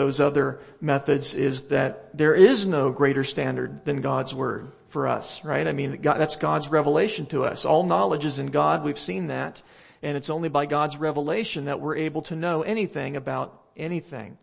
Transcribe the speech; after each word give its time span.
those 0.00 0.18
other 0.18 0.60
methods 0.80 1.34
is 1.34 1.68
that 1.68 2.16
there 2.16 2.34
is 2.34 2.64
no 2.64 2.90
greater 2.90 3.22
standard 3.22 3.84
than 3.84 4.00
God's 4.00 4.34
Word 4.34 4.72
for 4.88 5.06
us, 5.06 5.44
right? 5.44 5.68
I 5.68 5.72
mean, 5.72 6.00
that's 6.00 6.36
God's 6.36 6.70
revelation 6.70 7.26
to 7.26 7.44
us. 7.44 7.66
All 7.66 7.84
knowledge 7.84 8.24
is 8.24 8.38
in 8.38 8.46
God. 8.46 8.82
We've 8.82 8.98
seen 8.98 9.26
that. 9.26 9.60
And 10.02 10.16
it's 10.16 10.30
only 10.30 10.48
by 10.48 10.64
God's 10.64 10.96
revelation 10.96 11.66
that 11.66 11.80
we're 11.80 11.96
able 11.96 12.22
to 12.22 12.34
know 12.34 12.62
anything 12.62 13.14
about 13.14 13.62
anything. 13.76 14.38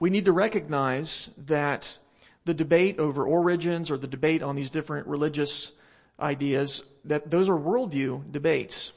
We 0.00 0.08
need 0.08 0.24
to 0.24 0.32
recognize 0.32 1.28
that 1.36 1.98
the 2.46 2.54
debate 2.54 2.98
over 2.98 3.26
origins 3.26 3.90
or 3.90 3.98
the 3.98 4.06
debate 4.06 4.42
on 4.42 4.56
these 4.56 4.70
different 4.70 5.06
religious 5.06 5.70
ideas, 6.18 6.82
that 7.04 7.30
those 7.30 7.50
are 7.50 7.58
worldview 7.58 8.32
debates. 8.32 8.92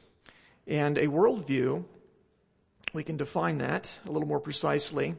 And 0.68 0.98
a 0.98 1.08
worldview, 1.08 1.84
we 2.94 3.04
can 3.04 3.18
define 3.18 3.60
that 3.60 4.00
a 4.06 4.12
little 4.12 4.28
more 4.28 4.40
precisely 4.40 5.16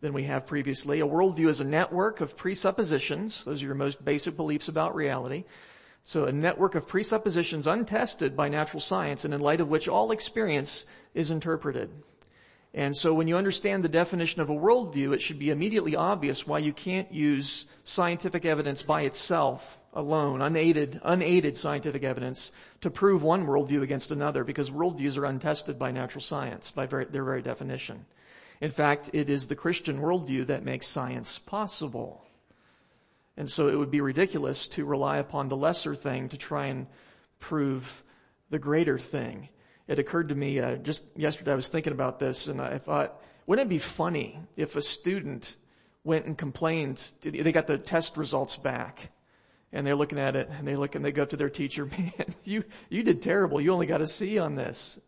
than 0.00 0.12
we 0.12 0.24
have 0.24 0.46
previously. 0.46 1.00
A 1.00 1.06
worldview 1.06 1.48
is 1.48 1.60
a 1.60 1.64
network 1.64 2.20
of 2.20 2.36
presuppositions. 2.36 3.44
Those 3.44 3.62
are 3.62 3.66
your 3.66 3.74
most 3.74 4.04
basic 4.04 4.36
beliefs 4.36 4.68
about 4.68 4.94
reality. 4.94 5.44
So 6.02 6.24
a 6.24 6.32
network 6.32 6.74
of 6.74 6.86
presuppositions 6.86 7.66
untested 7.66 8.36
by 8.36 8.48
natural 8.48 8.80
science 8.80 9.24
and 9.24 9.34
in 9.34 9.40
light 9.40 9.60
of 9.60 9.68
which 9.68 9.88
all 9.88 10.12
experience 10.12 10.86
is 11.14 11.30
interpreted. 11.30 11.90
And 12.76 12.94
so 12.94 13.14
when 13.14 13.26
you 13.26 13.38
understand 13.38 13.82
the 13.82 13.88
definition 13.88 14.42
of 14.42 14.50
a 14.50 14.54
worldview, 14.54 15.14
it 15.14 15.22
should 15.22 15.38
be 15.38 15.48
immediately 15.48 15.96
obvious 15.96 16.46
why 16.46 16.58
you 16.58 16.74
can't 16.74 17.10
use 17.10 17.64
scientific 17.84 18.44
evidence 18.44 18.82
by 18.82 19.02
itself 19.02 19.80
alone, 19.94 20.42
unaided, 20.42 21.00
unaided 21.02 21.56
scientific 21.56 22.04
evidence 22.04 22.52
to 22.82 22.90
prove 22.90 23.22
one 23.22 23.46
worldview 23.46 23.80
against 23.80 24.12
another 24.12 24.44
because 24.44 24.68
worldviews 24.68 25.16
are 25.16 25.24
untested 25.24 25.78
by 25.78 25.90
natural 25.90 26.20
science, 26.20 26.70
by 26.70 26.84
very, 26.84 27.06
their 27.06 27.24
very 27.24 27.40
definition. 27.40 28.04
In 28.60 28.70
fact, 28.70 29.08
it 29.14 29.30
is 29.30 29.46
the 29.46 29.56
Christian 29.56 29.98
worldview 29.98 30.46
that 30.48 30.62
makes 30.62 30.86
science 30.86 31.38
possible. 31.38 32.26
And 33.38 33.48
so 33.48 33.68
it 33.68 33.76
would 33.76 33.90
be 33.90 34.02
ridiculous 34.02 34.68
to 34.68 34.84
rely 34.84 35.16
upon 35.16 35.48
the 35.48 35.56
lesser 35.56 35.94
thing 35.94 36.28
to 36.28 36.36
try 36.36 36.66
and 36.66 36.88
prove 37.38 38.02
the 38.50 38.58
greater 38.58 38.98
thing. 38.98 39.48
It 39.88 39.98
occurred 39.98 40.30
to 40.30 40.34
me 40.34 40.58
uh, 40.58 40.76
just 40.76 41.04
yesterday. 41.16 41.52
I 41.52 41.54
was 41.54 41.68
thinking 41.68 41.92
about 41.92 42.18
this, 42.18 42.48
and 42.48 42.60
I 42.60 42.78
thought, 42.78 43.22
wouldn't 43.46 43.66
it 43.66 43.70
be 43.70 43.78
funny 43.78 44.38
if 44.56 44.74
a 44.74 44.80
student 44.80 45.56
went 46.02 46.26
and 46.26 46.36
complained? 46.36 47.02
They 47.20 47.52
got 47.52 47.66
the 47.66 47.78
test 47.78 48.16
results 48.16 48.56
back, 48.56 49.10
and 49.72 49.86
they're 49.86 49.94
looking 49.94 50.18
at 50.18 50.34
it, 50.34 50.48
and 50.50 50.66
they 50.66 50.74
look 50.74 50.94
and 50.96 51.04
they 51.04 51.12
go 51.12 51.22
up 51.22 51.30
to 51.30 51.36
their 51.36 51.50
teacher, 51.50 51.84
man, 51.98 52.34
you 52.44 52.64
you 52.88 53.02
did 53.02 53.22
terrible. 53.22 53.60
You 53.60 53.72
only 53.72 53.86
got 53.86 54.00
a 54.00 54.06
C 54.06 54.38
on 54.38 54.56
this. 54.56 54.98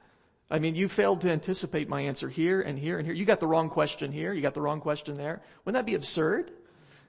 I 0.51 0.59
mean, 0.61 0.75
you 0.75 0.89
failed 0.89 1.21
to 1.23 1.31
anticipate 1.31 1.89
my 1.89 2.01
answer 2.03 2.29
here 2.29 2.61
and 2.61 2.79
here 2.79 2.99
and 2.99 3.07
here. 3.07 3.15
You 3.15 3.27
got 3.27 3.41
the 3.41 3.47
wrong 3.47 3.69
question 3.69 4.13
here. 4.13 4.33
You 4.33 4.41
got 4.41 4.55
the 4.55 4.63
wrong 4.63 4.81
question 4.81 5.17
there. 5.17 5.43
Wouldn't 5.65 5.79
that 5.79 5.87
be 5.87 5.95
absurd? 5.95 6.53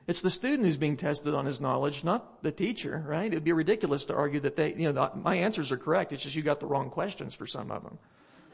It's 0.10 0.22
the 0.22 0.32
student 0.32 0.66
who's 0.66 0.76
being 0.76 0.98
tested 0.98 1.36
on 1.36 1.46
his 1.46 1.62
knowledge, 1.62 2.04
not 2.04 2.42
the 2.42 2.52
teacher, 2.52 3.06
right? 3.08 3.32
It'd 3.32 3.44
be 3.44 3.52
ridiculous 3.52 4.06
to 4.06 4.16
argue 4.16 4.40
that 4.40 4.56
they, 4.56 4.74
you 4.74 4.92
know, 4.92 5.12
my 5.14 5.36
answers 5.36 5.72
are 5.72 5.78
correct. 5.78 6.12
It's 6.12 6.24
just 6.24 6.36
you 6.36 6.42
got 6.42 6.60
the 6.60 6.66
wrong 6.66 6.90
questions 6.90 7.36
for 7.36 7.46
some 7.46 7.70
of 7.70 7.84
them. 7.84 8.00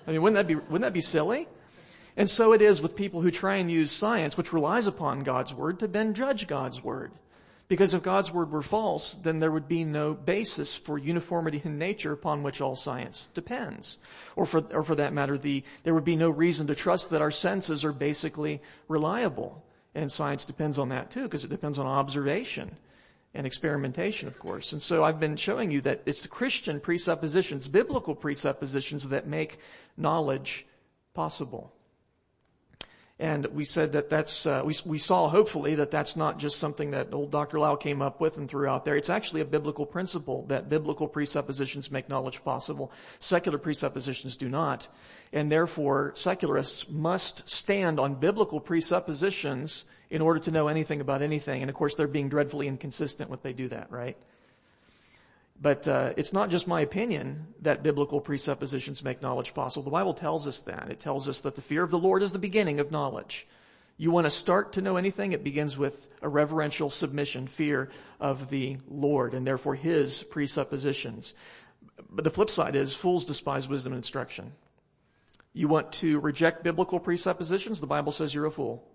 I 0.05 0.11
mean, 0.11 0.21
wouldn't 0.21 0.35
that 0.35 0.47
be, 0.47 0.55
wouldn't 0.55 0.81
that 0.81 0.91
be 0.91 0.99
silly? 0.99 1.47
And 2.17 2.29
so 2.29 2.51
it 2.51 2.61
is 2.61 2.81
with 2.81 2.97
people 2.97 3.21
who 3.21 3.31
try 3.31 3.55
and 3.55 3.71
use 3.71 3.89
science, 3.89 4.35
which 4.35 4.51
relies 4.51 4.85
upon 4.85 5.21
God's 5.21 5.53
word, 5.53 5.79
to 5.79 5.87
then 5.87 6.13
judge 6.13 6.45
God's 6.45 6.83
word. 6.83 7.13
Because 7.69 7.93
if 7.93 8.03
God's 8.03 8.33
word 8.33 8.51
were 8.51 8.61
false, 8.61 9.13
then 9.13 9.39
there 9.39 9.49
would 9.49 9.69
be 9.69 9.85
no 9.85 10.13
basis 10.13 10.75
for 10.75 10.97
uniformity 10.97 11.61
in 11.63 11.79
nature 11.79 12.11
upon 12.11 12.43
which 12.43 12.59
all 12.59 12.75
science 12.75 13.29
depends. 13.33 13.97
Or 14.35 14.45
for, 14.45 14.59
or 14.73 14.83
for 14.83 14.95
that 14.95 15.13
matter, 15.13 15.37
the, 15.37 15.63
there 15.83 15.93
would 15.93 16.03
be 16.03 16.17
no 16.17 16.29
reason 16.29 16.67
to 16.67 16.75
trust 16.75 17.11
that 17.11 17.21
our 17.21 17.31
senses 17.31 17.85
are 17.85 17.93
basically 17.93 18.61
reliable. 18.89 19.64
And 19.95 20.11
science 20.11 20.43
depends 20.43 20.77
on 20.77 20.89
that 20.89 21.09
too, 21.09 21.23
because 21.23 21.43
it 21.43 21.49
depends 21.49 21.79
on 21.79 21.87
observation 21.87 22.75
and 23.33 23.47
experimentation, 23.47 24.27
of 24.27 24.37
course. 24.39 24.73
And 24.73 24.81
so 24.81 25.03
I've 25.03 25.19
been 25.19 25.35
showing 25.35 25.71
you 25.71 25.81
that 25.81 26.01
it's 26.05 26.21
the 26.21 26.27
Christian 26.27 26.79
presuppositions, 26.79 27.67
biblical 27.67 28.13
presuppositions 28.13 29.09
that 29.09 29.27
make 29.27 29.59
knowledge 29.97 30.65
possible. 31.13 31.71
And 33.17 33.45
we 33.47 33.63
said 33.63 33.93
that 33.93 34.09
that's, 34.09 34.45
uh, 34.45 34.61
we, 34.65 34.73
we 34.85 34.97
saw 34.97 35.29
hopefully 35.29 35.75
that 35.75 35.89
that's 35.89 36.17
not 36.17 36.37
just 36.37 36.59
something 36.59 36.91
that 36.91 37.13
old 37.13 37.31
Dr. 37.31 37.59
Lisle 37.59 37.77
came 37.77 38.01
up 38.01 38.19
with 38.19 38.37
and 38.37 38.49
threw 38.49 38.67
out 38.67 38.83
there. 38.83 38.97
It's 38.97 39.09
actually 39.09 39.39
a 39.39 39.45
biblical 39.45 39.85
principle 39.85 40.45
that 40.47 40.67
biblical 40.67 41.07
presuppositions 41.07 41.89
make 41.89 42.09
knowledge 42.09 42.43
possible. 42.43 42.91
Secular 43.19 43.57
presuppositions 43.57 44.35
do 44.35 44.49
not. 44.49 44.89
And 45.31 45.49
therefore, 45.49 46.11
secularists 46.15 46.89
must 46.89 47.47
stand 47.47 48.01
on 48.01 48.15
biblical 48.15 48.59
presuppositions 48.59 49.85
in 50.09 50.21
order 50.21 50.41
to 50.41 50.51
know 50.51 50.67
anything 50.67 50.99
about 50.99 51.21
anything. 51.21 51.61
And 51.61 51.69
of 51.69 51.75
course, 51.75 51.95
they're 51.95 52.07
being 52.07 52.27
dreadfully 52.27 52.67
inconsistent 52.67 53.29
when 53.29 53.39
they 53.41 53.53
do 53.53 53.69
that, 53.69 53.91
right? 53.91 54.17
But 55.61 55.87
uh, 55.87 56.13
it's 56.17 56.33
not 56.33 56.49
just 56.49 56.67
my 56.67 56.81
opinion 56.81 57.47
that 57.61 57.81
biblical 57.81 58.19
presuppositions 58.19 59.03
make 59.03 59.21
knowledge 59.21 59.53
possible. 59.53 59.83
The 59.83 59.91
Bible 59.91 60.13
tells 60.13 60.47
us 60.47 60.59
that. 60.61 60.89
It 60.89 60.99
tells 60.99 61.29
us 61.29 61.41
that 61.41 61.55
the 61.55 61.61
fear 61.61 61.83
of 61.83 61.91
the 61.91 61.97
Lord 61.97 62.21
is 62.21 62.33
the 62.33 62.39
beginning 62.39 62.79
of 62.79 62.91
knowledge. 62.91 63.47
You 63.97 64.11
want 64.11 64.25
to 64.25 64.31
start 64.31 64.73
to 64.73 64.81
know 64.81 64.97
anything, 64.97 65.31
it 65.31 65.43
begins 65.43 65.77
with 65.77 66.05
a 66.21 66.27
reverential 66.27 66.89
submission, 66.89 67.47
fear 67.47 67.89
of 68.19 68.49
the 68.49 68.77
Lord, 68.89 69.33
and 69.33 69.47
therefore 69.47 69.75
His 69.75 70.21
presuppositions. 70.23 71.33
But 72.09 72.25
the 72.25 72.29
flip 72.29 72.49
side 72.49 72.75
is 72.75 72.93
fools 72.93 73.23
despise 73.23 73.69
wisdom 73.69 73.93
and 73.93 73.99
instruction. 73.99 74.51
You 75.53 75.69
want 75.69 75.93
to 75.93 76.19
reject 76.19 76.65
biblical 76.65 76.99
presuppositions, 76.99 77.79
the 77.79 77.87
Bible 77.87 78.11
says 78.11 78.33
you're 78.33 78.45
a 78.45 78.51
fool. 78.51 78.85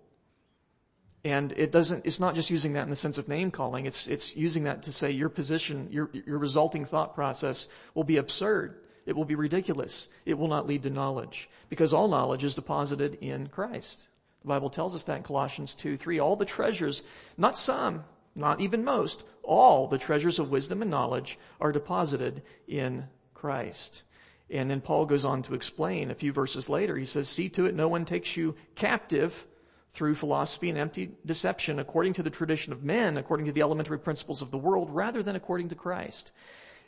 And 1.23 1.53
it 1.55 1.71
doesn't, 1.71 2.05
it's 2.05 2.19
not 2.19 2.33
just 2.33 2.49
using 2.49 2.73
that 2.73 2.83
in 2.83 2.89
the 2.89 2.95
sense 2.95 3.17
of 3.17 3.27
name 3.27 3.51
calling, 3.51 3.85
it's, 3.85 4.07
it's 4.07 4.35
using 4.35 4.63
that 4.63 4.83
to 4.83 4.91
say 4.91 5.11
your 5.11 5.29
position, 5.29 5.87
your, 5.91 6.09
your 6.13 6.39
resulting 6.39 6.83
thought 6.85 7.13
process 7.13 7.67
will 7.93 8.03
be 8.03 8.17
absurd. 8.17 8.79
It 9.05 9.15
will 9.15 9.25
be 9.25 9.35
ridiculous. 9.35 10.09
It 10.25 10.37
will 10.37 10.47
not 10.47 10.67
lead 10.67 10.83
to 10.83 10.89
knowledge. 10.89 11.49
Because 11.69 11.93
all 11.93 12.07
knowledge 12.07 12.43
is 12.43 12.55
deposited 12.55 13.17
in 13.21 13.47
Christ. 13.47 14.07
The 14.41 14.47
Bible 14.47 14.69
tells 14.69 14.95
us 14.95 15.03
that 15.03 15.17
in 15.17 15.23
Colossians 15.23 15.75
2, 15.75 15.97
3. 15.97 16.19
All 16.19 16.35
the 16.35 16.45
treasures, 16.45 17.03
not 17.37 17.57
some, 17.57 18.03
not 18.35 18.61
even 18.61 18.83
most, 18.83 19.23
all 19.43 19.87
the 19.87 19.97
treasures 19.97 20.39
of 20.39 20.49
wisdom 20.49 20.81
and 20.81 20.89
knowledge 20.89 21.37
are 21.59 21.71
deposited 21.71 22.41
in 22.67 23.07
Christ. 23.33 24.03
And 24.49 24.69
then 24.69 24.81
Paul 24.81 25.05
goes 25.05 25.25
on 25.25 25.43
to 25.43 25.53
explain 25.53 26.09
a 26.11 26.15
few 26.15 26.33
verses 26.33 26.67
later. 26.67 26.97
He 26.97 27.05
says, 27.05 27.29
see 27.29 27.49
to 27.49 27.65
it 27.65 27.75
no 27.75 27.87
one 27.87 28.05
takes 28.05 28.35
you 28.35 28.55
captive 28.75 29.45
through 29.93 30.15
philosophy 30.15 30.69
and 30.69 30.77
empty 30.77 31.11
deception 31.25 31.79
according 31.79 32.13
to 32.13 32.23
the 32.23 32.29
tradition 32.29 32.71
of 32.71 32.83
men, 32.83 33.17
according 33.17 33.45
to 33.45 33.51
the 33.51 33.61
elementary 33.61 33.99
principles 33.99 34.41
of 34.41 34.51
the 34.51 34.57
world, 34.57 34.89
rather 34.89 35.21
than 35.21 35.35
according 35.35 35.69
to 35.69 35.75
Christ. 35.75 36.31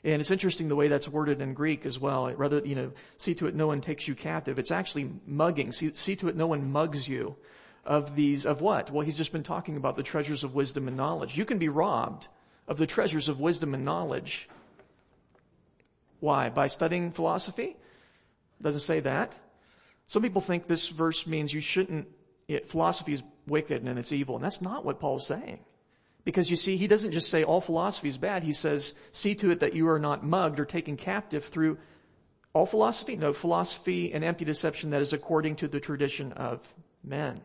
And 0.06 0.20
it's 0.20 0.32
interesting 0.32 0.68
the 0.68 0.76
way 0.76 0.88
that's 0.90 1.08
worded 1.08 1.42
in 1.42 1.54
Greek 1.54 1.86
as 1.86 1.98
well. 1.98 2.32
Rather, 2.34 2.60
you 2.60 2.76
know, 2.76 2.92
see 3.18 3.34
to 3.36 3.48
it 3.48 3.56
no 3.56 3.68
one 3.68 3.82
takes 3.82 4.08
you 4.08 4.16
captive. 4.16 4.60
It's 4.60 4.72
actually 4.72 5.10
mugging. 5.26 5.72
See, 5.72 5.92
see 5.94 6.16
to 6.18 6.28
it 6.28 6.36
no 6.36 6.48
one 6.48 6.72
mugs 6.72 7.08
you 7.08 7.38
of 7.86 8.16
these, 8.16 8.46
of 8.46 8.62
what? 8.62 8.92
Well, 8.92 9.06
he's 9.06 9.18
just 9.18 9.32
been 9.32 9.44
talking 9.44 9.78
about 9.78 9.96
the 9.96 10.04
treasures 10.04 10.44
of 10.44 10.56
wisdom 10.56 10.88
and 10.88 10.98
knowledge. 10.98 11.38
You 11.38 11.46
can 11.46 11.58
be 11.58 11.70
robbed 11.70 12.28
of 12.68 12.78
the 12.78 12.88
treasures 12.88 13.30
of 13.30 13.40
wisdom 13.40 13.74
and 13.74 13.86
knowledge. 13.86 14.50
Why? 16.20 16.50
By 16.50 16.68
studying 16.68 17.12
philosophy? 17.12 17.76
Doesn't 18.62 18.82
say 18.82 19.02
that. 19.02 19.36
Some 20.08 20.22
people 20.22 20.42
think 20.42 20.68
this 20.68 20.88
verse 20.88 21.28
means 21.28 21.54
you 21.54 21.62
shouldn't 21.62 22.08
it, 22.48 22.68
philosophy 22.68 23.14
is 23.14 23.24
wicked 23.48 23.84
and 23.84 24.00
it's 24.00 24.12
evil. 24.12 24.36
And 24.36 24.44
that's 24.44 24.62
not 24.62 24.86
what 24.86 25.00
Paul's 25.00 25.28
saying. 25.28 25.60
Because 26.26 26.50
you 26.50 26.56
see, 26.56 26.78
he 26.78 26.88
doesn't 26.88 27.12
just 27.12 27.30
say 27.30 27.44
all 27.44 27.62
philosophy 27.62 28.08
is 28.08 28.18
bad. 28.18 28.44
He 28.44 28.54
says, 28.54 28.94
see 29.12 29.36
to 29.36 29.52
it 29.52 29.60
that 29.60 29.74
you 29.74 29.90
are 29.90 30.00
not 30.00 30.24
mugged 30.24 30.60
or 30.60 30.66
taken 30.66 30.96
captive 30.96 31.46
through 31.46 31.78
all 32.54 32.66
philosophy? 32.66 33.16
No, 33.16 33.34
philosophy 33.34 34.14
and 34.14 34.24
empty 34.24 34.46
deception 34.46 34.92
that 34.92 35.02
is 35.02 35.12
according 35.12 35.58
to 35.58 35.68
the 35.68 35.80
tradition 35.80 36.32
of 36.34 36.62
men. 37.04 37.42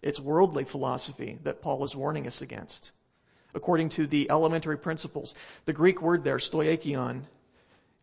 It's 0.00 0.18
worldly 0.18 0.64
philosophy 0.64 1.38
that 1.42 1.60
Paul 1.60 1.84
is 1.84 1.94
warning 1.94 2.26
us 2.26 2.40
against. 2.40 2.92
According 3.54 3.90
to 3.90 4.06
the 4.06 4.30
elementary 4.30 4.78
principles. 4.78 5.34
The 5.64 5.72
Greek 5.72 6.00
word 6.00 6.24
there, 6.24 6.38
stoichion, 6.38 7.22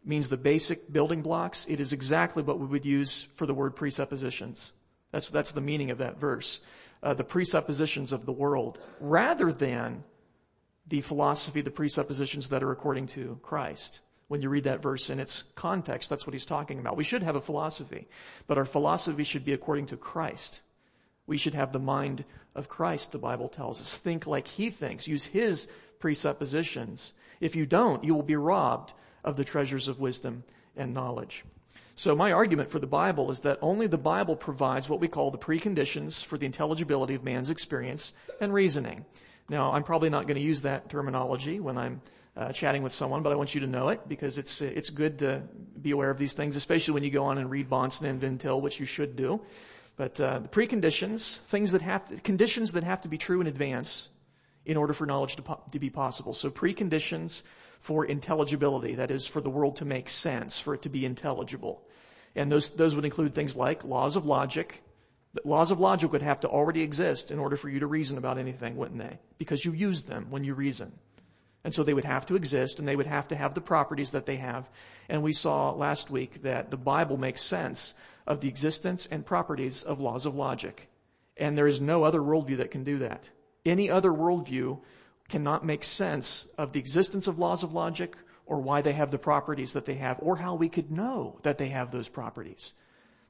means 0.03 0.29
the 0.29 0.37
basic 0.37 0.91
building 0.91 1.21
blocks. 1.21 1.65
It 1.67 1.79
is 1.79 1.93
exactly 1.93 2.43
what 2.43 2.59
we 2.59 2.67
would 2.67 2.85
use 2.85 3.27
for 3.35 3.45
the 3.45 3.53
word 3.53 3.75
presuppositions. 3.75 4.73
That's, 5.15 5.29
that's 5.29 5.53
the 5.53 5.61
meaning 5.61 5.91
of 5.91 5.99
that 5.99 6.19
verse. 6.19 6.59
Uh, 7.01 7.13
the 7.13 7.23
presuppositions 7.23 8.11
of 8.11 8.25
the 8.25 8.33
world, 8.33 8.79
rather 8.99 9.49
than 9.49 10.03
the 10.87 10.99
philosophy, 10.99 11.61
the 11.61 11.71
presuppositions 11.71 12.49
that 12.49 12.61
are 12.61 12.71
according 12.73 13.07
to 13.07 13.39
Christ. 13.41 14.01
When 14.27 14.41
you 14.41 14.49
read 14.49 14.65
that 14.65 14.81
verse 14.81 15.09
in 15.09 15.21
its 15.21 15.45
context, 15.55 16.09
that's 16.09 16.27
what 16.27 16.33
he's 16.33 16.43
talking 16.43 16.79
about. 16.79 16.97
We 16.97 17.05
should 17.05 17.23
have 17.23 17.37
a 17.37 17.41
philosophy, 17.41 18.09
but 18.45 18.57
our 18.57 18.65
philosophy 18.65 19.23
should 19.23 19.45
be 19.45 19.53
according 19.53 19.85
to 19.85 19.95
Christ. 19.95 20.61
We 21.27 21.37
should 21.37 21.53
have 21.53 21.71
the 21.71 21.79
mind 21.79 22.25
of 22.53 22.67
Christ, 22.67 23.13
the 23.13 23.17
Bible 23.17 23.47
tells 23.47 23.79
us. 23.79 23.97
Think 23.97 24.27
like 24.27 24.49
he 24.49 24.69
thinks. 24.69 25.07
Use 25.07 25.23
his 25.23 25.69
presuppositions. 25.99 27.13
If 27.39 27.55
you 27.55 27.65
don't, 27.65 28.03
you 28.03 28.13
will 28.13 28.21
be 28.21 28.35
robbed 28.35 28.93
of 29.23 29.37
the 29.37 29.45
treasures 29.45 29.87
of 29.87 29.97
wisdom 29.97 30.43
and 30.75 30.93
knowledge. 30.93 31.45
So 31.97 32.13
my 32.13 32.33
argument 32.33 32.69
for 32.69 32.79
the 32.79 32.87
Bible 32.87 33.31
is 33.31 33.39
that 33.41 33.57
only 33.61 33.87
the 33.87 33.97
Bible 33.97 34.35
provides 34.35 34.89
what 34.89 34.99
we 34.99 35.07
call 35.07 35.31
the 35.31 35.37
preconditions 35.37 36.23
for 36.23 36.37
the 36.37 36.45
intelligibility 36.45 37.15
of 37.15 37.23
man's 37.23 37.49
experience 37.49 38.11
and 38.41 38.53
reasoning. 38.53 39.05
Now, 39.47 39.71
I'm 39.71 39.83
probably 39.83 40.09
not 40.09 40.27
going 40.27 40.35
to 40.35 40.43
use 40.43 40.63
that 40.63 40.89
terminology 40.89 41.61
when 41.61 41.77
I'm 41.77 42.01
uh, 42.35 42.51
chatting 42.51 42.83
with 42.83 42.91
someone, 42.91 43.23
but 43.23 43.31
I 43.31 43.35
want 43.35 43.55
you 43.55 43.61
to 43.61 43.67
know 43.67 43.89
it 43.89 44.09
because 44.09 44.37
it's 44.37 44.61
it's 44.61 44.89
good 44.89 45.19
to 45.19 45.43
be 45.81 45.91
aware 45.91 46.09
of 46.09 46.17
these 46.17 46.33
things, 46.33 46.57
especially 46.57 46.95
when 46.95 47.03
you 47.03 47.11
go 47.11 47.25
on 47.25 47.37
and 47.37 47.49
read 47.49 47.69
Bahnsen 47.69 48.03
and 48.03 48.19
Van 48.19 48.37
Til, 48.37 48.59
which 48.59 48.77
you 48.79 48.85
should 48.85 49.15
do. 49.15 49.39
But 49.95 50.19
uh, 50.19 50.39
the 50.39 50.49
preconditions, 50.49 51.37
things 51.37 51.71
that 51.71 51.81
have 51.81 52.05
to, 52.05 52.17
conditions 52.17 52.73
that 52.73 52.83
have 52.83 53.03
to 53.03 53.07
be 53.07 53.17
true 53.17 53.39
in 53.39 53.47
advance 53.47 54.09
in 54.65 54.75
order 54.75 54.91
for 54.91 55.05
knowledge 55.05 55.37
to, 55.37 55.43
po- 55.43 55.63
to 55.71 55.79
be 55.79 55.89
possible. 55.89 56.33
So 56.33 56.49
preconditions 56.49 57.43
for 57.79 58.03
intelligibility, 58.03 58.95
that 58.95 59.11
is, 59.11 59.27
for 59.27 59.39
the 59.39 59.49
world 59.49 59.77
to 59.77 59.85
make 59.85 60.09
sense, 60.09 60.59
for 60.59 60.73
it 60.73 60.81
to 60.81 60.89
be 60.89 61.05
intelligible. 61.05 61.84
And 62.35 62.51
those, 62.51 62.69
those 62.69 62.95
would 62.95 63.05
include 63.05 63.33
things 63.33 63.55
like 63.55 63.83
laws 63.83 64.15
of 64.15 64.25
logic. 64.25 64.83
Laws 65.43 65.71
of 65.71 65.79
logic 65.79 66.11
would 66.11 66.21
have 66.21 66.41
to 66.41 66.47
already 66.47 66.81
exist 66.81 67.31
in 67.31 67.39
order 67.39 67.57
for 67.57 67.69
you 67.69 67.79
to 67.79 67.87
reason 67.87 68.17
about 68.17 68.37
anything, 68.37 68.75
wouldn't 68.75 68.99
they? 68.99 69.19
Because 69.37 69.63
you 69.63 69.71
use 69.71 70.03
them 70.03 70.27
when 70.29 70.43
you 70.43 70.53
reason. 70.53 70.91
And 71.63 71.73
so 71.73 71.83
they 71.83 71.93
would 71.93 72.05
have 72.05 72.27
to 72.27 72.35
exist 72.35 72.77
and 72.77 72.87
they 72.87 72.95
would 72.95 73.07
have 73.07 73.29
to 73.29 73.35
have 73.35 73.53
the 73.53 73.61
properties 73.61 74.11
that 74.11 74.25
they 74.25 74.35
have. 74.35 74.69
And 75.09 75.23
we 75.23 75.33
saw 75.33 75.71
last 75.71 76.11
week 76.11 76.43
that 76.43 76.69
the 76.69 76.77
Bible 76.77 77.17
makes 77.17 77.41
sense 77.41 77.95
of 78.27 78.39
the 78.39 78.47
existence 78.47 79.07
and 79.09 79.25
properties 79.25 79.81
of 79.81 79.99
laws 79.99 80.25
of 80.25 80.35
logic. 80.35 80.89
And 81.37 81.57
there 81.57 81.67
is 81.67 81.81
no 81.81 82.03
other 82.03 82.19
worldview 82.19 82.57
that 82.57 82.71
can 82.71 82.83
do 82.83 82.99
that. 82.99 83.29
Any 83.65 83.89
other 83.89 84.11
worldview 84.11 84.79
cannot 85.27 85.65
make 85.65 85.83
sense 85.83 86.47
of 86.57 86.71
the 86.71 86.79
existence 86.79 87.27
of 87.27 87.39
laws 87.39 87.63
of 87.63 87.73
logic 87.73 88.15
or 88.45 88.59
why 88.59 88.81
they 88.81 88.93
have 88.93 89.11
the 89.11 89.17
properties 89.17 89.73
that 89.73 89.85
they 89.85 89.95
have 89.95 90.17
or 90.21 90.37
how 90.37 90.55
we 90.55 90.69
could 90.69 90.91
know 90.91 91.39
that 91.43 91.57
they 91.57 91.69
have 91.69 91.91
those 91.91 92.09
properties. 92.09 92.73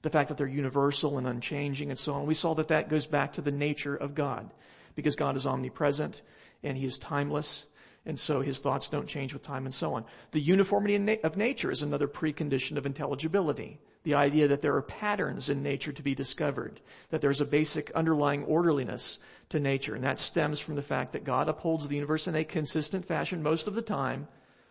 The 0.01 0.09
fact 0.09 0.29
that 0.29 0.37
they're 0.37 0.47
universal 0.47 1.17
and 1.17 1.25
unchanging 1.25 1.89
and 1.89 1.97
so 1.97 2.13
on. 2.13 2.25
We 2.25 2.33
saw 2.33 2.53
that 2.55 2.67
that 2.67 2.89
goes 2.89 3.05
back 3.05 3.33
to 3.33 3.41
the 3.41 3.51
nature 3.51 3.95
of 3.95 4.13
God 4.13 4.51
because 4.93 5.15
God 5.15 5.35
is 5.35 5.45
omnipresent 5.45 6.21
and 6.63 6.77
he 6.77 6.85
is 6.85 6.97
timeless 6.97 7.65
and 8.05 8.19
so 8.19 8.41
his 8.41 8.59
thoughts 8.59 8.89
don't 8.89 9.07
change 9.07 9.33
with 9.33 9.41
time 9.41 9.65
and 9.65 9.73
so 9.73 9.95
on. 9.95 10.05
The 10.31 10.39
uniformity 10.39 11.19
of 11.23 11.37
nature 11.37 11.71
is 11.71 11.81
another 11.81 12.07
precondition 12.07 12.77
of 12.77 12.85
intelligibility. 12.85 13.79
The 14.03 14.13
idea 14.13 14.47
that 14.49 14.61
there 14.61 14.75
are 14.75 14.83
patterns 14.83 15.49
in 15.49 15.63
nature 15.63 15.91
to 15.91 16.03
be 16.03 16.13
discovered, 16.13 16.79
that 17.09 17.21
there's 17.21 17.41
a 17.41 17.45
basic 17.45 17.89
underlying 17.91 18.43
orderliness 18.43 19.17
to 19.49 19.59
nature, 19.59 19.95
and 19.95 20.03
that 20.03 20.19
stems 20.19 20.59
from 20.59 20.75
the 20.75 20.83
fact 20.83 21.13
that 21.13 21.23
God 21.23 21.49
upholds 21.49 21.87
the 21.87 21.95
universe 21.95 22.27
in 22.27 22.35
a 22.35 22.43
consistent 22.43 23.05
fashion 23.05 23.41
most 23.41 23.67
of 23.67 23.73
the 23.73 23.81
time 23.81 24.27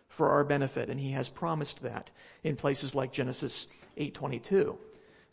for 0.07 0.29
our 0.29 0.43
benefit, 0.43 0.89
and 0.89 0.99
he 0.99 1.11
has 1.11 1.29
promised 1.29 1.81
that 1.83 2.11
in 2.43 2.55
places 2.55 2.95
like 2.95 3.11
Genesis 3.11 3.67
8:22. 3.97 4.77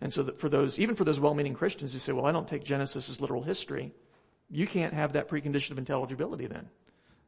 And 0.01 0.13
so 0.13 0.25
that 0.25 0.41
for 0.41 0.49
those, 0.49 0.81
even 0.81 0.97
for 0.97 1.05
those 1.05 1.21
well-meaning 1.21 1.55
Christians 1.55 1.93
who 1.93 2.01
say, 2.01 2.13
well, 2.13 2.27
I 2.27 2.33
don't 2.33 2.49
take 2.49 2.65
Genesis 2.65 3.09
as 3.09 3.21
literal 3.21 3.43
history, 3.43 3.93
you 4.51 4.67
can't 4.67 4.95
have 4.95 5.13
that 5.13 5.29
precondition 5.29 5.71
of 5.71 5.79
intelligibility 5.79 6.49
then. 6.49 6.69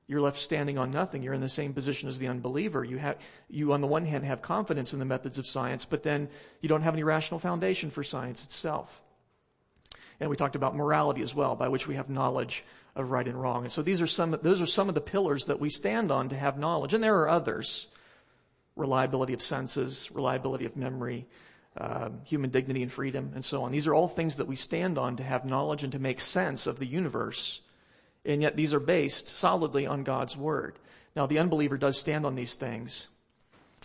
You're 0.07 0.21
left 0.21 0.39
standing 0.39 0.77
on 0.77 0.91
nothing. 0.91 1.23
You're 1.23 1.35
in 1.35 1.41
the 1.41 1.49
same 1.49 1.73
position 1.73 2.09
as 2.09 2.19
the 2.19 2.29
unbeliever. 2.29 2.85
You 2.85 2.99
have, 2.99 3.19
you 3.49 3.73
on 3.73 3.81
the 3.81 3.87
one 3.87 4.05
hand 4.05 4.25
have 4.25 4.43
confidence 4.43 4.93
in 4.93 4.99
the 4.99 5.05
methods 5.05 5.39
of 5.39 5.47
science, 5.47 5.85
but 5.85 6.03
then 6.03 6.29
you 6.61 6.69
don't 6.69 6.83
have 6.83 6.95
any 6.95 7.05
rational 7.05 7.41
foundation 7.41 7.91
for 7.91 8.05
science 8.05 8.45
itself. 8.45 9.03
And 10.21 10.29
we 10.29 10.37
talked 10.37 10.57
about 10.57 10.77
morality 10.77 11.23
as 11.23 11.35
well, 11.35 11.57
by 11.57 11.69
which 11.69 11.87
we 11.87 11.95
have 11.95 12.11
knowledge 12.11 12.65
of 12.97 13.11
right 13.11 13.27
and 13.27 13.41
wrong. 13.41 13.65
And 13.65 13.73
so 13.73 13.83
these 13.83 14.01
are 14.01 14.07
some, 14.07 14.39
those 14.43 14.61
are 14.61 14.67
some 14.67 14.89
of 14.89 14.95
the 14.95 15.01
pillars 15.01 15.45
that 15.45 15.61
we 15.61 15.69
stand 15.69 16.11
on 16.11 16.29
to 16.29 16.37
have 16.37 16.59
knowledge. 16.59 16.95
And 16.95 17.03
there 17.03 17.21
are 17.21 17.29
others. 17.29 17.87
Reliability 18.77 19.35
of 19.35 19.43
senses, 19.43 20.11
reliability 20.13 20.65
of 20.65 20.77
memory, 20.77 21.27
uh, 21.77 22.11
human 22.25 22.51
dignity 22.51 22.83
and 22.83 22.93
freedom, 22.93 23.33
and 23.35 23.45
so 23.45 23.63
on. 23.63 23.73
These 23.73 23.87
are 23.87 23.95
all 23.95 24.09
things 24.09 24.37
that 24.37 24.49
we 24.49 24.57
stand 24.57 24.99
on 24.99 25.17
to 25.17 25.23
have 25.23 25.45
knowledge 25.45 25.85
and 25.85 25.93
to 25.93 25.99
make 25.99 26.21
sense 26.21 26.67
of 26.67 26.79
the 26.79 26.87
universe 26.87 27.61
and 28.25 28.41
yet 28.43 28.57
these 28.57 28.73
are 28.73 28.81
based 28.81 29.29
solidly 29.29 29.87
on 29.87 30.03
God's 30.03 30.37
word. 30.37 30.79
Now 31.15 31.27
the 31.27 31.39
unbeliever 31.39 31.77
does 31.77 31.99
stand 31.99 32.25
on 32.25 32.35
these 32.35 32.55
things, 32.55 33.09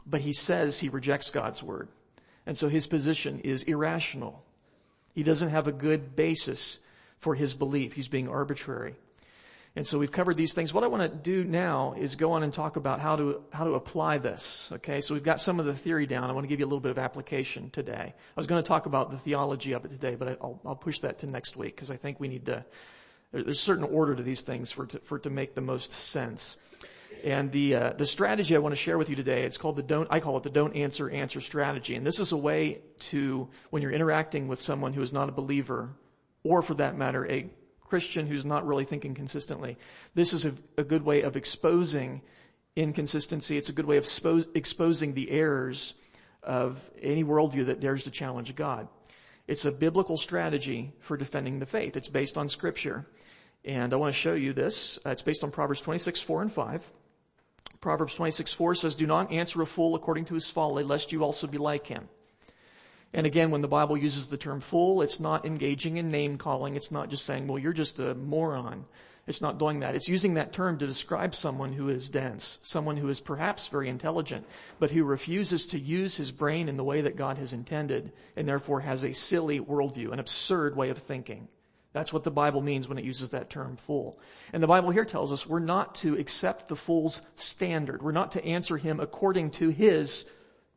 but 0.06 0.22
he 0.22 0.34
says 0.34 0.80
he 0.80 0.90
rejects 0.90 1.30
God's 1.30 1.62
word. 1.62 1.90
And 2.46 2.58
so 2.58 2.70
his 2.70 2.88
position 2.88 3.40
is 3.42 3.64
irrational. 3.64 4.44
He 5.14 5.24
doesn't 5.24 5.50
have 5.50 5.68
a 5.68 5.74
good 5.74 6.16
basis 6.16 6.80
for 7.20 7.36
his 7.36 7.54
belief. 7.54 7.94
He's 7.94 8.08
being 8.08 8.28
arbitrary. 8.28 8.96
And 9.76 9.86
so 9.86 10.00
we've 10.00 10.12
covered 10.12 10.36
these 10.36 10.52
things. 10.52 10.74
What 10.74 10.84
I 10.84 10.88
want 10.88 11.04
to 11.04 11.18
do 11.18 11.44
now 11.44 11.94
is 11.98 12.16
go 12.16 12.32
on 12.32 12.42
and 12.42 12.52
talk 12.52 12.76
about 12.76 13.00
how 13.00 13.16
to, 13.18 13.44
how 13.54 13.66
to 13.66 13.76
apply 13.76 14.18
this. 14.18 14.72
Okay, 14.74 15.00
so 15.00 15.14
we've 15.14 15.24
got 15.24 15.40
some 15.40 15.60
of 15.60 15.66
the 15.68 15.76
theory 15.76 16.08
down. 16.08 16.30
I 16.30 16.34
want 16.34 16.44
to 16.44 16.48
give 16.48 16.60
you 16.60 16.66
a 16.66 16.68
little 16.68 16.80
bit 16.80 16.92
of 16.92 16.98
application 16.98 17.70
today. 17.70 18.14
I 18.16 18.34
was 18.36 18.48
going 18.48 18.62
to 18.62 18.68
talk 18.68 18.88
about 18.88 19.12
the 19.12 19.18
theology 19.18 19.74
of 19.74 19.86
it 19.86 19.90
today, 19.90 20.16
but 20.16 20.40
I'll, 20.42 20.60
I'll 20.66 20.76
push 20.76 21.00
that 21.00 21.20
to 21.20 21.28
next 21.28 21.56
week 21.56 21.76
because 21.76 21.92
I 21.92 21.98
think 21.98 22.20
we 22.20 22.28
need 22.28 22.48
to 22.48 22.66
there's 23.32 23.48
a 23.48 23.54
certain 23.54 23.84
order 23.84 24.16
to 24.16 24.24
these 24.24 24.42
things 24.42 24.72
for 24.72 24.86
to, 24.88 25.00
for 25.00 25.18
it 25.18 25.24
to 25.24 25.30
make 25.30 25.54
the 25.54 25.62
most 25.62 25.92
sense. 25.92 26.58
And 27.24 27.52
the 27.52 27.76
uh, 27.76 27.94
the 27.94 28.06
strategy 28.06 28.56
I 28.56 28.60
want 28.60 28.72
to 28.72 28.78
share 28.82 28.98
with 28.98 29.10
you 29.10 29.16
today, 29.16 29.44
it's 29.44 29.58
called 29.58 29.76
the 29.76 29.84
don't 29.84 30.08
I 30.10 30.20
call 30.20 30.38
it 30.38 30.44
the 30.44 30.50
don't 30.50 30.76
answer 30.76 31.10
answer 31.10 31.42
strategy. 31.42 31.96
And 31.96 32.06
this 32.06 32.20
is 32.20 32.32
a 32.32 32.38
way 32.38 32.82
to 33.00 33.50
when 33.72 33.82
you're 33.82 33.92
interacting 33.92 34.48
with 34.48 34.62
someone 34.62 34.94
who 34.94 35.02
is 35.02 35.12
not 35.12 35.28
a 35.28 35.32
believer, 35.32 35.90
or 36.50 36.64
for 36.64 36.74
that 36.74 36.98
matter, 36.98 37.30
a 37.30 37.48
Christian 37.82 38.26
who's 38.26 38.44
not 38.44 38.66
really 38.66 38.84
thinking 38.84 39.14
consistently. 39.14 39.78
This 40.16 40.34
is 40.34 40.48
a, 40.48 40.54
a 40.80 40.84
good 40.84 41.04
way 41.04 41.22
of 41.22 41.36
exposing 41.36 42.24
inconsistency. 42.76 43.56
It's 43.56 43.70
a 43.70 43.74
good 43.74 43.86
way 43.86 43.98
of 43.98 44.04
expo- 44.04 44.48
exposing 44.56 45.14
the 45.14 45.30
errors 45.30 45.94
of 46.42 46.82
any 47.00 47.24
worldview 47.24 47.68
that 47.68 47.82
dares 47.82 48.04
to 48.06 48.12
challenge 48.12 48.56
God. 48.56 48.88
It's 49.48 49.66
a 49.66 49.72
biblical 49.72 50.18
strategy 50.18 50.92
for 51.00 51.18
defending 51.18 51.60
the 51.60 51.68
faith. 51.68 51.96
It's 51.96 52.08
based 52.08 52.36
on 52.36 52.50
scripture. 52.50 53.06
And 53.64 53.94
I 53.94 53.98
want 53.98 54.12
to 54.12 54.20
show 54.20 54.34
you 54.34 54.52
this. 54.52 54.98
Uh, 55.06 55.12
it's 55.12 55.22
based 55.22 55.44
on 55.44 55.52
Proverbs 55.52 55.82
26, 55.82 56.20
4 56.20 56.42
and 56.42 56.52
5. 56.52 56.92
Proverbs 57.80 58.16
26, 58.16 58.54
4 58.54 58.74
says, 58.74 58.96
Do 58.96 59.06
not 59.06 59.32
answer 59.32 59.62
a 59.62 59.68
fool 59.68 59.94
according 59.94 60.26
to 60.26 60.34
his 60.34 60.50
folly, 60.50 60.84
lest 60.84 61.12
you 61.12 61.24
also 61.24 61.46
be 61.46 61.60
like 61.60 61.86
him. 61.86 62.10
And 63.14 63.26
again, 63.26 63.50
when 63.50 63.62
the 63.62 63.68
Bible 63.68 63.98
uses 63.98 64.28
the 64.28 64.38
term 64.38 64.62
fool, 64.62 65.02
it's 65.02 65.20
not 65.20 65.46
engaging 65.46 65.98
in 65.98 66.10
name 66.10 66.38
calling. 66.38 66.76
It's 66.76 66.92
not 66.92 67.10
just 67.10 67.26
saying, 67.26 67.48
well, 67.48 67.58
you're 67.58 67.74
just 67.74 68.00
a 68.00 68.14
moron. 68.14 68.86
It's 69.26 69.42
not 69.42 69.60
doing 69.60 69.82
that. 69.82 69.96
It's 69.96 70.08
using 70.08 70.36
that 70.36 70.54
term 70.54 70.80
to 70.80 70.88
describe 70.88 71.36
someone 71.36 71.74
who 71.74 71.90
is 71.90 72.10
dense, 72.10 72.60
someone 72.64 72.98
who 72.98 73.10
is 73.10 73.20
perhaps 73.20 73.68
very 73.68 73.88
intelligent, 73.88 74.46
but 74.80 74.90
who 74.90 75.04
refuses 75.04 75.68
to 75.68 75.80
use 75.80 76.18
his 76.18 76.32
brain 76.32 76.68
in 76.68 76.78
the 76.78 76.84
way 76.84 77.02
that 77.02 77.16
God 77.16 77.38
has 77.38 77.54
intended, 77.54 78.12
and 78.36 78.48
therefore 78.48 78.80
has 78.80 79.04
a 79.04 79.14
silly 79.14 79.60
worldview, 79.60 80.12
an 80.12 80.20
absurd 80.20 80.76
way 80.76 80.90
of 80.90 80.98
thinking. 80.98 81.48
That's 81.94 82.14
what 82.14 82.24
the 82.24 82.32
Bible 82.32 82.62
means 82.62 82.88
when 82.88 82.98
it 82.98 83.06
uses 83.06 83.32
that 83.32 83.50
term 83.50 83.76
fool. 83.76 84.20
And 84.54 84.62
the 84.62 84.68
Bible 84.68 84.92
here 84.92 85.06
tells 85.06 85.32
us 85.32 85.46
we're 85.46 85.60
not 85.60 85.96
to 85.96 86.18
accept 86.18 86.68
the 86.68 86.76
fool's 86.76 87.22
standard. 87.36 88.02
We're 88.02 88.12
not 88.12 88.34
to 88.34 88.46
answer 88.46 88.78
him 88.78 89.00
according 89.00 89.52
to 89.52 89.70
his 89.70 90.26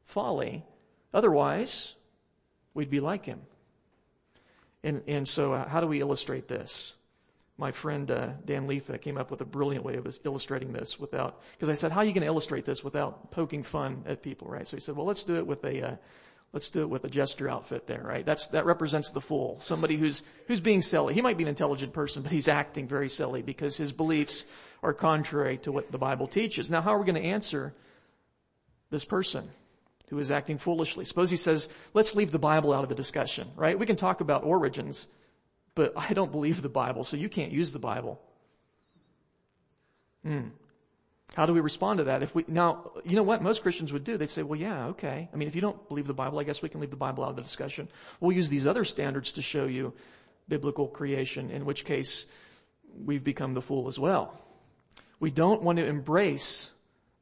folly. 0.04 0.64
Otherwise, 1.12 1.96
we'd 2.74 2.90
be 2.90 3.00
like 3.00 3.24
him. 3.24 3.40
And, 4.84 5.02
and 5.06 5.28
so 5.28 5.52
uh, 5.52 5.68
how 5.68 5.80
do 5.80 5.86
we 5.86 6.00
illustrate 6.00 6.48
this? 6.48 6.94
my 7.62 7.70
friend 7.70 8.10
uh, 8.10 8.30
Dan 8.44 8.66
Lietha 8.66 9.00
came 9.00 9.16
up 9.16 9.30
with 9.30 9.40
a 9.40 9.44
brilliant 9.44 9.84
way 9.84 9.94
of 9.94 10.18
illustrating 10.24 10.72
this 10.72 10.98
without, 10.98 11.40
because 11.52 11.68
I 11.68 11.74
said, 11.74 11.92
how 11.92 12.00
are 12.00 12.04
you 12.04 12.12
going 12.12 12.22
to 12.22 12.26
illustrate 12.26 12.64
this 12.64 12.82
without 12.82 13.30
poking 13.30 13.62
fun 13.62 14.02
at 14.06 14.20
people, 14.20 14.48
right? 14.48 14.66
So 14.66 14.76
he 14.76 14.80
said, 14.80 14.96
well, 14.96 15.06
let's 15.06 15.22
do 15.22 15.36
it 15.36 15.46
with 15.46 15.62
a, 15.64 15.90
uh, 15.90 15.96
let's 16.52 16.70
do 16.70 16.80
it 16.80 16.88
with 16.88 17.04
a 17.04 17.08
jester 17.08 17.48
outfit 17.48 17.86
there, 17.86 18.02
right? 18.02 18.24
That's, 18.26 18.48
that 18.48 18.64
represents 18.64 19.10
the 19.10 19.20
fool. 19.20 19.58
Somebody 19.60 19.96
who's, 19.96 20.22
who's 20.48 20.60
being 20.60 20.82
silly. 20.82 21.14
He 21.14 21.20
might 21.20 21.36
be 21.36 21.44
an 21.44 21.48
intelligent 21.48 21.92
person, 21.92 22.22
but 22.22 22.32
he's 22.32 22.48
acting 22.48 22.88
very 22.88 23.08
silly 23.08 23.42
because 23.42 23.76
his 23.76 23.92
beliefs 23.92 24.44
are 24.82 24.92
contrary 24.92 25.58
to 25.58 25.70
what 25.70 25.92
the 25.92 25.98
Bible 25.98 26.26
teaches. 26.26 26.68
Now, 26.68 26.80
how 26.80 26.94
are 26.94 26.98
we 26.98 27.06
going 27.06 27.22
to 27.22 27.28
answer 27.28 27.74
this 28.90 29.04
person? 29.04 29.48
Who 30.12 30.18
is 30.18 30.30
acting 30.30 30.58
foolishly. 30.58 31.06
Suppose 31.06 31.30
he 31.30 31.38
says, 31.38 31.70
let's 31.94 32.14
leave 32.14 32.32
the 32.32 32.38
Bible 32.38 32.74
out 32.74 32.82
of 32.82 32.90
the 32.90 32.94
discussion, 32.94 33.48
right? 33.56 33.78
We 33.78 33.86
can 33.86 33.96
talk 33.96 34.20
about 34.20 34.44
origins, 34.44 35.08
but 35.74 35.94
I 35.96 36.12
don't 36.12 36.30
believe 36.30 36.60
the 36.60 36.68
Bible, 36.68 37.02
so 37.02 37.16
you 37.16 37.30
can't 37.30 37.50
use 37.50 37.72
the 37.72 37.78
Bible. 37.78 38.20
Hmm. 40.22 40.48
How 41.34 41.46
do 41.46 41.54
we 41.54 41.60
respond 41.60 41.96
to 41.96 42.04
that? 42.04 42.22
If 42.22 42.34
we, 42.34 42.44
now, 42.46 42.90
you 43.06 43.16
know 43.16 43.22
what 43.22 43.40
most 43.40 43.62
Christians 43.62 43.90
would 43.90 44.04
do? 44.04 44.18
They'd 44.18 44.28
say, 44.28 44.42
well, 44.42 44.60
yeah, 44.60 44.88
okay. 44.88 45.30
I 45.32 45.36
mean, 45.38 45.48
if 45.48 45.54
you 45.54 45.62
don't 45.62 45.88
believe 45.88 46.06
the 46.06 46.12
Bible, 46.12 46.38
I 46.38 46.44
guess 46.44 46.60
we 46.60 46.68
can 46.68 46.82
leave 46.82 46.90
the 46.90 46.96
Bible 46.96 47.24
out 47.24 47.30
of 47.30 47.36
the 47.36 47.42
discussion. 47.42 47.88
We'll 48.20 48.36
use 48.36 48.50
these 48.50 48.66
other 48.66 48.84
standards 48.84 49.32
to 49.32 49.40
show 49.40 49.64
you 49.64 49.94
biblical 50.46 50.88
creation, 50.88 51.48
in 51.48 51.64
which 51.64 51.86
case 51.86 52.26
we've 53.02 53.24
become 53.24 53.54
the 53.54 53.62
fool 53.62 53.88
as 53.88 53.98
well. 53.98 54.38
We 55.20 55.30
don't 55.30 55.62
want 55.62 55.78
to 55.78 55.86
embrace 55.86 56.70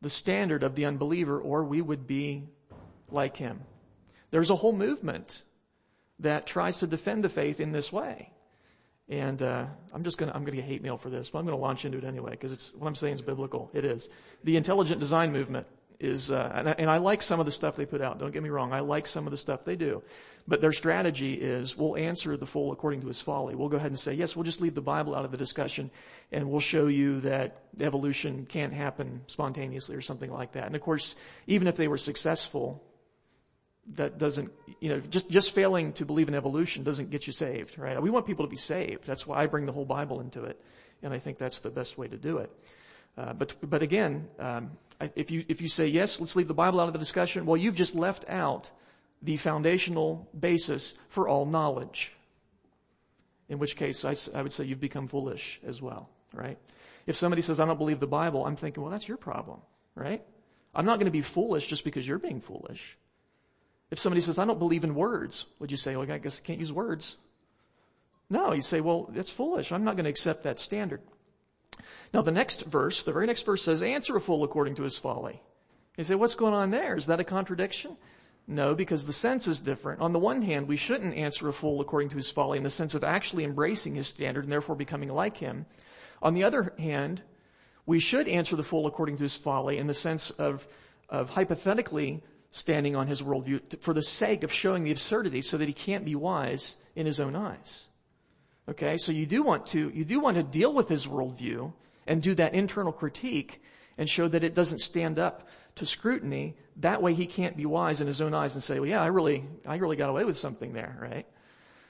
the 0.02 0.10
standard 0.10 0.64
of 0.64 0.74
the 0.74 0.86
unbeliever 0.86 1.40
or 1.40 1.62
we 1.62 1.80
would 1.80 2.08
be 2.08 2.48
like 3.12 3.36
him. 3.36 3.60
There's 4.30 4.50
a 4.50 4.56
whole 4.56 4.72
movement 4.72 5.42
that 6.20 6.46
tries 6.46 6.78
to 6.78 6.86
defend 6.86 7.24
the 7.24 7.28
faith 7.28 7.60
in 7.60 7.72
this 7.72 7.92
way. 7.92 8.30
And 9.08 9.42
uh, 9.42 9.66
I'm 9.92 10.04
just 10.04 10.18
gonna 10.18 10.32
I'm 10.32 10.44
gonna 10.44 10.56
get 10.56 10.66
hate 10.66 10.82
mail 10.82 10.96
for 10.96 11.10
this, 11.10 11.30
but 11.30 11.40
I'm 11.40 11.44
gonna 11.44 11.56
launch 11.56 11.84
into 11.84 11.98
it 11.98 12.04
anyway 12.04 12.32
because 12.32 12.52
it's 12.52 12.72
what 12.74 12.86
I'm 12.86 12.94
saying 12.94 13.14
is 13.14 13.22
biblical. 13.22 13.70
It 13.74 13.84
is 13.84 14.08
the 14.44 14.56
intelligent 14.56 15.00
design 15.00 15.32
movement. 15.32 15.66
is, 16.00 16.30
uh, 16.30 16.50
and, 16.54 16.68
I, 16.68 16.74
and 16.78 16.90
I 16.90 16.96
like 16.96 17.20
some 17.20 17.40
of 17.40 17.46
the 17.46 17.52
stuff 17.52 17.76
they 17.76 17.84
put 17.84 18.00
out. 18.00 18.18
Don't 18.18 18.32
get 18.32 18.42
me 18.42 18.48
wrong. 18.48 18.72
I 18.72 18.80
like 18.80 19.06
some 19.06 19.26
of 19.26 19.30
the 19.32 19.36
stuff 19.36 19.64
they 19.64 19.76
do. 19.76 20.02
But 20.48 20.60
their 20.60 20.72
strategy 20.72 21.34
is 21.34 21.76
we'll 21.76 21.96
answer 21.96 22.36
the 22.36 22.46
fool 22.46 22.72
according 22.72 23.02
to 23.02 23.06
his 23.06 23.20
folly. 23.20 23.54
We'll 23.54 23.68
go 23.68 23.76
ahead 23.76 23.90
and 23.90 23.98
say, 23.98 24.14
yes, 24.14 24.34
we'll 24.34 24.44
just 24.44 24.60
leave 24.60 24.74
the 24.74 24.80
Bible 24.80 25.14
out 25.14 25.24
of 25.24 25.30
the 25.30 25.36
discussion 25.36 25.90
and 26.32 26.50
we'll 26.50 26.60
show 26.60 26.86
you 26.86 27.20
that 27.20 27.64
evolution 27.78 28.46
can't 28.46 28.72
happen 28.72 29.20
spontaneously 29.26 29.94
or 29.94 30.00
something 30.00 30.32
like 30.32 30.52
that. 30.52 30.66
And 30.66 30.74
of 30.74 30.80
course, 30.80 31.16
even 31.46 31.68
if 31.68 31.76
they 31.76 31.86
were 31.86 31.98
successful, 31.98 32.82
that 33.96 34.18
doesn't, 34.18 34.52
you 34.80 34.88
know, 34.88 35.00
just, 35.00 35.28
just 35.30 35.54
failing 35.54 35.92
to 35.94 36.04
believe 36.04 36.28
in 36.28 36.34
evolution 36.34 36.84
doesn't 36.84 37.10
get 37.10 37.26
you 37.26 37.32
saved, 37.32 37.78
right? 37.78 38.00
We 38.00 38.10
want 38.10 38.26
people 38.26 38.44
to 38.44 38.50
be 38.50 38.56
saved. 38.56 39.06
That's 39.06 39.26
why 39.26 39.42
I 39.42 39.46
bring 39.46 39.66
the 39.66 39.72
whole 39.72 39.84
Bible 39.84 40.20
into 40.20 40.44
it. 40.44 40.60
And 41.02 41.12
I 41.12 41.18
think 41.18 41.38
that's 41.38 41.60
the 41.60 41.70
best 41.70 41.98
way 41.98 42.08
to 42.08 42.16
do 42.16 42.38
it. 42.38 42.50
Uh, 43.16 43.32
but, 43.32 43.54
but 43.62 43.82
again, 43.82 44.28
um, 44.38 44.70
if 45.16 45.30
you, 45.30 45.44
if 45.48 45.60
you 45.60 45.68
say, 45.68 45.86
yes, 45.86 46.20
let's 46.20 46.36
leave 46.36 46.48
the 46.48 46.54
Bible 46.54 46.80
out 46.80 46.86
of 46.86 46.92
the 46.92 46.98
discussion, 46.98 47.46
well, 47.46 47.56
you've 47.56 47.74
just 47.74 47.94
left 47.94 48.24
out 48.28 48.70
the 49.22 49.36
foundational 49.36 50.28
basis 50.38 50.94
for 51.08 51.28
all 51.28 51.46
knowledge. 51.46 52.12
In 53.48 53.58
which 53.58 53.76
case, 53.76 54.04
I, 54.04 54.14
I 54.38 54.42
would 54.42 54.52
say 54.52 54.64
you've 54.64 54.80
become 54.80 55.08
foolish 55.08 55.60
as 55.66 55.82
well, 55.82 56.08
right? 56.32 56.58
If 57.06 57.16
somebody 57.16 57.42
says, 57.42 57.58
I 57.58 57.66
don't 57.66 57.78
believe 57.78 57.98
the 57.98 58.06
Bible, 58.06 58.46
I'm 58.46 58.56
thinking, 58.56 58.82
well, 58.82 58.92
that's 58.92 59.08
your 59.08 59.16
problem, 59.16 59.60
right? 59.94 60.22
I'm 60.74 60.84
not 60.84 60.96
going 60.96 61.06
to 61.06 61.10
be 61.10 61.22
foolish 61.22 61.66
just 61.66 61.84
because 61.84 62.06
you're 62.06 62.18
being 62.18 62.40
foolish. 62.40 62.96
If 63.90 63.98
somebody 63.98 64.20
says, 64.20 64.38
I 64.38 64.44
don't 64.44 64.58
believe 64.58 64.84
in 64.84 64.94
words, 64.94 65.46
would 65.58 65.70
you 65.70 65.76
say, 65.76 65.96
well, 65.96 66.10
I 66.10 66.18
guess 66.18 66.40
I 66.42 66.46
can't 66.46 66.60
use 66.60 66.72
words? 66.72 67.16
No, 68.28 68.52
you 68.52 68.62
say, 68.62 68.80
well, 68.80 69.08
that's 69.12 69.30
foolish. 69.30 69.72
I'm 69.72 69.84
not 69.84 69.96
going 69.96 70.04
to 70.04 70.10
accept 70.10 70.44
that 70.44 70.60
standard. 70.60 71.00
Now 72.14 72.22
the 72.22 72.30
next 72.30 72.62
verse, 72.62 73.02
the 73.02 73.12
very 73.12 73.26
next 73.26 73.44
verse 73.44 73.64
says, 73.64 73.82
answer 73.82 74.16
a 74.16 74.20
fool 74.20 74.44
according 74.44 74.76
to 74.76 74.82
his 74.82 74.96
folly. 74.96 75.42
You 75.96 76.04
say, 76.04 76.14
what's 76.14 76.34
going 76.34 76.54
on 76.54 76.70
there? 76.70 76.96
Is 76.96 77.06
that 77.06 77.20
a 77.20 77.24
contradiction? 77.24 77.96
No, 78.46 78.74
because 78.74 79.06
the 79.06 79.12
sense 79.12 79.46
is 79.46 79.60
different. 79.60 80.00
On 80.00 80.12
the 80.12 80.18
one 80.18 80.42
hand, 80.42 80.66
we 80.66 80.76
shouldn't 80.76 81.14
answer 81.14 81.48
a 81.48 81.52
fool 81.52 81.80
according 81.80 82.10
to 82.10 82.16
his 82.16 82.30
folly 82.30 82.58
in 82.58 82.64
the 82.64 82.70
sense 82.70 82.94
of 82.94 83.04
actually 83.04 83.44
embracing 83.44 83.94
his 83.94 84.08
standard 84.08 84.44
and 84.44 84.52
therefore 84.52 84.76
becoming 84.76 85.08
like 85.08 85.36
him. 85.36 85.66
On 86.22 86.34
the 86.34 86.44
other 86.44 86.72
hand, 86.78 87.22
we 87.86 87.98
should 87.98 88.28
answer 88.28 88.56
the 88.56 88.64
fool 88.64 88.86
according 88.86 89.16
to 89.18 89.22
his 89.22 89.34
folly 89.34 89.78
in 89.78 89.86
the 89.86 89.94
sense 89.94 90.30
of, 90.30 90.66
of 91.08 91.30
hypothetically 91.30 92.22
standing 92.50 92.96
on 92.96 93.06
his 93.06 93.22
worldview 93.22 93.80
for 93.80 93.94
the 93.94 94.02
sake 94.02 94.42
of 94.42 94.52
showing 94.52 94.82
the 94.82 94.90
absurdity 94.90 95.42
so 95.42 95.56
that 95.56 95.68
he 95.68 95.74
can't 95.74 96.04
be 96.04 96.14
wise 96.14 96.76
in 96.96 97.06
his 97.06 97.20
own 97.20 97.36
eyes. 97.36 97.88
Okay, 98.68 98.96
so 98.96 99.12
you 99.12 99.26
do 99.26 99.42
want 99.42 99.66
to, 99.66 99.90
you 99.90 100.04
do 100.04 100.20
want 100.20 100.36
to 100.36 100.42
deal 100.42 100.72
with 100.72 100.88
his 100.88 101.06
worldview 101.06 101.72
and 102.06 102.22
do 102.22 102.34
that 102.34 102.54
internal 102.54 102.92
critique 102.92 103.62
and 103.98 104.08
show 104.08 104.28
that 104.28 104.44
it 104.44 104.54
doesn't 104.54 104.80
stand 104.80 105.18
up 105.18 105.48
to 105.76 105.86
scrutiny. 105.86 106.56
That 106.76 107.02
way 107.02 107.14
he 107.14 107.26
can't 107.26 107.56
be 107.56 107.66
wise 107.66 108.00
in 108.00 108.06
his 108.06 108.20
own 108.20 108.34
eyes 108.34 108.54
and 108.54 108.62
say, 108.62 108.78
well 108.80 108.88
yeah, 108.88 109.02
I 109.02 109.06
really, 109.06 109.44
I 109.66 109.76
really 109.76 109.96
got 109.96 110.10
away 110.10 110.24
with 110.24 110.36
something 110.36 110.72
there, 110.72 110.96
right? 111.00 111.26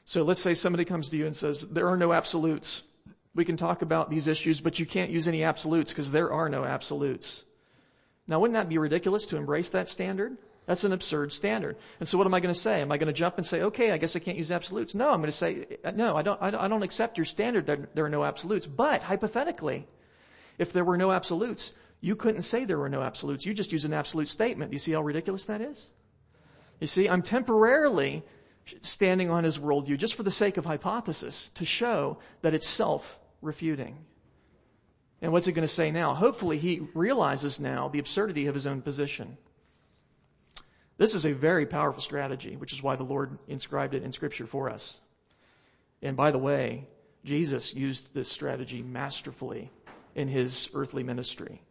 So 0.05 0.23
let's 0.23 0.41
say 0.41 0.55
somebody 0.55 0.85
comes 0.85 1.09
to 1.11 1.17
you 1.17 1.27
and 1.27 1.37
says, 1.37 1.63
there 1.69 1.89
are 1.89 1.97
no 1.97 2.13
absolutes. 2.13 2.83
We 3.35 3.45
can 3.45 3.57
talk 3.57 3.83
about 3.83 4.11
these 4.11 4.27
issues, 4.27 4.61
but 4.61 4.79
you 4.79 4.87
can't 4.87 5.11
use 5.11 5.29
any 5.29 5.45
absolutes 5.45 5.93
because 5.93 6.11
there 6.11 6.33
are 6.33 6.49
no 6.49 6.65
absolutes. 6.65 7.45
Now 8.27 8.41
wouldn't 8.41 8.59
that 8.59 8.69
be 8.69 8.79
ridiculous 8.79 9.27
to 9.27 9.37
embrace 9.37 9.71
that 9.71 9.89
standard? 9.89 10.37
That's 10.71 10.85
an 10.85 10.93
absurd 10.93 11.33
standard. 11.33 11.77
And 11.99 12.09
so 12.09 12.17
what 12.17 12.29
am 12.29 12.35
I 12.35 12.39
going 12.39 12.55
to 12.55 12.61
say? 12.61 12.81
Am 12.81 12.93
I 12.93 12.97
going 12.97 13.09
to 13.09 13.13
jump 13.13 13.39
and 13.39 13.45
say, 13.45 13.61
okay, 13.63 13.91
I 13.91 13.99
guess 13.99 14.15
I 14.15 14.21
can't 14.21 14.39
use 14.39 14.53
absolutes? 14.53 14.95
No, 14.95 15.11
I'm 15.11 15.17
going 15.17 15.27
to 15.27 15.33
say, 15.33 15.67
no, 15.97 16.17
I 16.17 16.23
don't, 16.23 16.41
I 16.41 16.69
don't 16.69 16.85
accept 16.85 17.19
your 17.19 17.25
standard 17.25 17.67
that 17.67 17.97
there 17.97 18.05
are 18.05 18.09
no 18.09 18.23
absolutes. 18.23 18.69
But 18.69 19.03
hypothetically, 19.03 19.89
if 20.59 20.73
there 20.73 20.85
were 20.85 20.97
no 20.97 21.11
absolutes, 21.11 21.73
you 22.01 22.15
couldn't 22.15 22.43
say 22.43 22.65
there 22.65 22.79
were 22.79 22.89
no 22.89 23.03
absolutes. 23.03 23.45
You 23.45 23.53
just 23.53 23.73
use 23.73 23.85
an 23.85 23.93
absolute 23.93 24.29
statement. 24.29 24.73
You 24.73 24.79
see 24.79 24.93
how 24.93 25.03
ridiculous 25.03 25.45
that 25.47 25.61
is? 25.61 25.91
You 26.79 26.87
see, 26.87 27.09
I'm 27.09 27.23
temporarily 27.23 28.23
standing 28.81 29.29
on 29.29 29.43
his 29.43 29.59
worldview 29.59 29.99
just 29.99 30.15
for 30.15 30.23
the 30.23 30.31
sake 30.31 30.57
of 30.57 30.67
hypothesis 30.67 31.51
to 31.55 31.65
show 31.65 32.19
that 32.43 32.55
it's 32.55 32.69
self-refuting. 32.69 34.05
And 35.21 35.33
what's 35.33 35.47
he 35.47 35.53
going 35.53 35.67
to 35.67 35.75
say 35.75 35.91
now? 35.91 36.15
Hopefully 36.15 36.59
he 36.59 36.87
realizes 36.95 37.59
now 37.59 37.89
the 37.89 37.99
absurdity 37.99 38.47
of 38.47 38.55
his 38.55 38.69
own 38.69 38.83
position. 38.83 39.37
This 41.01 41.15
is 41.15 41.25
a 41.25 41.33
very 41.33 41.65
powerful 41.65 42.03
strategy, 42.03 42.57
which 42.57 42.75
is 42.75 42.83
why 42.83 42.95
the 42.95 43.05
Lord 43.05 43.39
inscribed 43.49 43.95
it 43.95 44.03
in 44.03 44.13
scripture 44.13 44.45
for 44.45 44.69
us. 44.69 45.01
And 46.03 46.15
by 46.15 46.31
the 46.31 46.37
way, 46.37 46.89
Jesus 47.25 47.75
used 47.75 48.13
this 48.13 48.31
strategy 48.31 48.83
masterfully 48.83 49.71
in 50.15 50.29
his 50.29 50.69
earthly 50.75 51.03
ministry. 51.03 51.63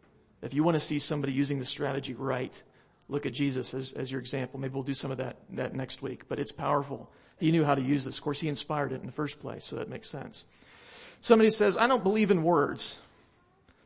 If 0.41 0.55
you 0.55 0.63
want 0.63 0.77
to 0.77 0.79
see 0.79 0.97
somebody 0.97 1.31
using 1.31 1.59
the 1.59 1.65
strategy 1.65 2.15
right, 2.15 2.59
look 3.07 3.27
at 3.27 3.33
Jesus 3.33 3.75
as, 3.75 3.93
as 3.93 4.11
your 4.11 4.19
example. 4.19 4.59
Maybe 4.59 4.73
we'll 4.73 4.81
do 4.81 4.95
some 4.95 5.11
of 5.11 5.19
that, 5.19 5.37
that 5.51 5.75
next 5.75 6.01
week, 6.01 6.27
but 6.27 6.39
it's 6.39 6.51
powerful. 6.51 7.07
He 7.37 7.51
knew 7.51 7.63
how 7.63 7.75
to 7.75 7.83
use 7.83 8.05
this. 8.05 8.17
Of 8.17 8.23
course, 8.23 8.39
he 8.39 8.47
inspired 8.47 8.93
it 8.93 9.01
in 9.01 9.05
the 9.05 9.11
first 9.11 9.39
place, 9.39 9.63
so 9.63 9.75
that 9.75 9.89
makes 9.89 10.09
sense. 10.09 10.43
Somebody 11.21 11.51
says, 11.51 11.77
I 11.77 11.85
don't 11.85 12.03
believe 12.03 12.31
in 12.31 12.41
words. 12.41 12.97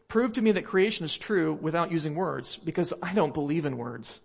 Prove 0.07 0.31
to 0.33 0.41
me 0.41 0.53
that 0.53 0.63
creation 0.63 1.03
is 1.03 1.17
true 1.17 1.51
without 1.51 1.91
using 1.91 2.15
words, 2.15 2.55
because 2.55 2.93
I 3.03 3.13
don't 3.13 3.33
believe 3.33 3.65
in 3.65 3.75
words. 3.75 4.21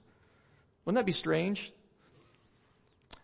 Wouldn't 0.89 1.01
that 1.01 1.05
be 1.05 1.13
strange? 1.13 1.71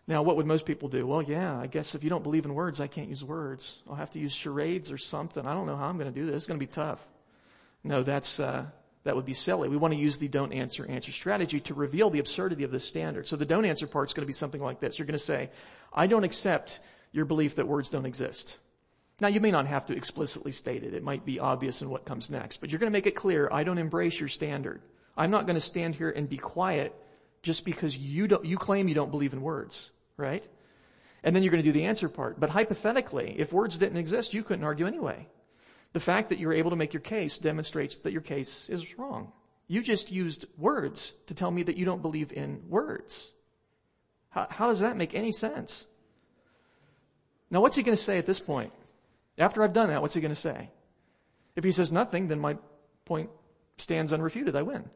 Now, 0.05 0.21
what 0.21 0.35
would 0.35 0.45
most 0.45 0.67
people 0.67 0.87
do? 0.87 1.07
Well, 1.07 1.23
yeah, 1.23 1.59
I 1.59 1.65
guess 1.65 1.95
if 1.95 2.03
you 2.03 2.11
don't 2.11 2.21
believe 2.21 2.45
in 2.45 2.53
words, 2.53 2.79
I 2.79 2.85
can't 2.85 3.09
use 3.09 3.23
words. 3.23 3.81
I'll 3.89 3.95
have 3.95 4.11
to 4.11 4.19
use 4.19 4.33
charades 4.33 4.91
or 4.91 4.99
something. 4.99 5.47
I 5.47 5.55
don't 5.55 5.65
know 5.65 5.75
how 5.75 5.87
I'm 5.87 5.97
going 5.97 6.13
to 6.13 6.19
do 6.19 6.27
this. 6.27 6.35
It's 6.35 6.45
going 6.45 6.59
to 6.59 6.63
be 6.63 6.71
tough. 6.71 7.03
No, 7.83 8.03
that's, 8.03 8.39
uh, 8.39 8.67
that 9.03 9.15
would 9.15 9.25
be 9.25 9.33
silly. 9.33 9.67
We 9.67 9.77
want 9.77 9.95
to 9.95 9.99
use 9.99 10.19
the 10.19 10.27
don't 10.27 10.53
answer 10.53 10.85
answer 10.85 11.11
strategy 11.11 11.59
to 11.61 11.73
reveal 11.73 12.11
the 12.11 12.19
absurdity 12.19 12.65
of 12.65 12.69
this 12.69 12.87
standard. 12.87 13.27
So 13.27 13.35
the 13.35 13.47
don't 13.47 13.65
answer 13.65 13.87
part 13.87 14.09
is 14.09 14.13
going 14.13 14.25
to 14.25 14.27
be 14.27 14.33
something 14.33 14.61
like 14.61 14.79
this. 14.79 14.99
You're 14.99 15.07
going 15.07 15.17
to 15.17 15.25
say, 15.25 15.49
I 15.91 16.05
don't 16.05 16.23
accept 16.23 16.79
your 17.13 17.25
belief 17.25 17.55
that 17.55 17.67
words 17.67 17.89
don't 17.89 18.05
exist. 18.05 18.59
Now 19.21 19.29
you 19.29 19.39
may 19.39 19.49
not 19.49 19.65
have 19.65 19.87
to 19.87 19.97
explicitly 19.97 20.51
state 20.51 20.83
it. 20.83 20.93
It 20.93 21.01
might 21.01 21.25
be 21.25 21.39
obvious 21.39 21.81
in 21.81 21.89
what 21.89 22.05
comes 22.05 22.29
next, 22.29 22.61
but 22.61 22.69
you're 22.69 22.77
going 22.77 22.91
to 22.91 22.95
make 22.95 23.07
it 23.07 23.15
clear, 23.15 23.49
I 23.51 23.63
don't 23.63 23.79
embrace 23.79 24.19
your 24.19 24.29
standard. 24.29 24.83
I'm 25.17 25.31
not 25.31 25.47
going 25.47 25.55
to 25.55 25.61
stand 25.61 25.95
here 25.95 26.11
and 26.11 26.29
be 26.29 26.37
quiet 26.37 26.93
just 27.45 27.63
because 27.63 27.95
you 27.95 28.27
don't, 28.27 28.43
you 28.43 28.57
claim 28.57 28.87
you 28.87 28.95
don't 28.95 29.11
believe 29.11 29.31
in 29.31 29.41
words, 29.41 29.91
right? 30.17 30.45
And 31.23 31.35
then 31.35 31.43
you're 31.43 31.51
going 31.51 31.63
to 31.63 31.69
do 31.69 31.79
the 31.79 31.85
answer 31.85 32.09
part. 32.09 32.39
But 32.39 32.49
hypothetically, 32.49 33.35
if 33.37 33.53
words 33.53 33.77
didn't 33.77 33.97
exist, 33.97 34.33
you 34.33 34.43
couldn't 34.43 34.65
argue 34.65 34.87
anyway. 34.87 35.27
The 35.93 35.99
fact 35.99 36.29
that 36.29 36.39
you're 36.39 36.53
able 36.53 36.71
to 36.71 36.75
make 36.75 36.91
your 36.91 37.01
case 37.01 37.37
demonstrates 37.37 37.99
that 37.99 38.11
your 38.11 38.21
case 38.21 38.67
is 38.67 38.97
wrong. 38.97 39.31
You 39.67 39.83
just 39.83 40.11
used 40.11 40.45
words 40.57 41.13
to 41.27 41.35
tell 41.35 41.51
me 41.51 41.61
that 41.63 41.77
you 41.77 41.85
don't 41.85 42.01
believe 42.01 42.33
in 42.33 42.63
words. 42.67 43.33
How, 44.29 44.47
how 44.49 44.67
does 44.67 44.79
that 44.79 44.97
make 44.97 45.13
any 45.13 45.31
sense? 45.31 45.87
Now 47.51 47.61
what's 47.61 47.75
he 47.75 47.83
going 47.83 47.95
to 47.95 48.03
say 48.03 48.17
at 48.17 48.25
this 48.25 48.39
point? 48.39 48.73
After 49.37 49.63
I've 49.63 49.73
done 49.73 49.89
that, 49.89 50.01
what's 50.01 50.15
he 50.15 50.21
going 50.21 50.33
to 50.33 50.35
say? 50.35 50.71
If 51.55 51.63
he 51.63 51.71
says 51.71 51.91
nothing, 51.91 52.27
then 52.27 52.39
my 52.39 52.57
point 53.05 53.29
stands 53.77 54.11
unrefuted. 54.11 54.55
I 54.55 54.63
win. 54.63 54.89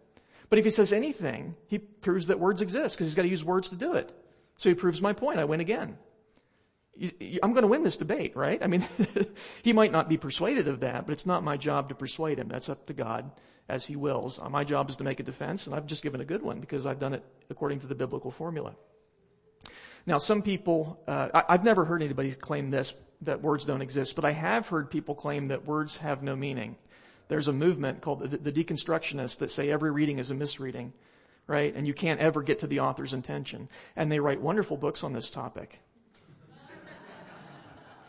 But 0.49 0.59
if 0.59 0.65
he 0.65 0.71
says 0.71 0.91
anything, 0.93 1.55
he 1.67 1.77
proves 1.77 2.27
that 2.27 2.39
words 2.39 2.61
exist 2.61 2.95
because 2.95 3.07
he's 3.07 3.15
got 3.15 3.23
to 3.23 3.29
use 3.29 3.43
words 3.43 3.69
to 3.69 3.75
do 3.75 3.93
it. 3.93 4.11
So 4.57 4.69
he 4.69 4.75
proves 4.75 5.01
my 5.01 5.13
point. 5.13 5.39
I 5.39 5.45
win 5.45 5.59
again. 5.59 5.97
I'm 7.41 7.53
going 7.53 7.61
to 7.61 7.67
win 7.67 7.83
this 7.83 7.95
debate, 7.95 8.35
right? 8.35 8.61
I 8.61 8.67
mean, 8.67 8.83
he 9.63 9.71
might 9.73 9.91
not 9.91 10.09
be 10.09 10.17
persuaded 10.17 10.67
of 10.67 10.81
that, 10.81 11.05
but 11.05 11.13
it's 11.13 11.25
not 11.25 11.43
my 11.43 11.55
job 11.55 11.89
to 11.89 11.95
persuade 11.95 12.39
him. 12.39 12.49
That's 12.49 12.67
up 12.67 12.87
to 12.87 12.93
God 12.93 13.31
as 13.69 13.85
he 13.85 13.95
wills. 13.95 14.39
Uh, 14.39 14.49
my 14.49 14.63
job 14.63 14.89
is 14.89 14.97
to 14.97 15.03
make 15.03 15.19
a 15.19 15.23
defense, 15.23 15.65
and 15.65 15.75
I've 15.75 15.85
just 15.85 16.03
given 16.03 16.19
a 16.19 16.25
good 16.25 16.41
one 16.41 16.59
because 16.59 16.85
I've 16.85 16.99
done 16.99 17.13
it 17.13 17.23
according 17.49 17.79
to 17.81 17.87
the 17.87 17.95
biblical 17.95 18.31
formula. 18.31 18.75
Now, 20.05 20.17
some 20.17 20.41
people, 20.41 20.99
uh, 21.07 21.29
I, 21.33 21.43
I've 21.49 21.63
never 21.63 21.85
heard 21.85 22.01
anybody 22.01 22.31
claim 22.33 22.71
this, 22.71 22.93
that 23.21 23.41
words 23.41 23.65
don't 23.65 23.81
exist, 23.81 24.15
but 24.15 24.25
I 24.25 24.31
have 24.31 24.67
heard 24.67 24.89
people 24.89 25.13
claim 25.13 25.49
that 25.49 25.65
words 25.65 25.97
have 25.97 26.23
no 26.23 26.35
meaning 26.35 26.75
there's 27.29 27.47
a 27.47 27.53
movement 27.53 28.01
called 28.01 28.29
the, 28.29 28.37
the 28.37 28.51
deconstructionists 28.51 29.37
that 29.37 29.51
say 29.51 29.71
every 29.71 29.91
reading 29.91 30.19
is 30.19 30.31
a 30.31 30.35
misreading, 30.35 30.91
right? 31.47 31.73
And 31.73 31.87
you 31.87 31.93
can't 31.93 32.19
ever 32.19 32.43
get 32.43 32.59
to 32.59 32.67
the 32.67 32.81
author's 32.81 33.13
intention. 33.13 33.69
And 33.95 34.11
they 34.11 34.19
write 34.19 34.41
wonderful 34.41 34.75
books 34.75 35.03
on 35.03 35.13
this 35.13 35.29
topic. 35.29 35.79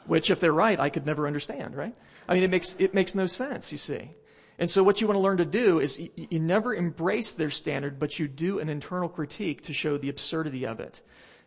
Which 0.06 0.30
if 0.30 0.40
they're 0.40 0.52
right, 0.52 0.80
I 0.80 0.88
could 0.88 1.06
never 1.06 1.26
understand, 1.26 1.76
right? 1.76 1.94
I 2.28 2.34
mean, 2.34 2.42
it 2.42 2.50
makes, 2.50 2.74
it 2.78 2.94
makes 2.94 3.14
no 3.14 3.26
sense, 3.26 3.70
you 3.70 3.78
see. 3.78 4.10
And 4.58 4.70
so 4.70 4.82
what 4.82 5.00
you 5.00 5.06
want 5.06 5.16
to 5.16 5.22
learn 5.22 5.38
to 5.38 5.44
do 5.44 5.78
is 5.78 5.98
you, 5.98 6.10
you 6.16 6.40
never 6.40 6.74
embrace 6.74 7.32
their 7.32 7.50
standard, 7.50 7.98
but 7.98 8.18
you 8.18 8.26
do 8.26 8.58
an 8.58 8.68
internal 8.68 9.08
critique 9.08 9.64
to 9.64 9.72
show 9.72 9.98
the 9.98 10.08
absurdity 10.08 10.66
of 10.66 10.80
it. 10.80 11.00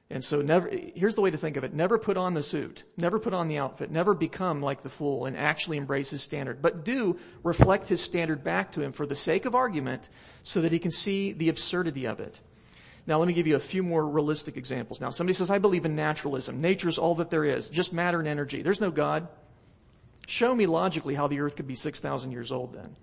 And 0.09 0.23
so 0.23 0.41
never, 0.41 0.69
here's 0.69 1.15
the 1.15 1.21
way 1.21 1.31
to 1.31 1.37
think 1.37 1.57
of 1.57 1.63
it. 1.63 1.73
Never 1.73 1.97
put 1.97 2.17
on 2.17 2.33
the 2.33 2.43
suit. 2.43 2.83
Never 2.97 3.19
put 3.19 3.33
on 3.33 3.47
the 3.47 3.57
outfit. 3.57 3.89
Never 3.89 4.13
become 4.13 4.61
like 4.61 4.81
the 4.81 4.89
fool 4.89 5.25
and 5.25 5.35
actually 5.35 5.77
embrace 5.77 6.09
his 6.09 6.21
standard. 6.21 6.61
But 6.61 6.85
do 6.85 7.17
reflect 7.41 7.89
his 7.89 8.01
standard 8.01 8.43
back 8.43 8.73
to 8.73 8.81
him 8.81 8.91
for 8.91 9.05
the 9.05 9.15
sake 9.15 9.45
of 9.45 9.55
argument 9.55 10.09
so 10.43 10.61
that 10.61 10.71
he 10.71 10.79
can 10.79 10.91
see 10.91 11.31
the 11.31 11.49
absurdity 11.49 12.05
of 12.05 12.19
it. 12.19 12.39
Now 13.07 13.17
let 13.19 13.27
me 13.27 13.33
give 13.33 13.47
you 13.47 13.55
a 13.55 13.59
few 13.59 13.83
more 13.83 14.05
realistic 14.07 14.55
examples. 14.55 15.01
Now 15.01 15.09
somebody 15.09 15.33
says, 15.33 15.49
I 15.49 15.57
believe 15.57 15.85
in 15.85 15.95
naturalism. 15.95 16.61
Nature 16.61 16.89
is 16.89 16.97
all 16.97 17.15
that 17.15 17.29
there 17.29 17.43
is. 17.43 17.67
Just 17.69 17.91
matter 17.91 18.19
and 18.19 18.27
energy. 18.27 18.61
There's 18.61 18.81
no 18.81 18.91
God. 18.91 19.27
Show 20.27 20.53
me 20.55 20.67
logically 20.67 21.15
how 21.15 21.27
the 21.27 21.39
earth 21.41 21.55
could 21.55 21.67
be 21.67 21.75
6,000 21.75 22.31
years 22.31 22.51
old 22.51 22.73
then. 22.73 22.95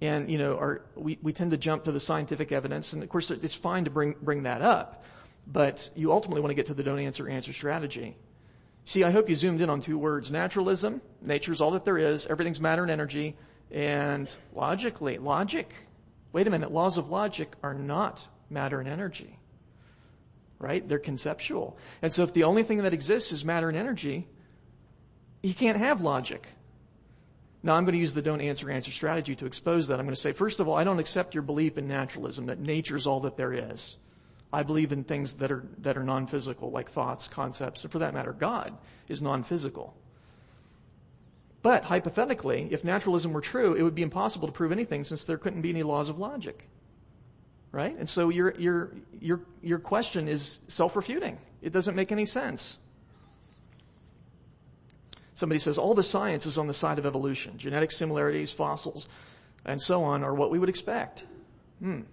And, 0.00 0.30
you 0.30 0.38
know, 0.38 0.56
our, 0.56 0.82
we, 0.94 1.18
we 1.22 1.32
tend 1.32 1.50
to 1.52 1.56
jump 1.56 1.84
to 1.84 1.92
the 1.92 2.00
scientific 2.00 2.52
evidence, 2.52 2.92
and 2.92 3.02
of 3.02 3.08
course 3.08 3.30
it's 3.30 3.54
fine 3.54 3.84
to 3.84 3.90
bring, 3.90 4.14
bring 4.20 4.42
that 4.42 4.60
up, 4.60 5.04
but 5.46 5.90
you 5.94 6.12
ultimately 6.12 6.40
want 6.40 6.50
to 6.50 6.54
get 6.54 6.66
to 6.66 6.74
the 6.74 6.82
don't 6.82 6.98
answer 6.98 7.28
answer 7.28 7.52
strategy. 7.52 8.16
See, 8.84 9.02
I 9.04 9.10
hope 9.10 9.28
you 9.28 9.34
zoomed 9.34 9.60
in 9.60 9.70
on 9.70 9.80
two 9.80 9.98
words. 9.98 10.30
Naturalism, 10.30 11.00
nature's 11.20 11.60
all 11.60 11.72
that 11.72 11.84
there 11.84 11.98
is, 11.98 12.26
everything's 12.26 12.60
matter 12.60 12.82
and 12.82 12.90
energy, 12.90 13.36
and 13.70 14.30
logically, 14.54 15.18
logic. 15.18 15.74
Wait 16.32 16.46
a 16.46 16.50
minute, 16.50 16.70
laws 16.70 16.96
of 16.96 17.08
logic 17.08 17.52
are 17.62 17.74
not 17.74 18.26
matter 18.48 18.78
and 18.78 18.88
energy. 18.88 19.38
Right? 20.58 20.88
They're 20.88 20.98
conceptual. 20.98 21.76
And 22.00 22.12
so 22.12 22.22
if 22.22 22.32
the 22.32 22.44
only 22.44 22.62
thing 22.62 22.84
that 22.84 22.94
exists 22.94 23.32
is 23.32 23.44
matter 23.44 23.68
and 23.68 23.76
energy, 23.76 24.26
you 25.42 25.52
can't 25.52 25.78
have 25.78 26.00
logic. 26.00 26.46
Now 27.62 27.74
I'm 27.74 27.84
going 27.84 27.94
to 27.94 27.98
use 27.98 28.14
the 28.14 28.22
don't 28.22 28.40
answer 28.40 28.70
answer 28.70 28.92
strategy 28.92 29.34
to 29.36 29.46
expose 29.46 29.88
that. 29.88 29.98
I'm 29.98 30.06
going 30.06 30.14
to 30.14 30.20
say, 30.20 30.32
first 30.32 30.60
of 30.60 30.68
all, 30.68 30.76
I 30.76 30.84
don't 30.84 31.00
accept 31.00 31.34
your 31.34 31.42
belief 31.42 31.76
in 31.76 31.88
naturalism, 31.88 32.46
that 32.46 32.60
nature's 32.60 33.06
all 33.06 33.20
that 33.20 33.36
there 33.36 33.52
is. 33.52 33.96
I 34.56 34.62
believe 34.62 34.90
in 34.90 35.04
things 35.04 35.34
that 35.34 35.52
are, 35.52 35.66
that 35.80 35.98
are 35.98 36.02
non-physical, 36.02 36.70
like 36.70 36.90
thoughts, 36.90 37.28
concepts, 37.28 37.82
and 37.82 37.92
for 37.92 37.98
that 37.98 38.14
matter, 38.14 38.32
God 38.32 38.74
is 39.06 39.20
non-physical. 39.20 39.94
But 41.60 41.84
hypothetically, 41.84 42.68
if 42.70 42.82
naturalism 42.82 43.34
were 43.34 43.42
true, 43.42 43.74
it 43.74 43.82
would 43.82 43.94
be 43.94 44.00
impossible 44.00 44.48
to 44.48 44.52
prove 44.52 44.72
anything 44.72 45.04
since 45.04 45.24
there 45.24 45.36
couldn't 45.36 45.60
be 45.60 45.68
any 45.68 45.82
laws 45.82 46.08
of 46.08 46.18
logic. 46.18 46.66
Right? 47.70 47.94
And 47.98 48.08
so 48.08 48.30
your, 48.30 48.54
your, 48.58 48.94
your, 49.20 49.42
your 49.60 49.78
question 49.78 50.26
is 50.26 50.60
self-refuting. 50.68 51.36
It 51.60 51.74
doesn't 51.74 51.94
make 51.94 52.10
any 52.10 52.24
sense. 52.24 52.78
Somebody 55.34 55.58
says 55.58 55.76
all 55.76 55.92
the 55.92 56.02
science 56.02 56.46
is 56.46 56.56
on 56.56 56.66
the 56.66 56.72
side 56.72 56.98
of 56.98 57.04
evolution. 57.04 57.58
Genetic 57.58 57.92
similarities, 57.92 58.50
fossils, 58.50 59.06
and 59.66 59.82
so 59.82 60.02
on 60.02 60.24
are 60.24 60.34
what 60.34 60.50
we 60.50 60.58
would 60.58 60.70
expect. 60.70 61.26
Hmm. 61.78 62.04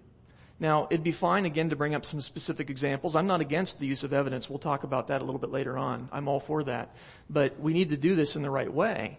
Now, 0.60 0.86
it'd 0.88 1.02
be 1.02 1.12
fine 1.12 1.46
again 1.46 1.70
to 1.70 1.76
bring 1.76 1.94
up 1.94 2.04
some 2.04 2.20
specific 2.20 2.70
examples. 2.70 3.16
I'm 3.16 3.26
not 3.26 3.40
against 3.40 3.80
the 3.80 3.86
use 3.86 4.04
of 4.04 4.12
evidence. 4.12 4.48
We'll 4.48 4.60
talk 4.60 4.84
about 4.84 5.08
that 5.08 5.20
a 5.20 5.24
little 5.24 5.40
bit 5.40 5.50
later 5.50 5.76
on. 5.76 6.08
I'm 6.12 6.28
all 6.28 6.40
for 6.40 6.62
that. 6.64 6.94
But 7.28 7.58
we 7.58 7.72
need 7.72 7.90
to 7.90 7.96
do 7.96 8.14
this 8.14 8.36
in 8.36 8.42
the 8.42 8.50
right 8.50 8.72
way 8.72 9.18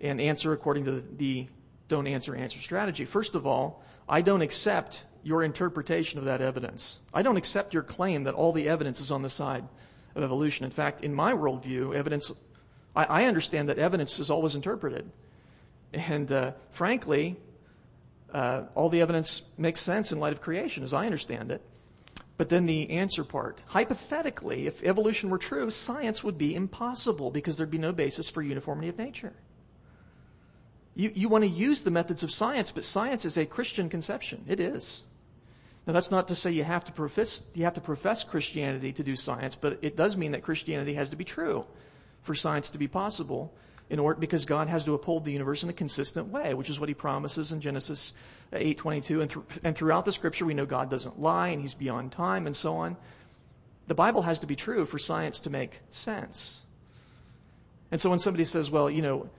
and 0.00 0.20
answer 0.20 0.52
according 0.52 0.84
to 0.86 1.04
the 1.16 1.46
don't 1.88 2.06
answer 2.06 2.34
answer 2.34 2.60
strategy. 2.60 3.04
First 3.04 3.34
of 3.34 3.46
all, 3.46 3.82
I 4.08 4.20
don't 4.20 4.42
accept 4.42 5.04
your 5.22 5.42
interpretation 5.42 6.18
of 6.18 6.26
that 6.26 6.40
evidence. 6.40 7.00
I 7.14 7.22
don't 7.22 7.36
accept 7.36 7.72
your 7.72 7.82
claim 7.82 8.24
that 8.24 8.34
all 8.34 8.52
the 8.52 8.68
evidence 8.68 9.00
is 9.00 9.10
on 9.10 9.22
the 9.22 9.30
side 9.30 9.64
of 10.14 10.22
evolution. 10.22 10.64
In 10.64 10.70
fact, 10.70 11.02
in 11.02 11.14
my 11.14 11.32
worldview, 11.32 11.94
evidence, 11.94 12.30
I, 12.94 13.04
I 13.04 13.24
understand 13.24 13.68
that 13.68 13.78
evidence 13.78 14.18
is 14.18 14.30
always 14.30 14.54
interpreted. 14.54 15.10
And 15.92 16.30
uh, 16.30 16.52
frankly, 16.70 17.36
uh, 18.32 18.62
all 18.74 18.88
the 18.88 19.00
evidence 19.00 19.42
makes 19.56 19.80
sense 19.80 20.12
in 20.12 20.18
light 20.18 20.32
of 20.32 20.40
creation, 20.40 20.82
as 20.82 20.92
I 20.92 21.06
understand 21.06 21.50
it. 21.50 21.62
But 22.36 22.50
then 22.50 22.66
the 22.66 22.90
answer 22.90 23.24
part. 23.24 23.62
Hypothetically, 23.66 24.66
if 24.66 24.82
evolution 24.84 25.28
were 25.28 25.38
true, 25.38 25.70
science 25.70 26.22
would 26.22 26.38
be 26.38 26.54
impossible 26.54 27.30
because 27.30 27.56
there'd 27.56 27.70
be 27.70 27.78
no 27.78 27.92
basis 27.92 28.28
for 28.28 28.42
uniformity 28.42 28.88
of 28.88 28.96
nature. 28.96 29.32
You, 30.94 31.12
you 31.14 31.28
want 31.28 31.44
to 31.44 31.50
use 31.50 31.82
the 31.82 31.90
methods 31.90 32.22
of 32.22 32.30
science, 32.30 32.70
but 32.70 32.84
science 32.84 33.24
is 33.24 33.36
a 33.36 33.46
Christian 33.46 33.88
conception. 33.88 34.44
It 34.48 34.60
is. 34.60 35.04
Now 35.86 35.94
that's 35.94 36.10
not 36.10 36.28
to 36.28 36.34
say 36.34 36.50
you 36.50 36.64
have 36.64 36.84
to 36.84 36.92
profess, 36.92 37.40
you 37.54 37.64
have 37.64 37.74
to 37.74 37.80
profess 37.80 38.22
Christianity 38.22 38.92
to 38.92 39.02
do 39.02 39.16
science, 39.16 39.54
but 39.54 39.78
it 39.80 39.96
does 39.96 40.16
mean 40.16 40.32
that 40.32 40.42
Christianity 40.42 40.94
has 40.94 41.08
to 41.10 41.16
be 41.16 41.24
true 41.24 41.64
for 42.22 42.34
science 42.34 42.68
to 42.70 42.78
be 42.78 42.88
possible 42.88 43.54
in 43.90 43.98
order, 43.98 44.20
because 44.20 44.44
God 44.44 44.68
has 44.68 44.84
to 44.84 44.94
uphold 44.94 45.24
the 45.24 45.32
universe 45.32 45.62
in 45.62 45.70
a 45.70 45.72
consistent 45.72 46.28
way, 46.28 46.52
which 46.54 46.68
is 46.68 46.78
what 46.78 46.88
he 46.88 46.94
promises 46.94 47.52
in 47.52 47.60
Genesis 47.60 48.12
8:22 48.52 49.20
and, 49.22 49.30
th- 49.30 49.60
and 49.64 49.74
throughout 49.76 50.04
the 50.04 50.12
scripture 50.12 50.44
we 50.44 50.54
know 50.54 50.66
God 50.66 50.90
doesn't 50.90 51.20
lie 51.20 51.48
and 51.48 51.60
he's 51.60 51.74
beyond 51.74 52.12
time 52.12 52.46
and 52.46 52.54
so 52.54 52.76
on. 52.76 52.96
The 53.86 53.94
Bible 53.94 54.22
has 54.22 54.40
to 54.40 54.46
be 54.46 54.56
true 54.56 54.84
for 54.84 54.98
science 54.98 55.40
to 55.40 55.50
make 55.50 55.80
sense. 55.90 56.60
And 57.90 58.00
so 58.00 58.10
when 58.10 58.18
somebody 58.18 58.44
says, 58.44 58.70
well, 58.70 58.90
you 58.90 59.00
know, 59.00 59.30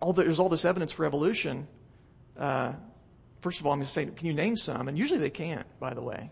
all 0.00 0.12
the, 0.12 0.22
there's 0.22 0.38
all 0.38 0.48
this 0.48 0.64
evidence 0.64 0.92
for 0.92 1.04
evolution, 1.04 1.66
uh, 2.36 2.74
first 3.40 3.58
of 3.58 3.66
all, 3.66 3.72
I'm 3.72 3.78
going 3.78 3.86
to 3.86 3.90
say, 3.90 4.06
can 4.06 4.26
you 4.26 4.34
name 4.34 4.56
some? 4.56 4.86
And 4.86 4.96
usually 4.96 5.18
they 5.18 5.30
can't, 5.30 5.66
by 5.80 5.94
the 5.94 6.02
way. 6.02 6.30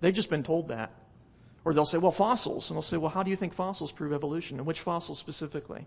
They've 0.00 0.14
just 0.14 0.30
been 0.30 0.42
told 0.42 0.68
that. 0.68 0.92
Or 1.64 1.72
they'll 1.72 1.86
say, 1.86 1.98
well, 1.98 2.12
fossils. 2.12 2.68
And 2.68 2.76
they'll 2.76 2.82
say, 2.82 2.96
well, 2.96 3.10
how 3.10 3.22
do 3.22 3.30
you 3.30 3.36
think 3.36 3.54
fossils 3.54 3.92
prove 3.92 4.12
evolution? 4.12 4.58
And 4.58 4.66
which 4.66 4.80
fossils 4.80 5.20
specifically? 5.20 5.86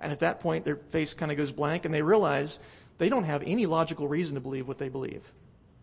And 0.00 0.12
at 0.12 0.20
that 0.20 0.40
point, 0.40 0.64
their 0.64 0.76
face 0.76 1.14
kind 1.14 1.30
of 1.30 1.38
goes 1.38 1.52
blank 1.52 1.84
and 1.84 1.92
they 1.92 2.02
realize 2.02 2.58
they 2.98 3.08
don't 3.08 3.24
have 3.24 3.42
any 3.44 3.66
logical 3.66 4.08
reason 4.08 4.34
to 4.34 4.40
believe 4.40 4.66
what 4.66 4.78
they 4.78 4.88
believe. 4.88 5.22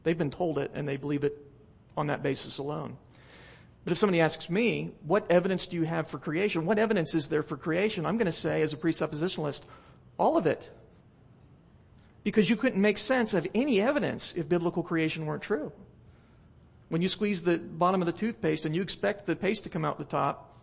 They've 0.03 0.17
been 0.17 0.31
told 0.31 0.57
it 0.57 0.71
and 0.73 0.87
they 0.87 0.97
believe 0.97 1.23
it 1.23 1.37
on 1.95 2.07
that 2.07 2.23
basis 2.23 2.57
alone. 2.57 2.97
But 3.83 3.91
if 3.91 3.97
somebody 3.97 4.19
asks 4.19 4.49
me, 4.49 4.91
what 5.05 5.29
evidence 5.31 5.67
do 5.67 5.77
you 5.77 5.83
have 5.83 6.09
for 6.09 6.17
creation? 6.17 6.65
What 6.65 6.77
evidence 6.77 7.15
is 7.15 7.29
there 7.29 7.43
for 7.43 7.55
creation? 7.55 8.05
I'm 8.05 8.17
going 8.17 8.25
to 8.25 8.31
say, 8.31 8.61
as 8.61 8.73
a 8.73 8.77
presuppositionalist, 8.77 9.61
all 10.17 10.37
of 10.37 10.45
it. 10.45 10.69
Because 12.23 12.49
you 12.49 12.57
couldn't 12.57 12.81
make 12.81 12.97
sense 12.97 13.33
of 13.33 13.47
any 13.55 13.81
evidence 13.81 14.33
if 14.35 14.49
biblical 14.49 14.83
creation 14.83 15.25
weren't 15.25 15.41
true. 15.41 15.71
When 16.89 17.01
you 17.01 17.07
squeeze 17.07 17.41
the 17.41 17.57
bottom 17.57 18.01
of 18.01 18.05
the 18.05 18.11
toothpaste 18.11 18.65
and 18.65 18.75
you 18.75 18.81
expect 18.81 19.25
the 19.25 19.35
paste 19.35 19.63
to 19.63 19.69
come 19.69 19.85
out 19.85 19.97
the 19.97 20.03
top, 20.03 20.53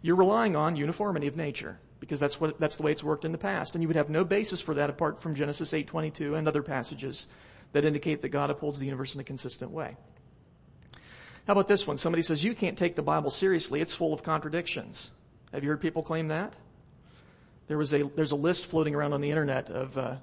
you're 0.00 0.16
relying 0.16 0.56
on 0.56 0.76
uniformity 0.76 1.26
of 1.26 1.36
nature 1.36 1.78
because 2.04 2.20
that's 2.20 2.38
what 2.38 2.60
that's 2.60 2.76
the 2.76 2.82
way 2.82 2.92
it's 2.92 3.02
worked 3.02 3.24
in 3.24 3.32
the 3.32 3.38
past 3.38 3.74
and 3.74 3.82
you 3.82 3.88
would 3.88 3.96
have 3.96 4.10
no 4.10 4.24
basis 4.24 4.60
for 4.60 4.74
that 4.74 4.90
apart 4.90 5.18
from 5.18 5.34
Genesis 5.34 5.72
8:22 5.72 6.34
and 6.34 6.46
other 6.46 6.62
passages 6.62 7.26
that 7.72 7.84
indicate 7.84 8.20
that 8.22 8.28
God 8.28 8.50
upholds 8.50 8.78
the 8.78 8.84
universe 8.84 9.14
in 9.14 9.20
a 9.20 9.24
consistent 9.24 9.70
way. 9.70 9.96
How 11.46 11.52
about 11.52 11.66
this 11.66 11.86
one? 11.86 11.96
Somebody 11.96 12.22
says 12.22 12.44
you 12.44 12.54
can't 12.54 12.76
take 12.76 12.94
the 12.94 13.02
Bible 13.02 13.30
seriously. 13.30 13.80
It's 13.80 13.94
full 13.94 14.12
of 14.12 14.22
contradictions. 14.22 15.12
Have 15.52 15.62
you 15.62 15.70
heard 15.70 15.80
people 15.80 16.02
claim 16.02 16.28
that? 16.28 16.54
There 17.66 17.78
was 17.78 17.94
a 17.94 18.02
there's 18.02 18.32
a 18.32 18.36
list 18.36 18.66
floating 18.66 18.94
around 18.94 19.14
on 19.14 19.22
the 19.22 19.30
internet 19.30 19.70
of 19.70 19.96
uh, 19.96 20.16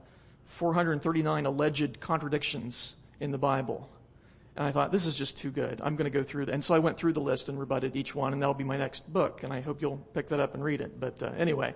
439 0.46 1.46
alleged 1.46 2.00
contradictions 2.00 2.96
in 3.20 3.32
the 3.32 3.38
Bible. 3.40 3.90
And 4.56 4.66
I 4.66 4.72
thought, 4.72 4.92
this 4.92 5.06
is 5.06 5.16
just 5.16 5.38
too 5.38 5.50
good. 5.50 5.80
I'm 5.82 5.96
going 5.96 6.12
to 6.12 6.18
go 6.18 6.24
through. 6.24 6.48
And 6.48 6.64
so 6.64 6.76
I 6.76 6.80
went 6.80 6.98
through 6.98 7.14
the 7.14 7.22
list 7.22 7.48
and 7.48 7.58
rebutted 7.58 7.96
each 7.96 8.14
one, 8.14 8.34
and 8.34 8.42
that'll 8.42 8.54
be 8.54 8.66
my 8.66 8.78
next 8.78 9.12
book. 9.12 9.44
And 9.44 9.54
I 9.54 9.62
hope 9.62 9.82
you'll 9.82 9.98
pick 9.98 10.28
that 10.30 10.40
up 10.40 10.54
and 10.54 10.64
read 10.64 10.82
it. 10.82 11.00
But 11.00 11.24
uh, 11.24 11.32
anyway, 11.38 11.74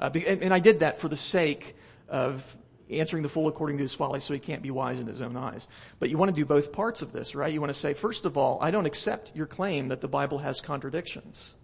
uh, 0.00 0.10
and, 0.12 0.42
and 0.42 0.52
I 0.52 0.58
did 0.58 0.80
that 0.80 0.98
for 0.98 1.08
the 1.08 1.16
sake 1.16 1.76
of 2.08 2.56
answering 2.90 3.22
the 3.22 3.28
fool 3.28 3.48
according 3.48 3.78
to 3.78 3.82
his 3.82 3.94
folly 3.94 4.20
so 4.20 4.34
he 4.34 4.40
can't 4.40 4.62
be 4.62 4.70
wise 4.70 4.98
in 4.98 5.06
his 5.06 5.22
own 5.22 5.36
eyes. 5.36 5.68
But 5.98 6.10
you 6.10 6.18
want 6.18 6.34
to 6.34 6.40
do 6.40 6.44
both 6.44 6.72
parts 6.72 7.02
of 7.02 7.12
this, 7.12 7.34
right? 7.34 7.52
You 7.52 7.60
want 7.60 7.72
to 7.72 7.78
say, 7.78 7.94
first 7.94 8.26
of 8.26 8.36
all, 8.36 8.58
I 8.60 8.70
don't 8.70 8.86
accept 8.86 9.32
your 9.34 9.46
claim 9.46 9.88
that 9.88 10.00
the 10.00 10.08
Bible 10.08 10.38
has 10.38 10.60
contradictions. 10.60 11.54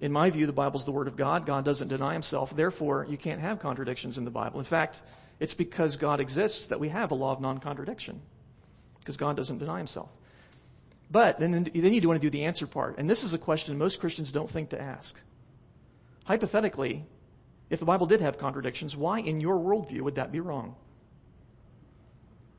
In 0.00 0.12
my 0.12 0.28
view, 0.30 0.46
the 0.46 0.52
Bible's 0.52 0.84
the 0.84 0.92
Word 0.92 1.08
of 1.08 1.16
God. 1.16 1.46
God 1.46 1.64
doesn't 1.64 1.88
deny 1.88 2.12
Himself. 2.12 2.54
Therefore, 2.54 3.06
you 3.08 3.16
can't 3.16 3.40
have 3.40 3.60
contradictions 3.60 4.18
in 4.18 4.24
the 4.24 4.30
Bible. 4.30 4.58
In 4.58 4.64
fact, 4.64 5.02
it's 5.38 5.54
because 5.54 5.96
God 5.96 6.20
exists 6.20 6.66
that 6.66 6.80
we 6.80 6.90
have 6.90 7.10
a 7.10 7.14
law 7.14 7.32
of 7.32 7.40
non-contradiction 7.40 8.20
because 9.06 9.16
God 9.16 9.36
doesn't 9.36 9.58
deny 9.58 9.78
himself. 9.78 10.10
But 11.08 11.38
then, 11.38 11.52
then 11.52 11.70
you 11.72 12.08
want 12.08 12.20
to 12.20 12.26
do 12.26 12.30
the 12.30 12.44
answer 12.44 12.66
part. 12.66 12.98
And 12.98 13.08
this 13.08 13.22
is 13.22 13.32
a 13.32 13.38
question 13.38 13.78
most 13.78 14.00
Christians 14.00 14.32
don't 14.32 14.50
think 14.50 14.70
to 14.70 14.82
ask. 14.82 15.16
Hypothetically, 16.24 17.04
if 17.70 17.78
the 17.78 17.86
Bible 17.86 18.06
did 18.06 18.20
have 18.20 18.36
contradictions, 18.36 18.96
why 18.96 19.20
in 19.20 19.40
your 19.40 19.56
worldview 19.58 20.00
would 20.00 20.16
that 20.16 20.32
be 20.32 20.40
wrong? 20.40 20.74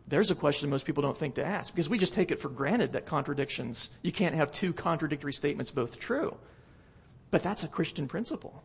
There's 0.08 0.32
a 0.32 0.36
question 0.36 0.70
most 0.70 0.86
people 0.86 1.04
don't 1.04 1.18
think 1.18 1.36
to 1.36 1.46
ask 1.46 1.74
because 1.74 1.90
we 1.90 1.98
just 1.98 2.14
take 2.14 2.32
it 2.32 2.40
for 2.40 2.48
granted 2.48 2.94
that 2.94 3.06
contradictions, 3.06 3.90
you 4.02 4.14
can't 4.14 4.36
have 4.36 4.54
two 4.54 4.72
contradictory 4.72 5.34
statements 5.34 5.70
both 5.70 6.00
true. 6.00 6.38
But 7.30 7.44
that's 7.44 7.66
a 7.66 7.68
Christian 7.68 8.08
principle. 8.08 8.64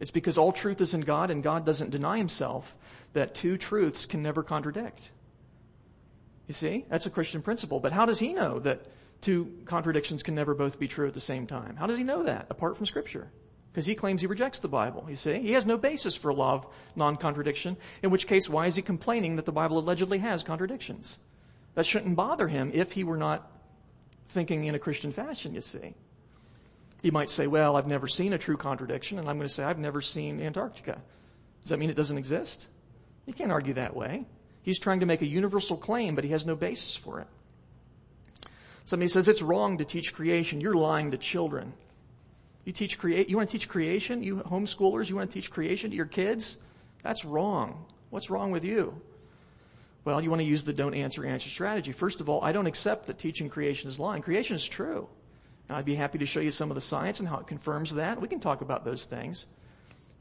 It's 0.00 0.10
because 0.10 0.36
all 0.36 0.52
truth 0.52 0.82
is 0.82 0.92
in 0.92 1.00
God 1.00 1.30
and 1.30 1.42
God 1.42 1.64
doesn't 1.64 1.88
deny 1.88 2.18
himself 2.18 2.76
that 3.14 3.34
two 3.34 3.56
truths 3.56 4.04
can 4.04 4.22
never 4.22 4.42
contradict. 4.42 5.08
You 6.46 6.54
see? 6.54 6.84
That's 6.88 7.06
a 7.06 7.10
Christian 7.10 7.42
principle. 7.42 7.80
But 7.80 7.92
how 7.92 8.06
does 8.06 8.18
he 8.18 8.32
know 8.32 8.58
that 8.60 8.86
two 9.20 9.52
contradictions 9.64 10.22
can 10.22 10.34
never 10.34 10.54
both 10.54 10.78
be 10.78 10.88
true 10.88 11.08
at 11.08 11.14
the 11.14 11.20
same 11.20 11.46
time? 11.46 11.76
How 11.76 11.86
does 11.86 11.98
he 11.98 12.04
know 12.04 12.24
that 12.24 12.46
apart 12.50 12.76
from 12.76 12.86
scripture? 12.86 13.30
Because 13.72 13.86
he 13.86 13.94
claims 13.94 14.20
he 14.20 14.28
rejects 14.28 14.60
the 14.60 14.68
Bible, 14.68 15.06
you 15.08 15.16
see? 15.16 15.40
He 15.40 15.52
has 15.52 15.66
no 15.66 15.76
basis 15.76 16.14
for 16.14 16.32
law 16.32 16.54
of 16.54 16.66
non-contradiction, 16.94 17.76
in 18.02 18.10
which 18.10 18.28
case 18.28 18.48
why 18.48 18.66
is 18.66 18.76
he 18.76 18.82
complaining 18.82 19.36
that 19.36 19.46
the 19.46 19.52
Bible 19.52 19.78
allegedly 19.78 20.18
has 20.18 20.44
contradictions? 20.44 21.18
That 21.74 21.84
shouldn't 21.84 22.14
bother 22.14 22.46
him 22.46 22.70
if 22.72 22.92
he 22.92 23.02
were 23.02 23.16
not 23.16 23.50
thinking 24.28 24.64
in 24.64 24.76
a 24.76 24.78
Christian 24.78 25.12
fashion, 25.12 25.54
you 25.54 25.60
see. 25.60 25.94
He 27.02 27.10
might 27.10 27.30
say, 27.30 27.46
well, 27.48 27.76
I've 27.76 27.86
never 27.86 28.06
seen 28.06 28.32
a 28.32 28.38
true 28.38 28.56
contradiction, 28.56 29.18
and 29.18 29.28
I'm 29.28 29.36
going 29.38 29.48
to 29.48 29.52
say, 29.52 29.64
I've 29.64 29.78
never 29.78 30.00
seen 30.00 30.40
Antarctica. 30.40 31.02
Does 31.62 31.70
that 31.70 31.78
mean 31.78 31.90
it 31.90 31.96
doesn't 31.96 32.16
exist? 32.16 32.68
You 33.26 33.32
can't 33.32 33.50
argue 33.50 33.74
that 33.74 33.96
way. 33.96 34.24
He's 34.64 34.80
trying 34.80 35.00
to 35.00 35.06
make 35.06 35.22
a 35.22 35.26
universal 35.26 35.76
claim, 35.76 36.14
but 36.14 36.24
he 36.24 36.30
has 36.30 36.44
no 36.44 36.56
basis 36.56 36.96
for 36.96 37.20
it. 37.20 37.28
Somebody 38.86 39.08
says 39.08 39.28
it's 39.28 39.42
wrong 39.42 39.78
to 39.78 39.84
teach 39.84 40.14
creation. 40.14 40.60
You're 40.60 40.74
lying 40.74 41.10
to 41.12 41.18
children. 41.18 41.74
You 42.64 42.72
teach 42.72 42.98
create, 42.98 43.28
you 43.28 43.36
want 43.36 43.50
to 43.50 43.52
teach 43.52 43.68
creation? 43.68 44.22
You 44.22 44.36
homeschoolers, 44.36 45.08
you 45.10 45.16
want 45.16 45.30
to 45.30 45.34
teach 45.34 45.50
creation 45.50 45.90
to 45.90 45.96
your 45.96 46.06
kids? 46.06 46.56
That's 47.02 47.24
wrong. 47.26 47.84
What's 48.08 48.30
wrong 48.30 48.50
with 48.50 48.64
you? 48.64 49.00
Well, 50.06 50.20
you 50.22 50.30
want 50.30 50.40
to 50.40 50.46
use 50.46 50.64
the 50.64 50.72
don't 50.72 50.94
answer 50.94 51.26
answer 51.26 51.50
strategy. 51.50 51.92
First 51.92 52.20
of 52.20 52.28
all, 52.30 52.42
I 52.42 52.52
don't 52.52 52.66
accept 52.66 53.06
that 53.06 53.18
teaching 53.18 53.50
creation 53.50 53.88
is 53.88 53.98
lying. 53.98 54.22
Creation 54.22 54.56
is 54.56 54.64
true. 54.64 55.08
I'd 55.68 55.84
be 55.84 55.94
happy 55.94 56.18
to 56.18 56.26
show 56.26 56.40
you 56.40 56.50
some 56.50 56.70
of 56.70 56.74
the 56.74 56.80
science 56.80 57.20
and 57.20 57.28
how 57.28 57.38
it 57.38 57.46
confirms 57.46 57.94
that. 57.94 58.20
We 58.20 58.28
can 58.28 58.40
talk 58.40 58.62
about 58.62 58.84
those 58.84 59.04
things. 59.04 59.46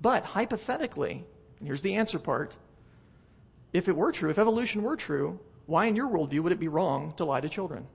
But 0.01 0.25
hypothetically, 0.25 1.23
and 1.59 1.67
here's 1.67 1.81
the 1.81 1.95
answer 1.95 2.19
part, 2.19 2.55
if 3.73 3.89
it 3.89 3.95
were 3.95 4.11
true, 4.11 4.29
if 4.29 4.37
evolution 4.37 4.83
were 4.83 4.95
true, 4.95 5.39
why 5.65 5.85
in 5.85 5.95
your 5.95 6.07
worldview 6.07 6.41
would 6.41 6.51
it 6.51 6.59
be 6.59 6.67
wrong 6.67 7.13
to 7.17 7.25
lie 7.25 7.41
to 7.41 7.49
children? 7.49 7.87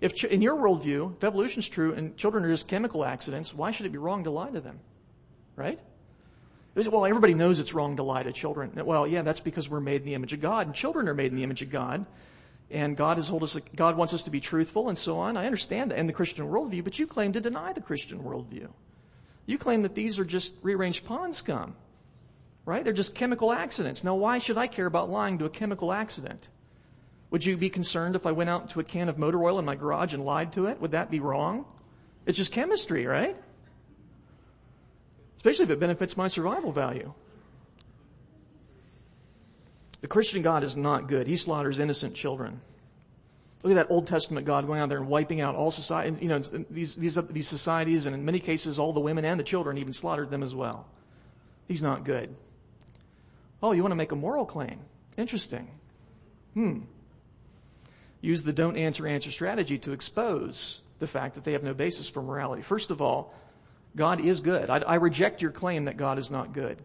If 0.00 0.14
ch- 0.14 0.24
in 0.24 0.42
your 0.42 0.56
worldview, 0.56 1.16
if 1.16 1.24
evolution 1.24 1.60
is 1.60 1.68
true 1.68 1.94
and 1.94 2.16
children 2.16 2.44
are 2.44 2.48
just 2.48 2.66
chemical 2.66 3.04
accidents, 3.04 3.54
why 3.54 3.70
should 3.70 3.86
it 3.86 3.92
be 3.92 3.98
wrong 3.98 4.24
to 4.24 4.30
lie 4.30 4.50
to 4.50 4.60
them? 4.60 4.80
Right? 5.54 5.80
Well, 6.74 7.06
everybody 7.06 7.34
knows 7.34 7.60
it's 7.60 7.74
wrong 7.74 7.96
to 7.96 8.02
lie 8.02 8.22
to 8.22 8.32
children. 8.32 8.72
Well, 8.84 9.06
yeah, 9.06 9.22
that's 9.22 9.40
because 9.40 9.68
we're 9.68 9.80
made 9.80 10.00
in 10.00 10.06
the 10.06 10.14
image 10.14 10.32
of 10.32 10.40
God, 10.40 10.66
and 10.66 10.74
children 10.74 11.06
are 11.06 11.14
made 11.14 11.30
in 11.30 11.36
the 11.36 11.44
image 11.44 11.62
of 11.62 11.70
God. 11.70 12.06
And 12.70 12.96
God 12.96 13.18
has 13.18 13.28
told 13.28 13.42
us, 13.42 13.56
God 13.76 13.98
wants 13.98 14.14
us 14.14 14.22
to 14.22 14.30
be 14.30 14.40
truthful 14.40 14.88
and 14.88 14.96
so 14.96 15.18
on. 15.18 15.36
I 15.36 15.44
understand 15.44 15.90
that 15.90 15.98
in 15.98 16.06
the 16.06 16.12
Christian 16.14 16.48
worldview, 16.48 16.82
but 16.82 16.98
you 16.98 17.06
claim 17.06 17.34
to 17.34 17.40
deny 17.40 17.74
the 17.74 17.82
Christian 17.82 18.20
worldview. 18.20 18.68
You 19.44 19.58
claim 19.58 19.82
that 19.82 19.94
these 19.94 20.18
are 20.18 20.24
just 20.24 20.54
rearranged 20.62 21.04
pond 21.04 21.34
scum. 21.34 21.76
Right? 22.64 22.84
They're 22.84 22.92
just 22.92 23.14
chemical 23.14 23.52
accidents. 23.52 24.04
Now 24.04 24.14
why 24.14 24.38
should 24.38 24.56
I 24.56 24.66
care 24.66 24.86
about 24.86 25.10
lying 25.10 25.38
to 25.38 25.44
a 25.44 25.50
chemical 25.50 25.92
accident? 25.92 26.48
Would 27.30 27.44
you 27.44 27.56
be 27.56 27.70
concerned 27.70 28.14
if 28.14 28.26
I 28.26 28.32
went 28.32 28.50
out 28.50 28.70
to 28.70 28.80
a 28.80 28.84
can 28.84 29.08
of 29.08 29.18
motor 29.18 29.42
oil 29.42 29.58
in 29.58 29.64
my 29.64 29.74
garage 29.74 30.12
and 30.12 30.24
lied 30.24 30.52
to 30.52 30.66
it? 30.66 30.80
Would 30.80 30.92
that 30.92 31.10
be 31.10 31.18
wrong? 31.18 31.64
It's 32.26 32.36
just 32.36 32.52
chemistry, 32.52 33.06
right? 33.06 33.36
Especially 35.36 35.64
if 35.64 35.70
it 35.70 35.80
benefits 35.80 36.16
my 36.16 36.28
survival 36.28 36.70
value. 36.70 37.12
The 40.02 40.08
Christian 40.08 40.42
God 40.42 40.62
is 40.62 40.76
not 40.76 41.08
good. 41.08 41.26
He 41.26 41.36
slaughters 41.36 41.78
innocent 41.78 42.14
children. 42.14 42.60
Look 43.62 43.72
at 43.72 43.76
that 43.76 43.92
Old 43.92 44.08
Testament 44.08 44.46
God 44.46 44.66
going 44.66 44.80
out 44.80 44.88
there 44.88 44.98
and 44.98 45.08
wiping 45.08 45.40
out 45.40 45.54
all 45.54 45.70
society, 45.70 46.18
you 46.20 46.28
know, 46.28 46.38
these, 46.38 46.96
these, 46.96 47.14
these 47.30 47.48
societies 47.48 48.06
and 48.06 48.14
in 48.14 48.24
many 48.24 48.40
cases 48.40 48.78
all 48.78 48.92
the 48.92 49.00
women 49.00 49.24
and 49.24 49.38
the 49.38 49.44
children 49.44 49.78
even 49.78 49.92
slaughtered 49.92 50.30
them 50.30 50.42
as 50.42 50.54
well. 50.54 50.86
He's 51.66 51.80
not 51.80 52.04
good. 52.04 52.34
Oh, 53.62 53.72
you 53.72 53.82
want 53.82 53.92
to 53.92 53.96
make 53.96 54.12
a 54.12 54.16
moral 54.16 54.44
claim? 54.44 54.80
Interesting. 55.16 55.68
Hmm. 56.54 56.80
Use 58.20 58.42
the 58.42 58.52
don't 58.52 58.76
answer 58.76 59.06
answer 59.06 59.30
strategy 59.30 59.78
to 59.78 59.92
expose 59.92 60.80
the 60.98 61.06
fact 61.06 61.34
that 61.34 61.44
they 61.44 61.52
have 61.52 61.62
no 61.62 61.74
basis 61.74 62.08
for 62.08 62.22
morality. 62.22 62.62
First 62.62 62.90
of 62.90 63.02
all, 63.02 63.34
God 63.96 64.20
is 64.20 64.40
good. 64.40 64.70
I, 64.70 64.78
I 64.78 64.94
reject 64.96 65.42
your 65.42 65.50
claim 65.50 65.84
that 65.86 65.96
God 65.96 66.18
is 66.18 66.30
not 66.30 66.52
good. 66.52 66.78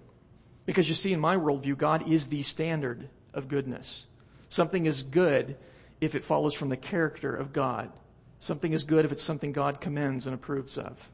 Because 0.66 0.90
you 0.90 0.96
see, 0.96 1.13
in 1.13 1.20
my 1.20 1.38
worldview, 1.38 1.78
God 1.78 2.08
is 2.10 2.28
the 2.28 2.44
standard 2.44 3.08
of 3.34 3.48
goodness. 3.48 4.08
Something 4.50 4.86
is 4.86 5.04
good 5.04 5.56
if 6.02 6.16
it 6.16 6.24
follows 6.24 6.54
from 6.54 6.70
the 6.70 6.78
character 6.78 7.34
of 7.34 7.54
God. 7.54 7.92
Something 8.40 8.74
is 8.74 8.84
good 8.84 9.06
if 9.06 9.12
it's 9.12 9.24
something 9.24 9.52
God 9.52 9.80
commends 9.80 10.26
and 10.26 10.36
approves 10.36 10.78
of. 10.78 11.10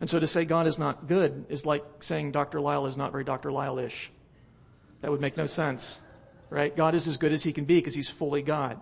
And 0.00 0.10
so 0.10 0.18
to 0.18 0.26
say 0.26 0.44
God 0.44 0.66
is 0.66 0.78
not 0.78 1.06
good 1.06 1.46
is 1.48 1.64
like 1.64 1.84
saying 2.00 2.32
Dr. 2.32 2.60
Lisle 2.60 2.86
is 2.86 2.96
not 2.96 3.12
very 3.12 3.24
Dr. 3.24 3.50
Lisle-ish. 3.50 4.10
That 5.00 5.10
would 5.10 5.20
make 5.20 5.36
no 5.36 5.46
sense, 5.46 6.00
right? 6.50 6.74
God 6.74 6.94
is 6.94 7.06
as 7.06 7.16
good 7.16 7.32
as 7.32 7.42
he 7.42 7.52
can 7.52 7.64
be 7.64 7.76
because 7.76 7.94
he's 7.94 8.08
fully 8.08 8.42
God. 8.42 8.80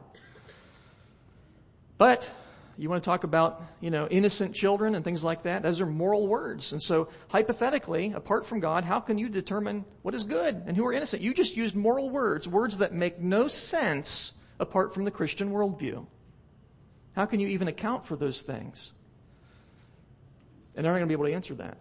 But 1.99 2.31
you 2.77 2.89
want 2.89 3.03
to 3.03 3.09
talk 3.09 3.25
about, 3.25 3.63
you 3.81 3.91
know, 3.91 4.09
innocent 4.09 4.55
children 4.55 4.95
and 4.95 5.05
things 5.05 5.23
like 5.23 5.45
that? 5.45 5.63
Those 5.63 5.81
are 5.81 5.87
moral 5.87 6.27
words. 6.27 6.73
And 6.73 6.83
so 6.83 7.09
hypothetically, 7.29 8.13
apart 8.13 8.47
from 8.47 8.61
God, 8.61 8.85
how 8.85 9.01
can 9.01 9.19
you 9.19 9.29
determine 9.29 9.85
what 10.03 10.15
is 10.15 10.25
good 10.25 10.63
and 10.67 10.77
who 10.77 10.85
are 10.87 10.93
innocent? 10.93 11.23
You 11.23 11.35
just 11.35 11.57
used 11.57 11.77
moral 11.77 12.11
words, 12.11 12.49
words 12.49 12.79
that 12.79 12.93
make 12.93 13.21
no 13.21 13.47
sense 13.49 14.33
apart 14.59 14.93
from 14.93 15.05
the 15.05 15.11
Christian 15.11 15.51
worldview. 15.51 16.07
How 17.15 17.27
can 17.27 17.39
you 17.39 17.49
even 17.49 17.69
account 17.69 18.07
for 18.07 18.17
those 18.17 18.43
things? 18.43 18.93
And 20.75 20.85
they're 20.85 20.93
not 20.93 20.99
going 20.99 21.09
to 21.09 21.17
be 21.17 21.21
able 21.21 21.27
to 21.27 21.35
answer 21.35 21.55
that. 21.55 21.79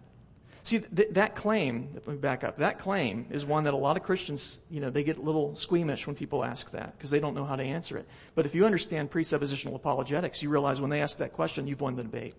See, 0.64 0.78
th- 0.78 1.10
that 1.10 1.34
claim, 1.34 1.90
let 1.92 2.08
me 2.08 2.16
back 2.16 2.42
up, 2.42 2.56
that 2.56 2.78
claim 2.78 3.26
is 3.30 3.44
one 3.44 3.64
that 3.64 3.74
a 3.74 3.76
lot 3.76 3.98
of 3.98 4.02
Christians, 4.02 4.58
you 4.70 4.80
know, 4.80 4.88
they 4.88 5.04
get 5.04 5.18
a 5.18 5.20
little 5.20 5.54
squeamish 5.56 6.06
when 6.06 6.16
people 6.16 6.42
ask 6.42 6.70
that 6.70 6.96
because 6.96 7.10
they 7.10 7.20
don't 7.20 7.34
know 7.34 7.44
how 7.44 7.54
to 7.54 7.62
answer 7.62 7.98
it. 7.98 8.08
But 8.34 8.46
if 8.46 8.54
you 8.54 8.64
understand 8.64 9.10
presuppositional 9.10 9.74
apologetics, 9.74 10.42
you 10.42 10.48
realize 10.48 10.80
when 10.80 10.88
they 10.88 11.02
ask 11.02 11.18
that 11.18 11.34
question, 11.34 11.66
you've 11.66 11.82
won 11.82 11.96
the 11.96 12.02
debate. 12.02 12.34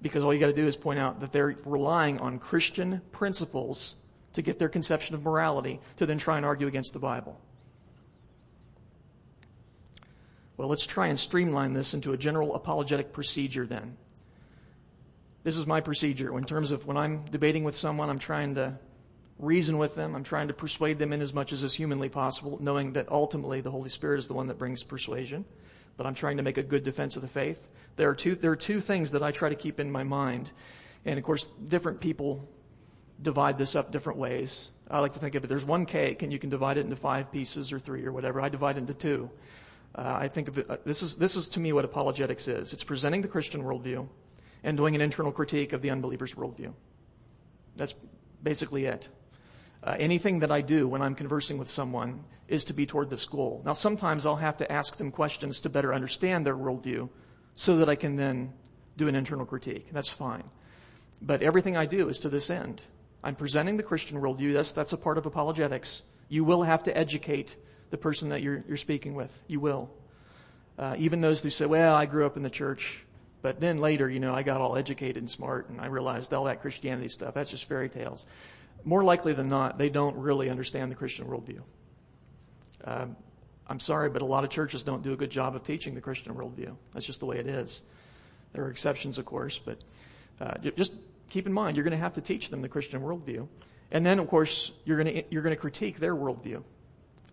Because 0.00 0.22
all 0.22 0.32
you 0.32 0.38
gotta 0.38 0.52
do 0.52 0.68
is 0.68 0.76
point 0.76 1.00
out 1.00 1.18
that 1.20 1.32
they're 1.32 1.56
relying 1.64 2.20
on 2.20 2.38
Christian 2.38 3.02
principles 3.10 3.96
to 4.34 4.42
get 4.42 4.60
their 4.60 4.68
conception 4.68 5.16
of 5.16 5.24
morality 5.24 5.80
to 5.96 6.06
then 6.06 6.18
try 6.18 6.36
and 6.36 6.46
argue 6.46 6.68
against 6.68 6.92
the 6.92 7.00
Bible. 7.00 7.40
Well, 10.56 10.68
let's 10.68 10.86
try 10.86 11.08
and 11.08 11.18
streamline 11.18 11.72
this 11.72 11.92
into 11.92 12.12
a 12.12 12.16
general 12.16 12.54
apologetic 12.54 13.12
procedure 13.12 13.66
then. 13.66 13.96
This 15.44 15.56
is 15.56 15.66
my 15.66 15.80
procedure. 15.80 16.36
In 16.38 16.44
terms 16.44 16.70
of 16.70 16.86
when 16.86 16.96
I'm 16.96 17.24
debating 17.24 17.64
with 17.64 17.76
someone, 17.76 18.08
I'm 18.08 18.20
trying 18.20 18.54
to 18.54 18.78
reason 19.38 19.76
with 19.76 19.96
them. 19.96 20.14
I'm 20.14 20.22
trying 20.22 20.48
to 20.48 20.54
persuade 20.54 20.98
them 20.98 21.12
in 21.12 21.20
as 21.20 21.34
much 21.34 21.52
as 21.52 21.64
is 21.64 21.74
humanly 21.74 22.08
possible, 22.08 22.58
knowing 22.60 22.92
that 22.92 23.10
ultimately 23.10 23.60
the 23.60 23.70
Holy 23.70 23.88
Spirit 23.88 24.20
is 24.20 24.28
the 24.28 24.34
one 24.34 24.46
that 24.46 24.58
brings 24.58 24.84
persuasion. 24.84 25.44
But 25.96 26.06
I'm 26.06 26.14
trying 26.14 26.36
to 26.36 26.44
make 26.44 26.58
a 26.58 26.62
good 26.62 26.84
defense 26.84 27.16
of 27.16 27.22
the 27.22 27.28
faith. 27.28 27.68
There 27.96 28.08
are 28.08 28.14
two, 28.14 28.36
there 28.36 28.52
are 28.52 28.56
two 28.56 28.80
things 28.80 29.10
that 29.10 29.22
I 29.22 29.32
try 29.32 29.48
to 29.48 29.56
keep 29.56 29.80
in 29.80 29.90
my 29.90 30.04
mind. 30.04 30.52
And 31.04 31.18
of 31.18 31.24
course, 31.24 31.44
different 31.44 32.00
people 32.00 32.48
divide 33.20 33.58
this 33.58 33.74
up 33.74 33.90
different 33.90 34.20
ways. 34.20 34.70
I 34.88 35.00
like 35.00 35.14
to 35.14 35.18
think 35.18 35.34
of 35.34 35.42
it, 35.44 35.48
there's 35.48 35.64
one 35.64 35.86
cake 35.86 36.22
and 36.22 36.32
you 36.32 36.38
can 36.38 36.50
divide 36.50 36.76
it 36.76 36.82
into 36.82 36.96
five 36.96 37.32
pieces 37.32 37.72
or 37.72 37.80
three 37.80 38.04
or 38.04 38.12
whatever. 38.12 38.40
I 38.40 38.48
divide 38.48 38.76
it 38.76 38.80
into 38.80 38.94
two. 38.94 39.30
Uh, 39.94 40.18
I 40.20 40.28
think 40.28 40.48
of 40.48 40.58
it, 40.58 40.70
uh, 40.70 40.76
this 40.84 41.02
is, 41.02 41.16
this 41.16 41.34
is 41.34 41.48
to 41.48 41.60
me 41.60 41.72
what 41.72 41.84
apologetics 41.84 42.46
is. 42.46 42.72
It's 42.72 42.84
presenting 42.84 43.22
the 43.22 43.28
Christian 43.28 43.62
worldview 43.62 44.06
and 44.64 44.76
doing 44.76 44.94
an 44.94 45.00
internal 45.00 45.32
critique 45.32 45.72
of 45.72 45.82
the 45.82 45.90
unbeliever's 45.90 46.34
worldview. 46.34 46.72
That's 47.76 47.94
basically 48.42 48.86
it. 48.86 49.08
Uh, 49.82 49.96
anything 49.98 50.40
that 50.40 50.52
I 50.52 50.60
do 50.60 50.86
when 50.86 51.02
I'm 51.02 51.14
conversing 51.14 51.58
with 51.58 51.68
someone 51.68 52.24
is 52.46 52.64
to 52.64 52.72
be 52.72 52.86
toward 52.86 53.10
this 53.10 53.24
goal. 53.24 53.62
Now 53.64 53.72
sometimes 53.72 54.26
I'll 54.26 54.36
have 54.36 54.58
to 54.58 54.70
ask 54.70 54.96
them 54.96 55.10
questions 55.10 55.60
to 55.60 55.70
better 55.70 55.92
understand 55.92 56.46
their 56.46 56.56
worldview 56.56 57.08
so 57.56 57.76
that 57.78 57.88
I 57.88 57.96
can 57.96 58.16
then 58.16 58.52
do 58.96 59.08
an 59.08 59.14
internal 59.14 59.46
critique. 59.46 59.88
That's 59.92 60.08
fine. 60.08 60.44
But 61.20 61.42
everything 61.42 61.76
I 61.76 61.86
do 61.86 62.08
is 62.08 62.20
to 62.20 62.28
this 62.28 62.50
end. 62.50 62.82
I'm 63.24 63.36
presenting 63.36 63.76
the 63.76 63.82
Christian 63.82 64.20
worldview. 64.20 64.52
That's, 64.52 64.72
that's 64.72 64.92
a 64.92 64.96
part 64.96 65.18
of 65.18 65.26
apologetics. 65.26 66.02
You 66.28 66.44
will 66.44 66.62
have 66.62 66.84
to 66.84 66.96
educate 66.96 67.56
the 67.90 67.98
person 67.98 68.30
that 68.30 68.42
you're, 68.42 68.64
you're 68.66 68.76
speaking 68.76 69.14
with. 69.14 69.32
You 69.46 69.60
will. 69.60 69.90
Uh, 70.78 70.96
even 70.98 71.20
those 71.20 71.42
who 71.42 71.50
say, 71.50 71.66
well, 71.66 71.94
I 71.94 72.06
grew 72.06 72.26
up 72.26 72.36
in 72.36 72.42
the 72.42 72.50
church. 72.50 73.04
But 73.42 73.60
then 73.60 73.78
later, 73.78 74.08
you 74.08 74.20
know, 74.20 74.34
I 74.34 74.42
got 74.42 74.60
all 74.60 74.76
educated 74.76 75.16
and 75.16 75.28
smart 75.28 75.68
and 75.68 75.80
I 75.80 75.86
realized 75.86 76.32
all 76.32 76.44
that 76.44 76.60
Christianity 76.60 77.08
stuff, 77.08 77.34
that's 77.34 77.50
just 77.50 77.64
fairy 77.64 77.88
tales. 77.88 78.24
More 78.84 79.04
likely 79.04 79.32
than 79.32 79.48
not, 79.48 79.78
they 79.78 79.90
don't 79.90 80.16
really 80.16 80.48
understand 80.48 80.90
the 80.90 80.94
Christian 80.94 81.26
worldview. 81.26 81.60
Um, 82.84 83.16
I'm 83.66 83.80
sorry, 83.80 84.10
but 84.10 84.22
a 84.22 84.24
lot 84.24 84.44
of 84.44 84.50
churches 84.50 84.82
don't 84.82 85.02
do 85.02 85.12
a 85.12 85.16
good 85.16 85.30
job 85.30 85.54
of 85.54 85.62
teaching 85.62 85.94
the 85.94 86.00
Christian 86.00 86.34
worldview. 86.34 86.76
That's 86.92 87.06
just 87.06 87.20
the 87.20 87.26
way 87.26 87.38
it 87.38 87.46
is. 87.46 87.82
There 88.52 88.64
are 88.64 88.70
exceptions, 88.70 89.18
of 89.18 89.24
course, 89.24 89.58
but 89.58 89.82
uh, 90.40 90.54
just 90.76 90.92
keep 91.30 91.46
in 91.46 91.52
mind 91.52 91.76
you're 91.76 91.84
going 91.84 91.92
to 91.92 92.02
have 92.02 92.14
to 92.14 92.20
teach 92.20 92.50
them 92.50 92.60
the 92.60 92.68
Christian 92.68 93.00
worldview, 93.00 93.48
and 93.90 94.04
then, 94.04 94.18
of 94.18 94.28
course, 94.28 94.72
you're 94.84 95.02
going 95.02 95.14
to 95.14 95.24
you're 95.30 95.42
going 95.42 95.54
to 95.54 95.60
critique 95.60 96.00
their 96.00 96.14
worldview, 96.14 96.62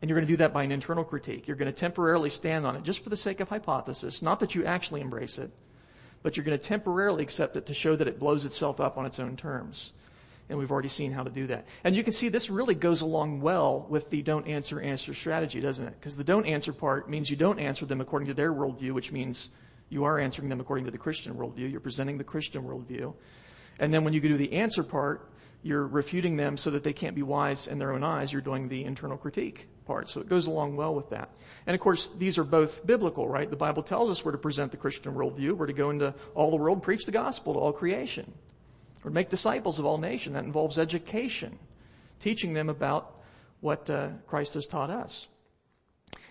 and 0.02 0.10
you're 0.10 0.17
going 0.17 0.28
to 0.28 0.32
do 0.32 0.38
that 0.38 0.54
by 0.54 0.63
an 0.63 0.72
internal 0.72 1.04
critique. 1.04 1.48
You're 1.48 1.58
going 1.58 1.72
to 1.72 1.78
temporarily 1.78 2.30
stand 2.30 2.65
on 2.65 2.76
it 2.76 2.84
just 2.84 3.04
for 3.04 3.10
the 3.10 3.17
sake 3.17 3.39
of 3.39 3.50
hypothesis, 3.50 4.22
not 4.22 4.39
that 4.39 4.56
you 4.56 4.65
actually 4.65 5.02
embrace 5.02 5.39
it, 5.39 5.52
but 6.23 6.36
you're 6.36 6.43
going 6.43 6.58
to 6.58 6.63
temporarily 6.63 7.23
accept 7.23 7.55
it 7.55 7.65
to 7.67 7.73
show 7.73 7.95
that 7.95 8.08
it 8.08 8.19
blows 8.19 8.45
itself 8.45 8.79
up 8.79 8.97
on 8.97 9.05
its 9.05 9.19
own 9.19 9.38
terms. 9.38 9.93
And 10.49 10.58
we've 10.58 10.71
already 10.71 10.89
seen 10.89 11.12
how 11.12 11.23
to 11.23 11.29
do 11.29 11.47
that. 11.47 11.65
And 11.84 11.95
you 11.95 12.03
can 12.03 12.12
see 12.12 12.29
this 12.29 12.49
really 12.49 12.73
goes 12.73 13.01
along 13.01 13.41
well 13.41 13.86
with 13.88 14.10
the 14.10 14.23
don't 14.23 14.47
answer 14.47 14.82
answer 14.82 15.13
strategy, 15.13 15.60
doesn't 15.60 15.86
it? 15.86 15.93
Because 15.99 16.17
the 16.17 16.23
don't 16.23 16.47
answer 16.47 16.73
part 16.73 17.08
means 17.08 17.29
you 17.29 17.38
don't 17.38 17.60
answer 17.60 17.86
them 17.86 18.01
according 18.01 18.27
to 18.29 18.34
their 18.34 18.51
worldview, 18.51 18.91
which 18.91 19.12
means 19.12 19.49
you 19.89 20.05
are 20.05 20.19
answering 20.19 20.49
them 20.49 20.60
according 20.60 20.86
to 20.86 20.91
the 20.91 20.97
Christian 20.97 21.36
worldview. 21.36 21.69
You're 21.69 21.79
presenting 21.79 22.17
the 22.17 22.23
Christian 22.23 22.63
worldview. 22.63 23.13
And 23.79 23.93
then 23.93 24.03
when 24.03 24.13
you 24.13 24.19
do 24.19 24.38
the 24.38 24.53
answer 24.53 24.84
part, 24.84 25.29
you're 25.62 25.86
refuting 25.86 26.38
them 26.38 26.58
so 26.58 26.72
that 26.72 26.84
they 26.84 26.93
can't 26.93 27.15
be 27.15 27.24
wise 27.24 27.67
in 27.67 27.80
their 27.80 27.91
own 27.91 28.04
eyes. 28.04 28.32
You're 28.32 28.41
doing 28.41 28.69
the 28.69 28.86
internal 28.86 29.17
critique 29.17 29.67
part. 29.86 30.10
So 30.10 30.22
it 30.22 30.30
goes 30.30 30.48
along 30.48 30.76
well 30.76 30.95
with 30.95 31.10
that. 31.10 31.36
And 31.65 31.76
of 31.76 31.82
course, 31.82 32.08
these 32.17 32.38
are 32.38 32.43
both 32.43 32.86
biblical, 32.86 33.28
right? 33.28 33.50
The 33.50 33.56
Bible 33.56 33.84
tells 33.84 34.10
us 34.10 34.24
we're 34.24 34.32
to 34.32 34.38
present 34.38 34.72
the 34.72 34.78
Christian 34.78 35.13
worldview. 35.13 35.54
We're 35.54 35.67
to 35.67 35.74
go 35.74 35.89
into 35.89 36.13
all 36.34 36.52
the 36.52 36.58
world, 36.58 36.82
preach 36.82 37.06
the 37.06 37.12
gospel 37.12 37.54
to 37.54 37.60
all 37.60 37.74
creation. 37.74 38.32
We're 39.04 39.10
to 39.10 39.15
make 39.15 39.30
disciples 39.30 39.80
of 39.80 39.86
all 39.86 39.98
nations. 39.98 40.36
That 40.36 40.45
involves 40.45 40.78
education, 40.78 41.60
teaching 42.19 42.54
them 42.54 42.69
about 42.69 43.19
what 43.60 43.89
uh, 43.89 44.10
Christ 44.28 44.54
has 44.54 44.65
taught 44.65 44.89
us. 44.89 45.28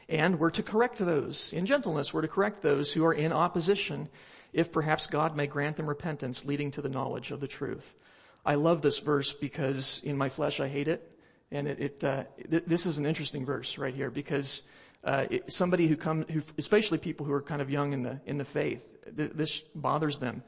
And 0.09 0.39
we're 0.39 0.51
to 0.51 0.63
correct 0.63 0.97
those 0.99 1.53
in 1.53 1.67
gentleness. 1.67 2.15
We're 2.15 2.23
to 2.23 2.29
correct 2.29 2.63
those 2.63 2.93
who 2.93 3.05
are 3.05 3.13
in 3.13 3.33
opposition 3.33 4.09
if 4.55 4.73
perhaps 4.73 5.07
God 5.07 5.37
may 5.37 5.47
grant 5.47 5.77
them 5.77 5.89
repentance 5.89 6.47
leading 6.47 6.71
to 6.71 6.83
the 6.83 6.89
knowledge 6.89 7.31
of 7.31 7.41
the 7.41 7.49
truth. 7.49 7.95
I 8.45 8.55
love 8.55 8.83
this 8.83 8.99
verse 8.99 9.33
because 9.33 10.01
in 10.05 10.17
my 10.17 10.29
flesh 10.29 10.61
I 10.61 10.69
hate 10.69 10.89
it 10.89 11.11
And 11.51 11.67
it, 11.67 11.81
it 11.81 12.05
uh, 12.05 12.25
th- 12.51 12.65
this 12.67 12.87
is 12.87 12.99
an 12.99 13.07
interesting 13.07 13.47
verse 13.47 13.79
right 13.79 13.95
here 13.95 14.11
because 14.11 14.63
uh, 15.05 15.27
it, 15.31 15.51
somebody 15.53 15.87
who 15.87 15.97
comes, 15.97 16.27
who, 16.31 16.43
especially 16.59 16.99
people 16.99 17.25
who 17.25 17.33
are 17.33 17.43
kind 17.43 17.63
of 17.63 17.71
young 17.71 17.93
in 17.93 18.03
the 18.03 18.21
in 18.27 18.37
the 18.39 18.45
faith, 18.45 18.83
th- 19.17 19.33
this 19.35 19.61
bothers 19.75 20.19
them. 20.19 20.43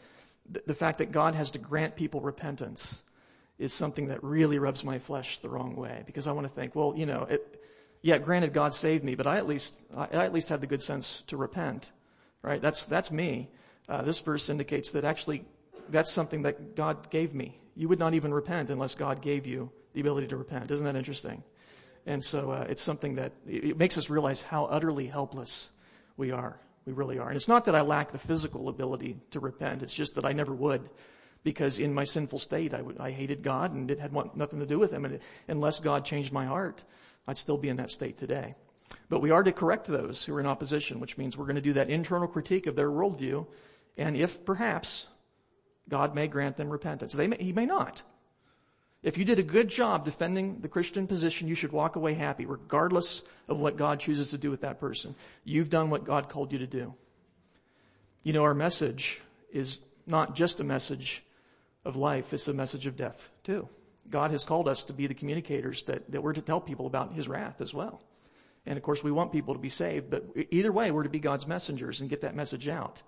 The, 0.50 0.62
the 0.66 0.74
fact 0.74 0.98
that 0.98 1.10
God 1.10 1.34
has 1.34 1.50
to 1.52 1.58
grant 1.58 1.96
people 1.96 2.20
repentance 2.20 3.02
is 3.58 3.72
something 3.72 4.08
that 4.08 4.22
really 4.22 4.58
rubs 4.58 4.84
my 4.84 4.98
flesh 4.98 5.38
the 5.38 5.48
wrong 5.48 5.76
way 5.76 6.02
because 6.06 6.26
I 6.26 6.32
want 6.32 6.46
to 6.46 6.52
think, 6.52 6.74
well, 6.74 6.94
you 6.96 7.06
know, 7.06 7.26
it, 7.30 7.62
yeah, 8.02 8.18
granted 8.18 8.52
God 8.52 8.74
saved 8.74 9.04
me, 9.04 9.14
but 9.14 9.26
I 9.26 9.36
at 9.38 9.46
least 9.46 9.74
I, 9.96 10.04
I 10.12 10.24
at 10.24 10.32
least 10.32 10.50
had 10.50 10.60
the 10.60 10.66
good 10.66 10.82
sense 10.82 11.24
to 11.28 11.36
repent, 11.38 11.92
right? 12.42 12.60
That's 12.60 12.84
that's 12.84 13.10
me. 13.10 13.48
Uh, 13.88 14.02
this 14.02 14.18
verse 14.20 14.50
indicates 14.50 14.92
that 14.92 15.04
actually 15.04 15.44
that's 15.90 16.12
something 16.12 16.42
that 16.42 16.76
God 16.76 17.10
gave 17.10 17.34
me. 17.34 17.58
You 17.74 17.88
would 17.88 17.98
not 17.98 18.14
even 18.14 18.32
repent 18.32 18.70
unless 18.70 18.94
God 18.94 19.22
gave 19.22 19.46
you 19.46 19.70
the 19.92 20.00
ability 20.00 20.28
to 20.28 20.36
repent. 20.36 20.70
Isn't 20.70 20.84
that 20.84 20.96
interesting? 20.96 21.42
And 22.06 22.22
so 22.22 22.50
uh, 22.50 22.66
it's 22.68 22.82
something 22.82 23.16
that 23.16 23.32
it 23.46 23.76
makes 23.78 23.98
us 23.98 24.10
realize 24.10 24.42
how 24.42 24.64
utterly 24.66 25.06
helpless 25.06 25.68
we 26.16 26.30
are. 26.30 26.58
We 26.86 26.92
really 26.92 27.18
are. 27.18 27.28
And 27.28 27.36
it's 27.36 27.48
not 27.48 27.66
that 27.66 27.74
I 27.74 27.82
lack 27.82 28.10
the 28.10 28.18
physical 28.18 28.68
ability 28.68 29.18
to 29.32 29.40
repent. 29.40 29.82
It's 29.82 29.94
just 29.94 30.14
that 30.14 30.24
I 30.24 30.32
never 30.32 30.54
would. 30.54 30.88
Because 31.42 31.78
in 31.78 31.94
my 31.94 32.04
sinful 32.04 32.38
state, 32.38 32.74
I, 32.74 33.10
hated 33.10 33.42
God 33.42 33.72
and 33.72 33.90
it 33.90 33.98
had 33.98 34.12
nothing 34.12 34.60
to 34.60 34.66
do 34.66 34.78
with 34.78 34.92
Him. 34.92 35.04
And 35.06 35.20
unless 35.48 35.78
God 35.78 36.04
changed 36.04 36.32
my 36.32 36.44
heart, 36.44 36.84
I'd 37.26 37.38
still 37.38 37.56
be 37.56 37.68
in 37.68 37.76
that 37.76 37.90
state 37.90 38.18
today. 38.18 38.54
But 39.08 39.20
we 39.20 39.30
are 39.30 39.42
to 39.42 39.52
correct 39.52 39.86
those 39.86 40.24
who 40.24 40.34
are 40.34 40.40
in 40.40 40.46
opposition, 40.46 41.00
which 41.00 41.16
means 41.16 41.36
we're 41.36 41.46
going 41.46 41.56
to 41.56 41.62
do 41.62 41.74
that 41.74 41.88
internal 41.88 42.28
critique 42.28 42.66
of 42.66 42.76
their 42.76 42.90
worldview. 42.90 43.46
And 43.96 44.16
if 44.16 44.44
perhaps 44.44 45.06
God 45.90 46.14
may 46.14 46.28
grant 46.28 46.56
them 46.56 46.70
repentance, 46.70 47.14
may, 47.14 47.36
He 47.38 47.52
may 47.52 47.66
not. 47.66 48.02
If 49.02 49.16
you 49.16 49.24
did 49.24 49.38
a 49.38 49.42
good 49.42 49.68
job 49.68 50.04
defending 50.04 50.60
the 50.60 50.68
Christian 50.68 51.06
position, 51.06 51.48
you 51.48 51.54
should 51.54 51.72
walk 51.72 51.96
away 51.96 52.14
happy, 52.14 52.44
regardless 52.44 53.22
of 53.48 53.58
what 53.58 53.76
God 53.76 53.98
chooses 53.98 54.30
to 54.30 54.38
do 54.38 54.50
with 54.50 54.60
that 54.60 54.78
person. 54.78 55.14
You've 55.44 55.70
done 55.70 55.90
what 55.90 56.04
God 56.04 56.28
called 56.28 56.52
you 56.52 56.58
to 56.58 56.66
do. 56.66 56.94
You 58.22 58.34
know, 58.34 58.42
our 58.42 58.54
message 58.54 59.20
is 59.50 59.80
not 60.06 60.34
just 60.34 60.60
a 60.60 60.64
message 60.64 61.24
of 61.84 61.96
life, 61.96 62.34
it's 62.34 62.48
a 62.48 62.52
message 62.52 62.86
of 62.86 62.96
death, 62.96 63.30
too. 63.42 63.68
God 64.10 64.32
has 64.32 64.44
called 64.44 64.68
us 64.68 64.82
to 64.84 64.92
be 64.92 65.06
the 65.06 65.14
communicators 65.14 65.82
that, 65.84 66.10
that 66.10 66.22
we're 66.22 66.34
to 66.34 66.42
tell 66.42 66.60
people 66.60 66.86
about 66.86 67.14
His 67.14 67.26
wrath 67.26 67.62
as 67.62 67.72
well. 67.72 68.02
And 68.66 68.76
of 68.76 68.82
course, 68.82 69.02
we 69.02 69.10
want 69.10 69.32
people 69.32 69.54
to 69.54 69.60
be 69.60 69.70
saved, 69.70 70.10
but 70.10 70.26
either 70.50 70.70
way, 70.70 70.90
we're 70.90 71.04
to 71.04 71.08
be 71.08 71.20
God's 71.20 71.46
messengers 71.46 72.02
and 72.02 72.10
get 72.10 72.20
that 72.20 72.34
message 72.34 72.68
out. 72.68 73.00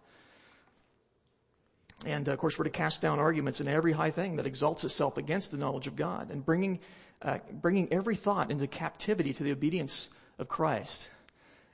And 2.04 2.28
uh, 2.28 2.32
of 2.32 2.38
course, 2.38 2.58
we're 2.58 2.64
to 2.64 2.70
cast 2.70 3.00
down 3.00 3.18
arguments 3.18 3.60
and 3.60 3.68
every 3.68 3.92
high 3.92 4.10
thing 4.10 4.36
that 4.36 4.46
exalts 4.46 4.84
itself 4.84 5.16
against 5.16 5.50
the 5.50 5.56
knowledge 5.56 5.86
of 5.86 5.96
God, 5.96 6.30
and 6.30 6.44
bringing 6.44 6.80
uh, 7.22 7.38
bringing 7.52 7.92
every 7.92 8.16
thought 8.16 8.50
into 8.50 8.66
captivity 8.66 9.32
to 9.32 9.44
the 9.44 9.52
obedience 9.52 10.08
of 10.38 10.48
Christ. 10.48 11.08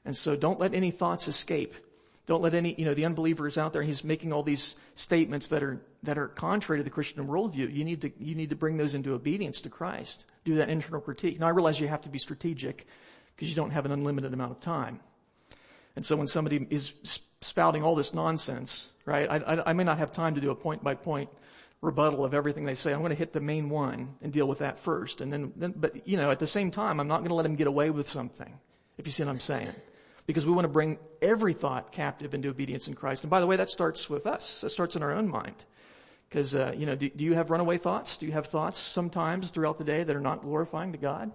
And 0.05 0.17
so, 0.17 0.37
don't 0.37 0.61
let 0.61 0.75
any 0.75 0.91
thoughts 0.91 1.29
escape. 1.29 1.75
Don't 2.27 2.43
let 2.43 2.53
any, 2.53 2.75
you 2.75 2.85
know, 2.85 2.93
the 2.93 3.07
unbeliever 3.07 3.47
is 3.47 3.57
out 3.57 3.73
there. 3.73 3.81
and 3.81 3.89
He's 3.89 4.05
making 4.05 4.35
all 4.35 4.43
these 4.43 4.77
statements 4.95 5.49
that 5.49 5.63
are 5.63 5.81
that 6.03 6.19
are 6.19 6.29
contrary 6.29 6.79
to 6.79 6.85
the 6.85 6.91
Christian 6.91 7.27
worldview. 7.27 7.75
You 7.75 7.85
need 7.85 8.03
to 8.03 8.13
you 8.21 8.35
need 8.35 8.51
to 8.51 8.57
bring 8.57 8.77
those 8.77 8.95
into 8.95 9.15
obedience 9.15 9.63
to 9.63 9.71
Christ. 9.71 10.27
Do 10.45 10.57
that 10.57 10.69
internal 10.69 11.01
critique. 11.01 11.41
Now, 11.41 11.47
I 11.47 11.51
realize 11.51 11.81
you 11.81 11.89
have 11.89 12.03
to 12.03 12.11
be 12.11 12.19
strategic 12.19 12.87
because 13.35 13.49
you 13.49 13.57
don't 13.57 13.71
have 13.71 13.87
an 13.87 13.93
unlimited 13.93 14.35
amount 14.35 14.51
of 14.51 14.61
time. 14.61 15.01
And 15.97 16.05
so, 16.05 16.17
when 16.17 16.27
somebody 16.27 16.67
is 16.69 16.93
spouting 17.41 17.83
all 17.83 17.95
this 17.95 18.13
nonsense, 18.13 18.93
right? 19.09 19.29
I, 19.29 19.37
I, 19.37 19.71
I 19.71 19.73
may 19.73 19.85
not 19.85 19.99
have 19.99 20.13
time 20.13 20.35
to 20.35 20.41
do 20.41 20.51
a 20.51 20.55
point 20.55 20.85
by 20.85 20.95
point 20.95 21.31
rebuttal 21.81 22.25
of 22.25 22.35
everything 22.35 22.65
they 22.65 22.75
say. 22.75 22.93
I'm 22.93 23.01
going 23.01 23.11
to 23.11 23.17
hit 23.17 23.33
the 23.33 23.41
main 23.41 23.71
one 23.71 24.15
and 24.23 24.33
deal 24.33 24.47
with 24.47 24.59
that 24.59 24.79
first. 24.79 25.21
And 25.21 25.33
then, 25.33 25.53
then, 25.57 25.75
but 25.77 26.07
you 26.07 26.17
know, 26.17 26.31
at 26.31 26.39
the 26.39 26.47
same 26.47 26.71
time, 26.71 27.01
I'm 27.01 27.09
not 27.09 27.19
going 27.19 27.29
to 27.29 27.35
let 27.35 27.45
them 27.45 27.55
get 27.55 27.67
away 27.67 27.91
with 27.91 28.09
something. 28.09 28.53
If 28.99 29.07
you 29.07 29.13
see 29.13 29.25
what 29.25 29.31
I'm 29.31 29.41
saying. 29.41 29.73
Because 30.27 30.45
we 30.45 30.53
want 30.53 30.65
to 30.65 30.73
bring 30.73 30.99
every 31.23 31.55
thought 31.55 31.93
captive 31.93 32.35
into 32.35 32.49
obedience 32.49 32.89
in 32.89 32.95
Christ. 32.95 33.23
And 33.23 33.31
by 33.31 33.41
the 33.41 33.47
way, 33.47 33.57
that 33.57 33.71
starts 33.71 34.11
with 34.11 34.27
us. 34.27 34.61
That 34.61 34.71
starts 34.71 34.97
in 34.97 35.03
our 35.03 35.13
own 35.13 35.29
mind. 35.29 35.57
Because, 36.29 36.55
uh, 36.55 36.75
you 36.77 36.85
know, 36.85 36.95
do, 36.95 37.09
do 37.09 37.25
you 37.25 37.33
have 37.35 37.49
runaway 37.49 37.79
thoughts? 37.79 38.19
Do 38.19 38.27
you 38.27 38.33
have 38.33 38.47
thoughts 38.47 38.79
sometimes 38.79 39.51
throughout 39.51 39.79
the 39.79 39.85
day 39.85 40.03
that 40.05 40.15
are 40.15 40.21
not 40.21 40.43
glorifying 40.43 40.93
to 40.93 40.99
God? 40.99 41.31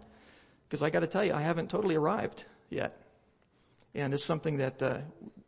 Because 0.68 0.84
I 0.84 0.92
got 0.92 1.00
to 1.00 1.08
tell 1.08 1.24
you, 1.24 1.34
I 1.34 1.42
haven't 1.42 1.72
totally 1.72 1.96
arrived 1.96 2.44
yet. 2.70 3.00
And 3.96 4.14
it's 4.14 4.24
something 4.24 4.58
that, 4.58 4.84
uh, 4.84 4.98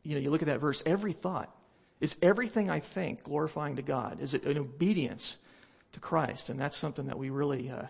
you 0.04 0.16
know, 0.16 0.22
you 0.22 0.32
look 0.32 0.42
at 0.42 0.48
that 0.48 0.60
verse, 0.60 0.82
every 0.86 1.14
thought 1.14 1.54
is 2.00 2.16
everything 2.22 2.70
I 2.70 2.80
think 2.80 3.24
glorifying 3.24 3.78
to 3.78 3.82
God? 3.82 4.20
Is 4.20 4.34
it 4.34 4.44
an 4.44 4.58
obedience 4.58 5.38
to 5.94 6.00
Christ? 6.00 6.50
And 6.50 6.60
that's 6.60 6.76
something 6.76 7.08
that 7.08 7.18
we 7.18 7.30
really 7.30 7.70
uh, 7.70 7.84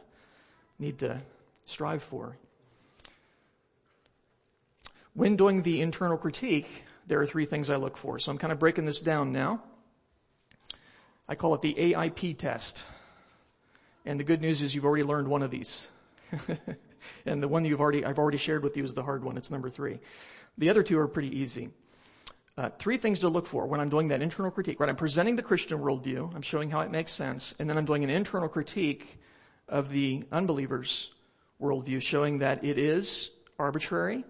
need 0.79 0.99
to 0.99 1.21
strive 1.65 2.03
for. 2.03 2.37
When 5.13 5.35
doing 5.35 5.61
the 5.61 5.81
internal 5.81 6.17
critique, 6.17 6.83
there 7.07 7.21
are 7.21 7.25
three 7.25 7.45
things 7.45 7.69
I 7.69 7.77
look 7.77 7.97
for. 7.97 8.19
So 8.19 8.31
I'm 8.31 8.37
kind 8.37 8.53
of 8.53 8.59
breaking 8.59 8.85
this 8.85 8.99
down 8.99 9.31
now. 9.31 9.61
I 11.27 11.35
call 11.35 11.55
it 11.55 11.61
the 11.61 11.73
AIP 11.73 12.37
test. 12.37 12.83
And 14.05 14.19
the 14.19 14.23
good 14.23 14.41
news 14.41 14.61
is 14.61 14.75
you've 14.75 14.85
already 14.85 15.03
learned 15.03 15.27
one 15.27 15.41
of 15.41 15.49
these. 15.49 15.87
and 17.25 17.41
the 17.41 17.47
one 17.47 17.65
you've 17.65 17.81
already, 17.81 18.05
I've 18.05 18.19
already 18.19 18.37
shared 18.37 18.63
with 18.63 18.77
you 18.77 18.83
is 18.83 18.93
the 18.93 19.03
hard 19.03 19.23
one. 19.23 19.37
It's 19.37 19.49
number 19.49 19.69
three. 19.69 19.99
The 20.57 20.69
other 20.69 20.83
two 20.83 20.99
are 20.99 21.07
pretty 21.07 21.39
easy. 21.39 21.69
Uh, 22.57 22.69
three 22.79 22.95
things 22.95 23.19
to 23.19 23.27
look 23.27 23.47
for 23.47 23.65
when 23.65 23.81
I'm 23.81 23.89
doing 23.89 24.07
that 24.09 24.21
internal 24.21 24.49
critique, 24.49 24.79
right? 24.79 24.87
I'm 24.87 24.95
presenting 24.95 25.35
the 25.35 25.43
Christian 25.43 25.79
worldview. 25.79 26.33
I'm 26.33 26.41
showing 26.41 26.69
how 26.69 26.79
it 26.81 26.91
makes 26.91 27.11
sense. 27.11 27.53
And 27.59 27.69
then 27.69 27.77
I'm 27.77 27.83
doing 27.83 28.05
an 28.05 28.09
internal 28.09 28.47
critique 28.47 29.19
of 29.67 29.89
the 29.89 30.23
unbeliever's 30.31 31.11
worldview, 31.61 32.01
showing 32.01 32.39
that 32.39 32.63
it 32.63 32.77
is 32.77 33.31
arbitrary, 33.59 34.23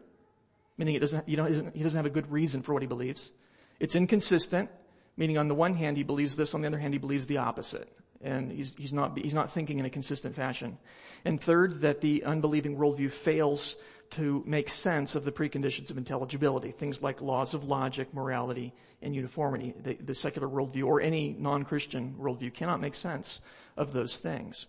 meaning 0.77 0.95
it 0.95 0.99
doesn't, 0.99 1.29
you 1.29 1.37
know, 1.37 1.45
he 1.45 1.83
doesn't 1.83 1.97
have 1.97 2.07
a 2.07 2.09
good 2.09 2.31
reason 2.31 2.63
for 2.63 2.73
what 2.73 2.81
he 2.81 2.87
believes. 2.87 3.31
It's 3.79 3.95
inconsistent, 3.95 4.71
meaning 5.17 5.37
on 5.37 5.47
the 5.47 5.55
one 5.55 5.75
hand 5.75 5.95
he 5.95 6.03
believes 6.03 6.35
this, 6.35 6.55
on 6.55 6.61
the 6.61 6.67
other 6.67 6.79
hand 6.79 6.93
he 6.93 6.99
believes 6.99 7.27
the 7.27 7.37
opposite. 7.37 7.91
And 8.21 8.51
he's, 8.51 8.73
he's 8.75 8.93
not, 8.93 9.17
he's 9.19 9.35
not 9.35 9.51
thinking 9.51 9.77
in 9.77 9.85
a 9.85 9.89
consistent 9.89 10.35
fashion. 10.35 10.79
And 11.25 11.39
third, 11.39 11.81
that 11.81 12.01
the 12.01 12.23
unbelieving 12.23 12.75
worldview 12.75 13.11
fails 13.11 13.75
to 14.11 14.43
make 14.45 14.69
sense 14.69 15.15
of 15.15 15.25
the 15.25 15.31
preconditions 15.31 15.89
of 15.89 15.97
intelligibility, 15.97 16.71
things 16.71 17.01
like 17.01 17.21
laws 17.21 17.53
of 17.53 17.65
logic, 17.65 18.13
morality, 18.13 18.73
and 19.01 19.15
uniformity. 19.15 19.73
The, 19.81 19.95
the 19.95 20.15
secular 20.15 20.47
worldview 20.47 20.85
or 20.85 21.01
any 21.01 21.35
non-Christian 21.37 22.15
worldview 22.19 22.53
cannot 22.53 22.81
make 22.81 22.95
sense 22.95 23.41
of 23.77 23.93
those 23.93 24.17
things. 24.17 24.67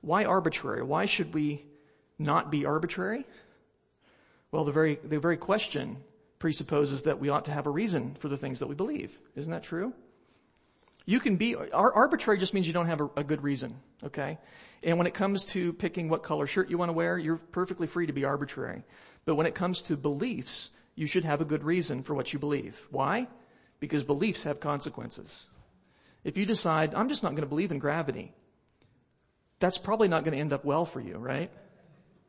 Why 0.00 0.24
arbitrary? 0.24 0.82
Why 0.82 1.04
should 1.04 1.34
we 1.34 1.64
not 2.18 2.50
be 2.50 2.64
arbitrary? 2.64 3.26
Well, 4.50 4.64
the 4.64 4.72
very, 4.72 4.98
the 5.02 5.18
very 5.18 5.36
question 5.36 5.98
presupposes 6.38 7.02
that 7.02 7.20
we 7.20 7.28
ought 7.28 7.46
to 7.46 7.52
have 7.52 7.66
a 7.66 7.70
reason 7.70 8.16
for 8.18 8.28
the 8.28 8.36
things 8.36 8.58
that 8.58 8.66
we 8.66 8.74
believe. 8.74 9.18
Isn't 9.34 9.52
that 9.52 9.62
true? 9.62 9.92
You 11.06 11.20
can 11.20 11.36
be, 11.36 11.54
arbitrary 11.54 12.38
just 12.38 12.54
means 12.54 12.66
you 12.66 12.72
don't 12.72 12.86
have 12.86 13.00
a, 13.00 13.10
a, 13.16 13.24
good 13.24 13.42
reason, 13.42 13.76
okay? 14.02 14.38
And 14.82 14.96
when 14.96 15.06
it 15.06 15.12
comes 15.12 15.44
to 15.44 15.74
picking 15.74 16.08
what 16.08 16.22
color 16.22 16.46
shirt 16.46 16.70
you 16.70 16.78
want 16.78 16.88
to 16.88 16.94
wear, 16.94 17.18
you're 17.18 17.36
perfectly 17.36 17.86
free 17.86 18.06
to 18.06 18.12
be 18.12 18.24
arbitrary. 18.24 18.84
But 19.26 19.34
when 19.34 19.46
it 19.46 19.54
comes 19.54 19.82
to 19.82 19.96
beliefs, 19.96 20.70
you 20.94 21.06
should 21.06 21.24
have 21.24 21.42
a 21.42 21.44
good 21.44 21.62
reason 21.62 22.02
for 22.02 22.14
what 22.14 22.32
you 22.32 22.38
believe. 22.38 22.86
Why? 22.90 23.28
Because 23.80 24.02
beliefs 24.02 24.44
have 24.44 24.60
consequences. 24.60 25.48
If 26.22 26.38
you 26.38 26.46
decide, 26.46 26.94
I'm 26.94 27.10
just 27.10 27.22
not 27.22 27.30
going 27.30 27.42
to 27.42 27.48
believe 27.48 27.70
in 27.70 27.78
gravity, 27.78 28.32
that's 29.58 29.76
probably 29.76 30.08
not 30.08 30.24
going 30.24 30.34
to 30.34 30.40
end 30.40 30.54
up 30.54 30.64
well 30.64 30.86
for 30.86 31.00
you, 31.00 31.18
right? 31.18 31.50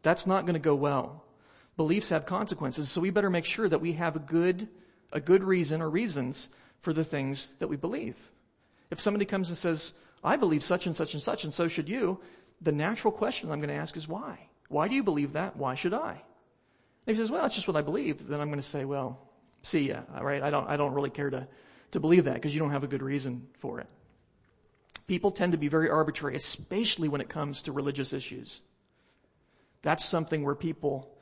That's 0.04 0.28
not 0.28 0.46
going 0.46 0.54
to 0.56 0.60
go 0.60 0.76
well. 0.76 1.24
Beliefs 1.78 2.10
have 2.10 2.26
consequences, 2.26 2.90
so 2.90 3.02
we 3.02 3.10
better 3.10 3.30
make 3.30 3.46
sure 3.46 3.68
that 3.68 3.82
we 3.82 3.94
have 3.94 4.16
a 4.16 4.20
good, 4.20 4.68
a 5.12 5.22
good 5.22 5.44
reason 5.44 5.82
or 5.82 5.90
reasons 5.90 6.50
for 6.82 6.94
the 6.94 7.04
things 7.04 7.54
that 7.60 7.68
we 7.68 7.78
believe. 7.78 8.32
If 8.96 9.02
somebody 9.02 9.26
comes 9.26 9.50
and 9.50 9.58
says, 9.58 9.92
I 10.24 10.38
believe 10.38 10.64
such 10.64 10.86
and 10.86 10.96
such 10.96 11.14
and 11.14 11.22
such 11.22 11.44
and 11.44 11.54
so 11.54 11.68
should 11.68 11.90
you, 11.90 12.22
the 12.62 12.72
natural 12.72 13.12
question 13.12 13.52
I'm 13.52 13.60
going 13.60 13.68
to 13.68 13.76
ask 13.76 13.98
is 13.98 14.08
why? 14.08 14.48
Why 14.70 14.88
do 14.88 14.96
you 14.96 15.04
believe 15.04 15.34
that? 15.34 15.58
Why 15.58 15.76
should 15.76 15.94
I? 15.94 16.22
if 17.06 17.18
he 17.18 17.22
says, 17.22 17.30
well, 17.30 17.46
it's 17.46 17.56
just 17.56 17.68
what 17.68 17.76
I 17.76 17.82
believe, 17.82 18.26
then 18.26 18.40
I'm 18.40 18.48
going 18.48 18.62
to 18.62 18.66
say, 18.66 18.86
well, 18.86 19.20
see 19.64 19.90
ya, 19.90 20.00
alright? 20.16 20.42
I 20.42 20.50
don't, 20.50 20.66
I 20.70 20.78
don't 20.78 20.94
really 20.94 21.10
care 21.10 21.30
to, 21.30 21.46
to 21.92 22.00
believe 22.00 22.24
that 22.24 22.36
because 22.36 22.56
you 22.56 22.62
don't 22.62 22.72
have 22.72 22.86
a 22.86 22.88
good 22.88 23.04
reason 23.04 23.48
for 23.60 23.82
it. 23.82 23.88
People 25.06 25.32
tend 25.32 25.52
to 25.52 25.58
be 25.58 25.68
very 25.68 25.90
arbitrary, 25.90 26.38
especially 26.38 27.10
when 27.10 27.20
it 27.20 27.28
comes 27.28 27.64
to 27.64 27.74
religious 27.74 28.14
issues. 28.14 28.62
That's 29.82 30.06
something 30.06 30.46
where 30.46 30.56
people 30.56 31.14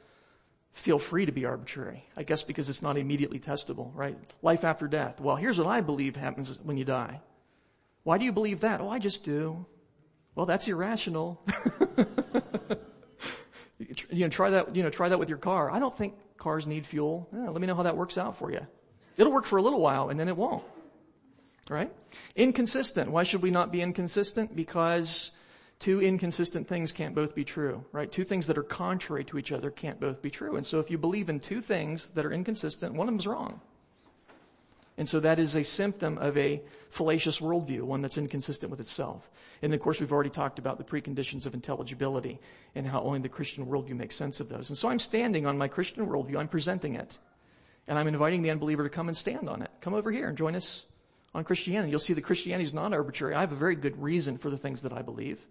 feel 0.73 0.99
free 0.99 1.25
to 1.25 1.31
be 1.31 1.45
arbitrary. 1.45 2.05
I 2.15 2.21
guess 2.21 2.43
because 2.43 2.69
it's 2.69 2.83
not 2.83 2.99
immediately 2.99 3.39
testable, 3.39 3.89
right? 3.95 4.15
Life 4.43 4.63
after 4.63 4.87
death. 4.87 5.19
Well, 5.19 5.37
here's 5.37 5.57
what 5.57 5.67
I 5.67 5.81
believe 5.81 6.15
happens 6.15 6.59
when 6.61 6.77
you 6.77 6.85
die. 6.85 7.19
Why 8.03 8.17
do 8.17 8.25
you 8.25 8.31
believe 8.31 8.61
that? 8.61 8.81
Oh, 8.81 8.89
I 8.89 8.99
just 8.99 9.23
do. 9.23 9.65
Well, 10.35 10.45
that's 10.45 10.67
irrational. 10.67 11.41
you 13.79 14.25
know, 14.25 14.29
try 14.29 14.49
that, 14.51 14.75
you 14.75 14.83
know, 14.83 14.89
try 14.89 15.09
that 15.09 15.19
with 15.19 15.29
your 15.29 15.37
car. 15.37 15.71
I 15.71 15.79
don't 15.79 15.95
think 15.95 16.15
cars 16.37 16.67
need 16.67 16.85
fuel. 16.85 17.29
Yeah, 17.33 17.49
let 17.49 17.61
me 17.61 17.67
know 17.67 17.75
how 17.75 17.83
that 17.83 17.95
works 17.95 18.17
out 18.17 18.37
for 18.37 18.51
you. 18.51 18.65
It'll 19.15 19.31
work 19.31 19.45
for 19.45 19.57
a 19.57 19.61
little 19.61 19.79
while 19.79 20.09
and 20.09 20.19
then 20.19 20.27
it 20.27 20.35
won't. 20.35 20.63
Right? 21.69 21.91
Inconsistent. 22.35 23.11
Why 23.11 23.23
should 23.23 23.41
we 23.41 23.51
not 23.51 23.71
be 23.71 23.81
inconsistent? 23.81 24.55
Because 24.55 25.31
Two 25.83 26.01
inconsistent 26.01 26.65
things 26.65 26.93
can't 26.93 27.13
both 27.13 27.35
be 27.35 27.43
true, 27.43 27.83
right? 27.91 28.09
Two 28.09 28.23
things 28.23 28.47
that 28.47 28.57
are 28.57 28.63
contrary 28.63 29.25
to 29.25 29.37
each 29.37 29.51
other 29.51 29.69
can't 29.69 29.99
both 29.99 30.21
be 30.21 30.29
true. 30.29 30.55
And 30.55 30.65
so 30.65 30.79
if 30.79 30.89
you 30.89 30.97
believe 30.97 31.27
in 31.27 31.41
two 31.41 31.59
things 31.59 32.11
that 32.11 32.25
are 32.25 32.31
inconsistent, 32.31 32.93
one 32.93 33.09
of 33.09 33.13
them's 33.13 33.27
wrong. 33.27 33.59
And 34.97 35.09
so 35.09 35.19
that 35.21 35.39
is 35.39 35.55
a 35.55 35.63
symptom 35.63 36.17
of 36.19 36.37
a 36.37 36.61
fallacious 36.89 37.39
worldview, 37.39 37.81
one 37.81 38.01
that's 38.01 38.17
inconsistent 38.17 38.69
with 38.69 38.79
itself. 38.79 39.29
And 39.61 39.73
of 39.73 39.79
course, 39.79 39.99
we've 39.99 40.11
already 40.11 40.29
talked 40.29 40.59
about 40.59 40.77
the 40.77 40.83
preconditions 40.83 41.45
of 41.45 41.53
intelligibility 41.53 42.39
and 42.75 42.85
how 42.85 43.01
only 43.01 43.19
the 43.19 43.29
Christian 43.29 43.65
worldview 43.65 43.95
makes 43.95 44.15
sense 44.15 44.39
of 44.39 44.49
those. 44.49 44.69
And 44.69 44.77
so 44.77 44.89
I'm 44.89 44.99
standing 44.99 45.47
on 45.47 45.57
my 45.57 45.67
Christian 45.67 46.05
worldview. 46.05 46.37
I'm 46.37 46.47
presenting 46.47 46.95
it. 46.95 47.17
And 47.87 47.97
I'm 47.97 48.07
inviting 48.07 48.43
the 48.43 48.51
unbeliever 48.51 48.83
to 48.83 48.89
come 48.89 49.07
and 49.07 49.17
stand 49.17 49.49
on 49.49 49.61
it. 49.61 49.71
Come 49.81 49.93
over 49.93 50.11
here 50.11 50.27
and 50.27 50.37
join 50.37 50.55
us 50.55 50.85
on 51.33 51.43
Christianity. 51.43 51.89
You'll 51.89 51.99
see 51.99 52.13
that 52.13 52.21
Christianity 52.21 52.63
is 52.63 52.73
not 52.73 52.93
arbitrary. 52.93 53.33
I 53.33 53.41
have 53.41 53.51
a 53.51 53.55
very 53.55 53.75
good 53.75 54.01
reason 54.01 54.37
for 54.37 54.49
the 54.49 54.57
things 54.57 54.83
that 54.83 54.93
I 54.93 55.01
believe. 55.01 55.45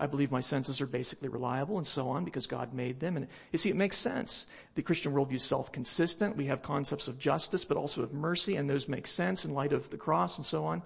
I 0.00 0.06
believe 0.06 0.30
my 0.30 0.40
senses 0.40 0.80
are 0.80 0.86
basically 0.86 1.28
reliable 1.28 1.76
and 1.76 1.86
so 1.86 2.08
on 2.08 2.24
because 2.24 2.46
God 2.46 2.72
made 2.72 3.00
them. 3.00 3.16
And 3.16 3.26
you 3.50 3.58
see, 3.58 3.70
it 3.70 3.76
makes 3.76 3.96
sense. 3.96 4.46
The 4.76 4.82
Christian 4.82 5.12
worldview 5.12 5.34
is 5.34 5.42
self-consistent. 5.42 6.36
We 6.36 6.46
have 6.46 6.62
concepts 6.62 7.08
of 7.08 7.18
justice, 7.18 7.64
but 7.64 7.76
also 7.76 8.02
of 8.02 8.12
mercy, 8.12 8.56
and 8.56 8.70
those 8.70 8.88
make 8.88 9.08
sense 9.08 9.44
in 9.44 9.52
light 9.52 9.72
of 9.72 9.90
the 9.90 9.96
cross 9.96 10.36
and 10.36 10.46
so 10.46 10.64
on. 10.64 10.82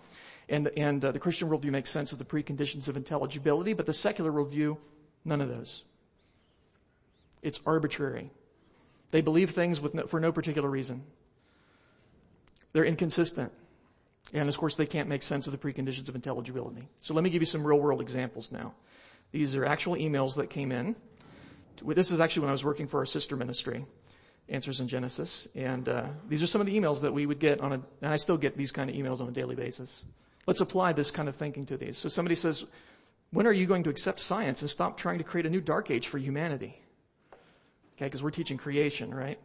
And, 0.48 0.68
and 0.76 1.04
uh, 1.04 1.12
the 1.12 1.18
Christian 1.18 1.48
worldview 1.48 1.70
makes 1.70 1.90
sense 1.90 2.12
of 2.12 2.18
the 2.18 2.24
preconditions 2.24 2.88
of 2.88 2.96
intelligibility, 2.96 3.74
but 3.74 3.86
the 3.86 3.92
secular 3.92 4.32
worldview, 4.32 4.78
none 5.24 5.40
of 5.40 5.48
those. 5.48 5.84
It's 7.42 7.60
arbitrary. 7.66 8.30
They 9.10 9.20
believe 9.20 9.50
things 9.50 9.80
no, 9.92 10.06
for 10.06 10.20
no 10.20 10.32
particular 10.32 10.70
reason. 10.70 11.04
They're 12.72 12.84
inconsistent. 12.84 13.52
And 14.32 14.48
of 14.48 14.56
course, 14.56 14.76
they 14.76 14.86
can't 14.86 15.08
make 15.08 15.22
sense 15.22 15.46
of 15.46 15.52
the 15.52 15.58
preconditions 15.58 16.08
of 16.08 16.14
intelligibility. 16.14 16.88
So 17.00 17.12
let 17.12 17.22
me 17.22 17.30
give 17.30 17.42
you 17.42 17.46
some 17.46 17.66
real 17.66 17.78
world 17.78 18.00
examples 18.00 18.50
now. 18.50 18.72
These 19.32 19.56
are 19.56 19.64
actual 19.64 19.96
emails 19.96 20.36
that 20.36 20.50
came 20.50 20.70
in. 20.72 20.94
This 21.84 22.10
is 22.10 22.20
actually 22.20 22.42
when 22.42 22.50
I 22.50 22.52
was 22.52 22.64
working 22.64 22.86
for 22.86 23.00
our 23.00 23.06
sister 23.06 23.34
ministry, 23.34 23.84
Answers 24.48 24.80
in 24.80 24.88
Genesis. 24.88 25.48
And 25.54 25.88
uh, 25.88 26.06
these 26.28 26.42
are 26.42 26.46
some 26.46 26.60
of 26.60 26.66
the 26.66 26.78
emails 26.78 27.00
that 27.00 27.12
we 27.12 27.26
would 27.26 27.38
get 27.38 27.60
on 27.60 27.72
a, 27.72 27.82
and 28.02 28.12
I 28.12 28.16
still 28.16 28.36
get 28.36 28.56
these 28.56 28.72
kind 28.72 28.90
of 28.90 28.96
emails 28.96 29.20
on 29.20 29.28
a 29.28 29.32
daily 29.32 29.54
basis. 29.54 30.04
Let's 30.46 30.60
apply 30.60 30.92
this 30.92 31.10
kind 31.10 31.28
of 31.28 31.36
thinking 31.36 31.66
to 31.66 31.76
these. 31.76 31.96
So 31.96 32.08
somebody 32.08 32.34
says, 32.34 32.64
when 33.30 33.46
are 33.46 33.52
you 33.52 33.66
going 33.66 33.84
to 33.84 33.90
accept 33.90 34.20
science 34.20 34.60
and 34.60 34.68
stop 34.68 34.98
trying 34.98 35.18
to 35.18 35.24
create 35.24 35.46
a 35.46 35.50
new 35.50 35.60
dark 35.60 35.90
age 35.90 36.08
for 36.08 36.18
humanity? 36.18 36.78
Okay, 37.96 38.06
because 38.06 38.22
we're 38.22 38.30
teaching 38.30 38.58
creation, 38.58 39.14
right? 39.14 39.38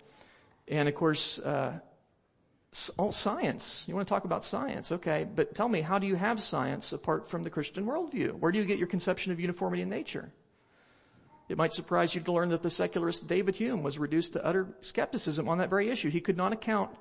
And 0.68 0.90
of 0.90 0.96
course, 0.96 1.40
uh, 1.40 1.80
oh, 3.00 3.12
science. 3.12 3.84
You 3.88 3.96
want 3.96 4.08
to 4.08 4.14
talk 4.14 4.26
about 4.26 4.46
science. 4.46 4.92
Okay. 4.92 5.26
But 5.34 5.56
tell 5.56 5.70
me, 5.70 5.82
how 5.82 6.00
do 6.00 6.08
you 6.08 6.16
have 6.16 6.42
science 6.42 6.94
apart 6.94 7.30
from 7.30 7.44
the 7.44 7.50
Christian 7.50 7.86
worldview? 7.86 8.34
Where 8.34 8.52
do 8.52 8.60
you 8.60 8.66
get 8.66 8.78
your 8.78 8.88
conception 8.88 9.32
of 9.32 9.40
uniformity 9.40 9.82
in 9.82 9.90
nature? 9.90 10.32
It 11.50 11.58
might 11.58 11.72
surprise 11.72 12.14
you 12.14 12.22
to 12.22 12.32
learn 12.32 12.50
that 12.50 12.62
the 12.62 12.70
secularist 12.70 13.28
David 13.28 13.56
Hume 13.56 13.82
was 13.82 13.98
reduced 13.98 14.34
to 14.34 14.46
utter 14.46 14.68
skepticism 14.82 15.48
on 15.48 15.60
that 15.60 15.70
very 15.70 15.90
issue. 15.90 16.10
He 16.10 16.20
could 16.20 16.36
not 16.36 16.52
account 16.52 16.92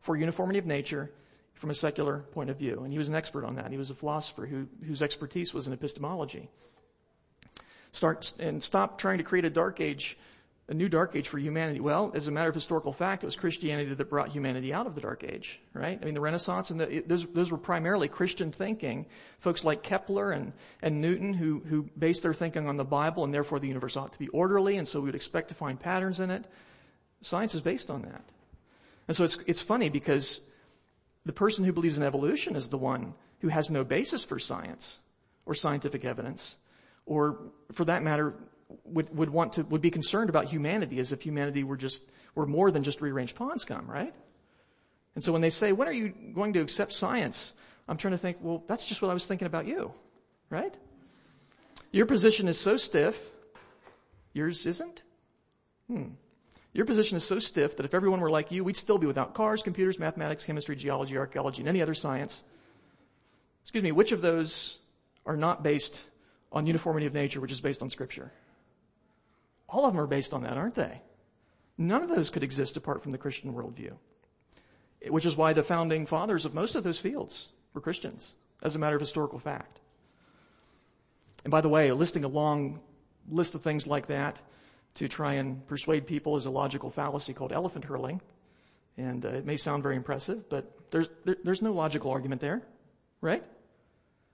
for 0.00 0.16
uniformity 0.16 0.58
of 0.58 0.66
nature 0.66 1.10
from 1.54 1.70
a 1.70 1.74
secular 1.74 2.18
point 2.32 2.50
of 2.50 2.58
view. 2.58 2.82
And 2.82 2.92
he 2.92 2.98
was 2.98 3.08
an 3.08 3.14
expert 3.14 3.44
on 3.44 3.56
that. 3.56 3.70
He 3.70 3.78
was 3.78 3.88
a 3.88 3.94
philosopher 3.94 4.44
who, 4.44 4.66
whose 4.84 5.00
expertise 5.00 5.54
was 5.54 5.66
in 5.66 5.72
epistemology. 5.72 6.50
Start 7.92 8.34
and 8.38 8.62
stop 8.62 8.98
trying 8.98 9.18
to 9.18 9.24
create 9.24 9.46
a 9.46 9.50
dark 9.50 9.80
age 9.80 10.18
a 10.68 10.74
new 10.74 10.88
dark 10.88 11.14
age 11.14 11.28
for 11.28 11.38
humanity. 11.38 11.78
Well, 11.78 12.10
as 12.14 12.26
a 12.26 12.32
matter 12.32 12.48
of 12.48 12.54
historical 12.54 12.92
fact, 12.92 13.22
it 13.22 13.26
was 13.26 13.36
Christianity 13.36 13.94
that 13.94 14.10
brought 14.10 14.30
humanity 14.30 14.74
out 14.74 14.88
of 14.88 14.96
the 14.96 15.00
dark 15.00 15.22
age, 15.22 15.60
right? 15.72 15.96
I 16.00 16.04
mean, 16.04 16.14
the 16.14 16.20
Renaissance 16.20 16.70
and 16.70 16.80
the, 16.80 16.96
it, 16.96 17.08
those, 17.08 17.24
those 17.26 17.52
were 17.52 17.58
primarily 17.58 18.08
Christian 18.08 18.50
thinking. 18.50 19.06
Folks 19.38 19.62
like 19.62 19.84
Kepler 19.84 20.32
and, 20.32 20.52
and 20.82 21.00
Newton 21.00 21.34
who, 21.34 21.60
who 21.60 21.88
based 21.96 22.24
their 22.24 22.34
thinking 22.34 22.68
on 22.68 22.76
the 22.76 22.84
Bible 22.84 23.22
and 23.22 23.32
therefore 23.32 23.60
the 23.60 23.68
universe 23.68 23.96
ought 23.96 24.12
to 24.12 24.18
be 24.18 24.26
orderly 24.28 24.76
and 24.76 24.88
so 24.88 25.00
we 25.00 25.06
would 25.06 25.14
expect 25.14 25.50
to 25.50 25.54
find 25.54 25.78
patterns 25.78 26.18
in 26.18 26.30
it. 26.30 26.44
Science 27.22 27.54
is 27.54 27.60
based 27.60 27.88
on 27.88 28.02
that. 28.02 28.24
And 29.06 29.16
so 29.16 29.22
it's, 29.22 29.38
it's 29.46 29.60
funny 29.60 29.88
because 29.88 30.40
the 31.24 31.32
person 31.32 31.64
who 31.64 31.72
believes 31.72 31.96
in 31.96 32.02
evolution 32.02 32.56
is 32.56 32.68
the 32.68 32.78
one 32.78 33.14
who 33.38 33.48
has 33.48 33.70
no 33.70 33.84
basis 33.84 34.24
for 34.24 34.40
science 34.40 34.98
or 35.44 35.54
scientific 35.54 36.04
evidence 36.04 36.56
or 37.04 37.38
for 37.70 37.84
that 37.84 38.02
matter, 38.02 38.34
would, 38.84 39.14
would 39.16 39.30
want 39.30 39.54
to, 39.54 39.62
would 39.64 39.80
be 39.80 39.90
concerned 39.90 40.30
about 40.30 40.46
humanity 40.46 40.98
as 40.98 41.12
if 41.12 41.22
humanity 41.22 41.64
were 41.64 41.76
just, 41.76 42.02
were 42.34 42.46
more 42.46 42.70
than 42.70 42.82
just 42.82 43.00
rearranged 43.00 43.36
pawn 43.36 43.58
scum, 43.58 43.86
right? 43.86 44.14
And 45.14 45.24
so 45.24 45.32
when 45.32 45.42
they 45.42 45.50
say, 45.50 45.72
when 45.72 45.88
are 45.88 45.92
you 45.92 46.08
going 46.34 46.52
to 46.54 46.60
accept 46.60 46.92
science? 46.92 47.54
I'm 47.88 47.96
trying 47.96 48.12
to 48.12 48.18
think, 48.18 48.38
well, 48.40 48.64
that's 48.66 48.84
just 48.84 49.00
what 49.00 49.10
I 49.10 49.14
was 49.14 49.24
thinking 49.24 49.46
about 49.46 49.66
you, 49.66 49.92
right? 50.50 50.76
Your 51.92 52.06
position 52.06 52.48
is 52.48 52.58
so 52.58 52.76
stiff, 52.76 53.20
yours 54.32 54.66
isn't? 54.66 55.02
Hmm. 55.88 56.08
Your 56.72 56.84
position 56.84 57.16
is 57.16 57.24
so 57.24 57.38
stiff 57.38 57.78
that 57.78 57.86
if 57.86 57.94
everyone 57.94 58.20
were 58.20 58.28
like 58.28 58.50
you, 58.50 58.62
we'd 58.62 58.76
still 58.76 58.98
be 58.98 59.06
without 59.06 59.32
cars, 59.32 59.62
computers, 59.62 59.98
mathematics, 59.98 60.44
chemistry, 60.44 60.76
geology, 60.76 61.16
archaeology, 61.16 61.62
and 61.62 61.68
any 61.68 61.80
other 61.80 61.94
science. 61.94 62.42
Excuse 63.62 63.82
me, 63.82 63.92
which 63.92 64.12
of 64.12 64.20
those 64.20 64.76
are 65.24 65.36
not 65.36 65.62
based 65.62 65.98
on 66.52 66.66
uniformity 66.66 67.06
of 67.06 67.14
nature, 67.14 67.40
which 67.40 67.50
is 67.50 67.60
based 67.60 67.80
on 67.80 67.88
scripture? 67.88 68.30
All 69.68 69.84
of 69.84 69.92
them 69.92 70.00
are 70.00 70.06
based 70.06 70.32
on 70.32 70.42
that, 70.42 70.56
aren't 70.56 70.74
they? 70.74 71.00
None 71.78 72.02
of 72.02 72.08
those 72.08 72.30
could 72.30 72.42
exist 72.42 72.76
apart 72.76 73.02
from 73.02 73.12
the 73.12 73.18
Christian 73.18 73.52
worldview. 73.52 73.92
Which 75.08 75.26
is 75.26 75.36
why 75.36 75.52
the 75.52 75.62
founding 75.62 76.06
fathers 76.06 76.44
of 76.44 76.54
most 76.54 76.74
of 76.74 76.84
those 76.84 76.98
fields 76.98 77.48
were 77.74 77.80
Christians, 77.80 78.34
as 78.62 78.74
a 78.74 78.78
matter 78.78 78.96
of 78.96 79.00
historical 79.00 79.38
fact. 79.38 79.80
And 81.44 81.50
by 81.50 81.60
the 81.60 81.68
way, 81.68 81.92
listing 81.92 82.24
a 82.24 82.28
long 82.28 82.80
list 83.28 83.54
of 83.54 83.62
things 83.62 83.86
like 83.86 84.06
that 84.06 84.40
to 84.94 85.08
try 85.08 85.34
and 85.34 85.66
persuade 85.66 86.06
people 86.06 86.36
is 86.36 86.46
a 86.46 86.50
logical 86.50 86.90
fallacy 86.90 87.34
called 87.34 87.52
elephant 87.52 87.84
hurling. 87.84 88.20
And 88.96 89.24
uh, 89.24 89.28
it 89.28 89.44
may 89.44 89.58
sound 89.58 89.82
very 89.82 89.94
impressive, 89.94 90.48
but 90.48 90.90
there's, 90.90 91.08
there, 91.24 91.36
there's 91.44 91.60
no 91.60 91.72
logical 91.72 92.10
argument 92.10 92.40
there, 92.40 92.62
right? 93.20 93.44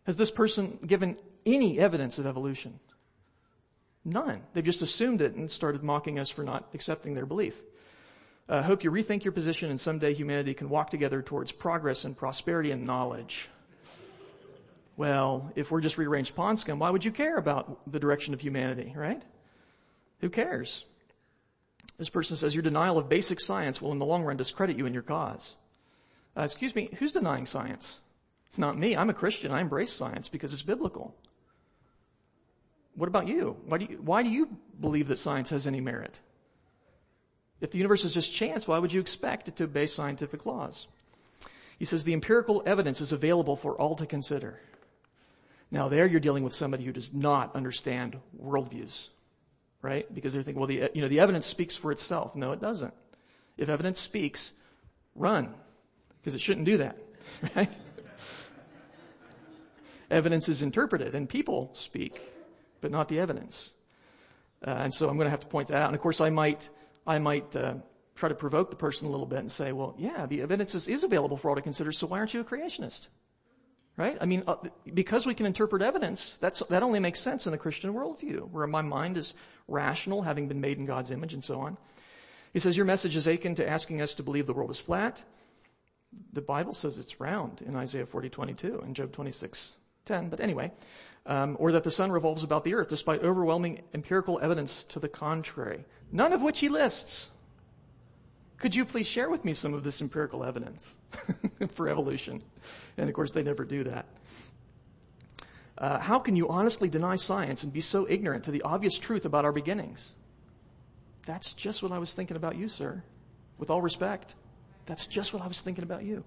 Has 0.04 0.16
this 0.16 0.30
person 0.30 0.78
given 0.86 1.16
any 1.44 1.80
evidence 1.80 2.18
of 2.18 2.26
evolution? 2.26 2.78
None. 4.04 4.42
They've 4.52 4.64
just 4.64 4.82
assumed 4.82 5.22
it 5.22 5.34
and 5.34 5.50
started 5.50 5.82
mocking 5.82 6.18
us 6.18 6.28
for 6.28 6.42
not 6.42 6.68
accepting 6.74 7.14
their 7.14 7.26
belief. 7.26 7.60
I 8.48 8.58
uh, 8.58 8.62
hope 8.62 8.82
you 8.82 8.90
rethink 8.90 9.24
your 9.24 9.32
position 9.32 9.70
and 9.70 9.80
someday 9.80 10.12
humanity 10.14 10.52
can 10.54 10.68
walk 10.68 10.90
together 10.90 11.22
towards 11.22 11.52
progress 11.52 12.04
and 12.04 12.16
prosperity 12.16 12.72
and 12.72 12.84
knowledge. 12.84 13.48
Well, 14.96 15.50
if 15.54 15.70
we're 15.70 15.80
just 15.80 15.96
rearranged 15.96 16.34
pawn 16.34 16.56
scum, 16.56 16.78
why 16.78 16.90
would 16.90 17.04
you 17.04 17.12
care 17.12 17.36
about 17.36 17.80
the 17.90 18.00
direction 18.00 18.34
of 18.34 18.40
humanity, 18.40 18.92
right? 18.96 19.22
Who 20.20 20.28
cares? 20.28 20.84
This 21.98 22.10
person 22.10 22.36
says 22.36 22.54
your 22.54 22.62
denial 22.62 22.98
of 22.98 23.08
basic 23.08 23.40
science 23.40 23.80
will 23.80 23.92
in 23.92 23.98
the 23.98 24.04
long 24.04 24.24
run 24.24 24.36
discredit 24.36 24.76
you 24.76 24.86
and 24.86 24.94
your 24.94 25.02
cause. 25.02 25.56
Uh, 26.36 26.42
excuse 26.42 26.74
me, 26.74 26.90
who's 26.98 27.12
denying 27.12 27.46
science? 27.46 28.00
It's 28.48 28.58
Not 28.58 28.78
me. 28.78 28.96
I'm 28.96 29.08
a 29.08 29.14
Christian. 29.14 29.52
I 29.52 29.60
embrace 29.60 29.92
science 29.92 30.28
because 30.28 30.52
it's 30.52 30.62
biblical. 30.62 31.14
What 32.94 33.08
about 33.08 33.26
you? 33.26 33.56
Why 33.66 33.78
do 33.78 33.86
you, 33.86 33.98
why 34.02 34.22
do 34.22 34.28
you 34.28 34.48
believe 34.80 35.08
that 35.08 35.18
science 35.18 35.50
has 35.50 35.66
any 35.66 35.80
merit? 35.80 36.20
If 37.60 37.70
the 37.70 37.78
universe 37.78 38.04
is 38.04 38.12
just 38.12 38.34
chance, 38.34 38.66
why 38.66 38.78
would 38.78 38.92
you 38.92 39.00
expect 39.00 39.48
it 39.48 39.56
to 39.56 39.64
obey 39.64 39.86
scientific 39.86 40.44
laws? 40.44 40.88
He 41.78 41.84
says 41.84 42.04
the 42.04 42.12
empirical 42.12 42.62
evidence 42.66 43.00
is 43.00 43.12
available 43.12 43.56
for 43.56 43.74
all 43.74 43.96
to 43.96 44.06
consider. 44.06 44.60
Now 45.70 45.88
there 45.88 46.06
you're 46.06 46.20
dealing 46.20 46.44
with 46.44 46.54
somebody 46.54 46.84
who 46.84 46.92
does 46.92 47.12
not 47.12 47.54
understand 47.54 48.18
worldviews, 48.40 49.08
right? 49.80 50.12
Because 50.12 50.32
they're 50.32 50.42
thinking, 50.42 50.60
well, 50.60 50.66
the, 50.66 50.90
you 50.92 51.00
know, 51.00 51.08
the 51.08 51.20
evidence 51.20 51.46
speaks 51.46 51.76
for 51.76 51.92
itself. 51.92 52.36
No, 52.36 52.52
it 52.52 52.60
doesn't. 52.60 52.92
If 53.56 53.68
evidence 53.68 54.00
speaks, 54.00 54.52
run. 55.14 55.54
Because 56.20 56.34
it 56.34 56.40
shouldn't 56.40 56.66
do 56.66 56.78
that, 56.78 56.98
right? 57.56 57.72
evidence 60.10 60.46
is 60.48 60.60
interpreted 60.60 61.14
and 61.14 61.26
people 61.26 61.70
speak 61.72 62.20
but 62.82 62.90
not 62.90 63.08
the 63.08 63.18
evidence. 63.18 63.72
Uh, 64.66 64.70
and 64.70 64.92
so 64.92 65.08
I'm 65.08 65.16
going 65.16 65.26
to 65.26 65.30
have 65.30 65.40
to 65.40 65.46
point 65.46 65.68
that 65.68 65.78
out. 65.78 65.86
And 65.86 65.94
of 65.94 66.02
course, 66.02 66.20
I 66.20 66.28
might, 66.28 66.68
I 67.06 67.18
might 67.18 67.56
uh, 67.56 67.76
try 68.14 68.28
to 68.28 68.34
provoke 68.34 68.70
the 68.70 68.76
person 68.76 69.06
a 69.06 69.10
little 69.10 69.26
bit 69.26 69.38
and 69.38 69.50
say, 69.50 69.72
well, 69.72 69.94
yeah, 69.98 70.26
the 70.26 70.42
evidence 70.42 70.74
is, 70.74 70.86
is 70.86 71.02
available 71.02 71.36
for 71.36 71.48
all 71.48 71.56
to 71.56 71.62
consider. 71.62 71.90
So 71.92 72.06
why 72.06 72.18
aren't 72.18 72.34
you 72.34 72.40
a 72.40 72.44
creationist? 72.44 73.08
Right? 73.96 74.16
I 74.20 74.26
mean, 74.26 74.44
uh, 74.46 74.56
because 74.92 75.26
we 75.26 75.34
can 75.34 75.46
interpret 75.46 75.82
evidence, 75.82 76.38
that's, 76.38 76.60
that 76.70 76.82
only 76.82 76.98
makes 76.98 77.20
sense 77.20 77.46
in 77.46 77.54
a 77.54 77.58
Christian 77.58 77.92
worldview, 77.92 78.50
where 78.50 78.66
my 78.66 78.80
mind 78.80 79.16
is 79.16 79.34
rational, 79.68 80.22
having 80.22 80.48
been 80.48 80.60
made 80.60 80.78
in 80.78 80.86
God's 80.86 81.10
image 81.10 81.34
and 81.34 81.44
so 81.44 81.60
on. 81.60 81.76
He 82.52 82.58
says, 82.58 82.76
your 82.76 82.86
message 82.86 83.16
is 83.16 83.26
akin 83.26 83.54
to 83.56 83.68
asking 83.68 84.00
us 84.00 84.14
to 84.14 84.22
believe 84.22 84.46
the 84.46 84.54
world 84.54 84.70
is 84.70 84.78
flat. 84.78 85.22
The 86.32 86.42
Bible 86.42 86.74
says 86.74 86.98
it's 86.98 87.20
round 87.20 87.62
in 87.62 87.76
Isaiah 87.76 88.06
40, 88.06 88.28
22 88.28 88.80
and 88.84 88.94
Job 88.94 89.12
26, 89.12 89.76
10. 90.04 90.28
But 90.28 90.40
anyway, 90.40 90.72
um, 91.26 91.56
or 91.58 91.72
that 91.72 91.84
the 91.84 91.90
sun 91.90 92.10
revolves 92.10 92.42
about 92.42 92.64
the 92.64 92.74
earth, 92.74 92.88
despite 92.88 93.22
overwhelming 93.22 93.82
empirical 93.94 94.38
evidence 94.42 94.84
to 94.84 94.98
the 94.98 95.08
contrary, 95.08 95.84
none 96.10 96.32
of 96.32 96.42
which 96.42 96.60
he 96.60 96.68
lists. 96.68 97.30
Could 98.58 98.76
you 98.76 98.84
please 98.84 99.06
share 99.06 99.28
with 99.28 99.44
me 99.44 99.54
some 99.54 99.74
of 99.74 99.82
this 99.82 100.00
empirical 100.00 100.44
evidence 100.44 100.98
for 101.68 101.88
evolution? 101.88 102.40
And 102.96 103.08
of 103.08 103.14
course, 103.14 103.32
they 103.32 103.42
never 103.42 103.64
do 103.64 103.84
that. 103.84 104.06
Uh, 105.78 105.98
how 105.98 106.18
can 106.18 106.36
you 106.36 106.48
honestly 106.48 106.88
deny 106.88 107.16
science 107.16 107.64
and 107.64 107.72
be 107.72 107.80
so 107.80 108.06
ignorant 108.08 108.44
to 108.44 108.52
the 108.52 108.62
obvious 108.62 108.98
truth 108.98 109.24
about 109.24 109.44
our 109.44 109.52
beginnings? 109.52 110.14
That's 111.26 111.52
just 111.52 111.82
what 111.82 111.92
I 111.92 111.98
was 111.98 112.12
thinking 112.12 112.36
about 112.36 112.56
you, 112.56 112.68
sir. 112.68 113.02
With 113.58 113.70
all 113.70 113.82
respect, 113.82 114.34
that's 114.86 115.06
just 115.06 115.32
what 115.32 115.42
I 115.42 115.46
was 115.46 115.60
thinking 115.60 115.84
about 115.84 116.04
you. 116.04 116.24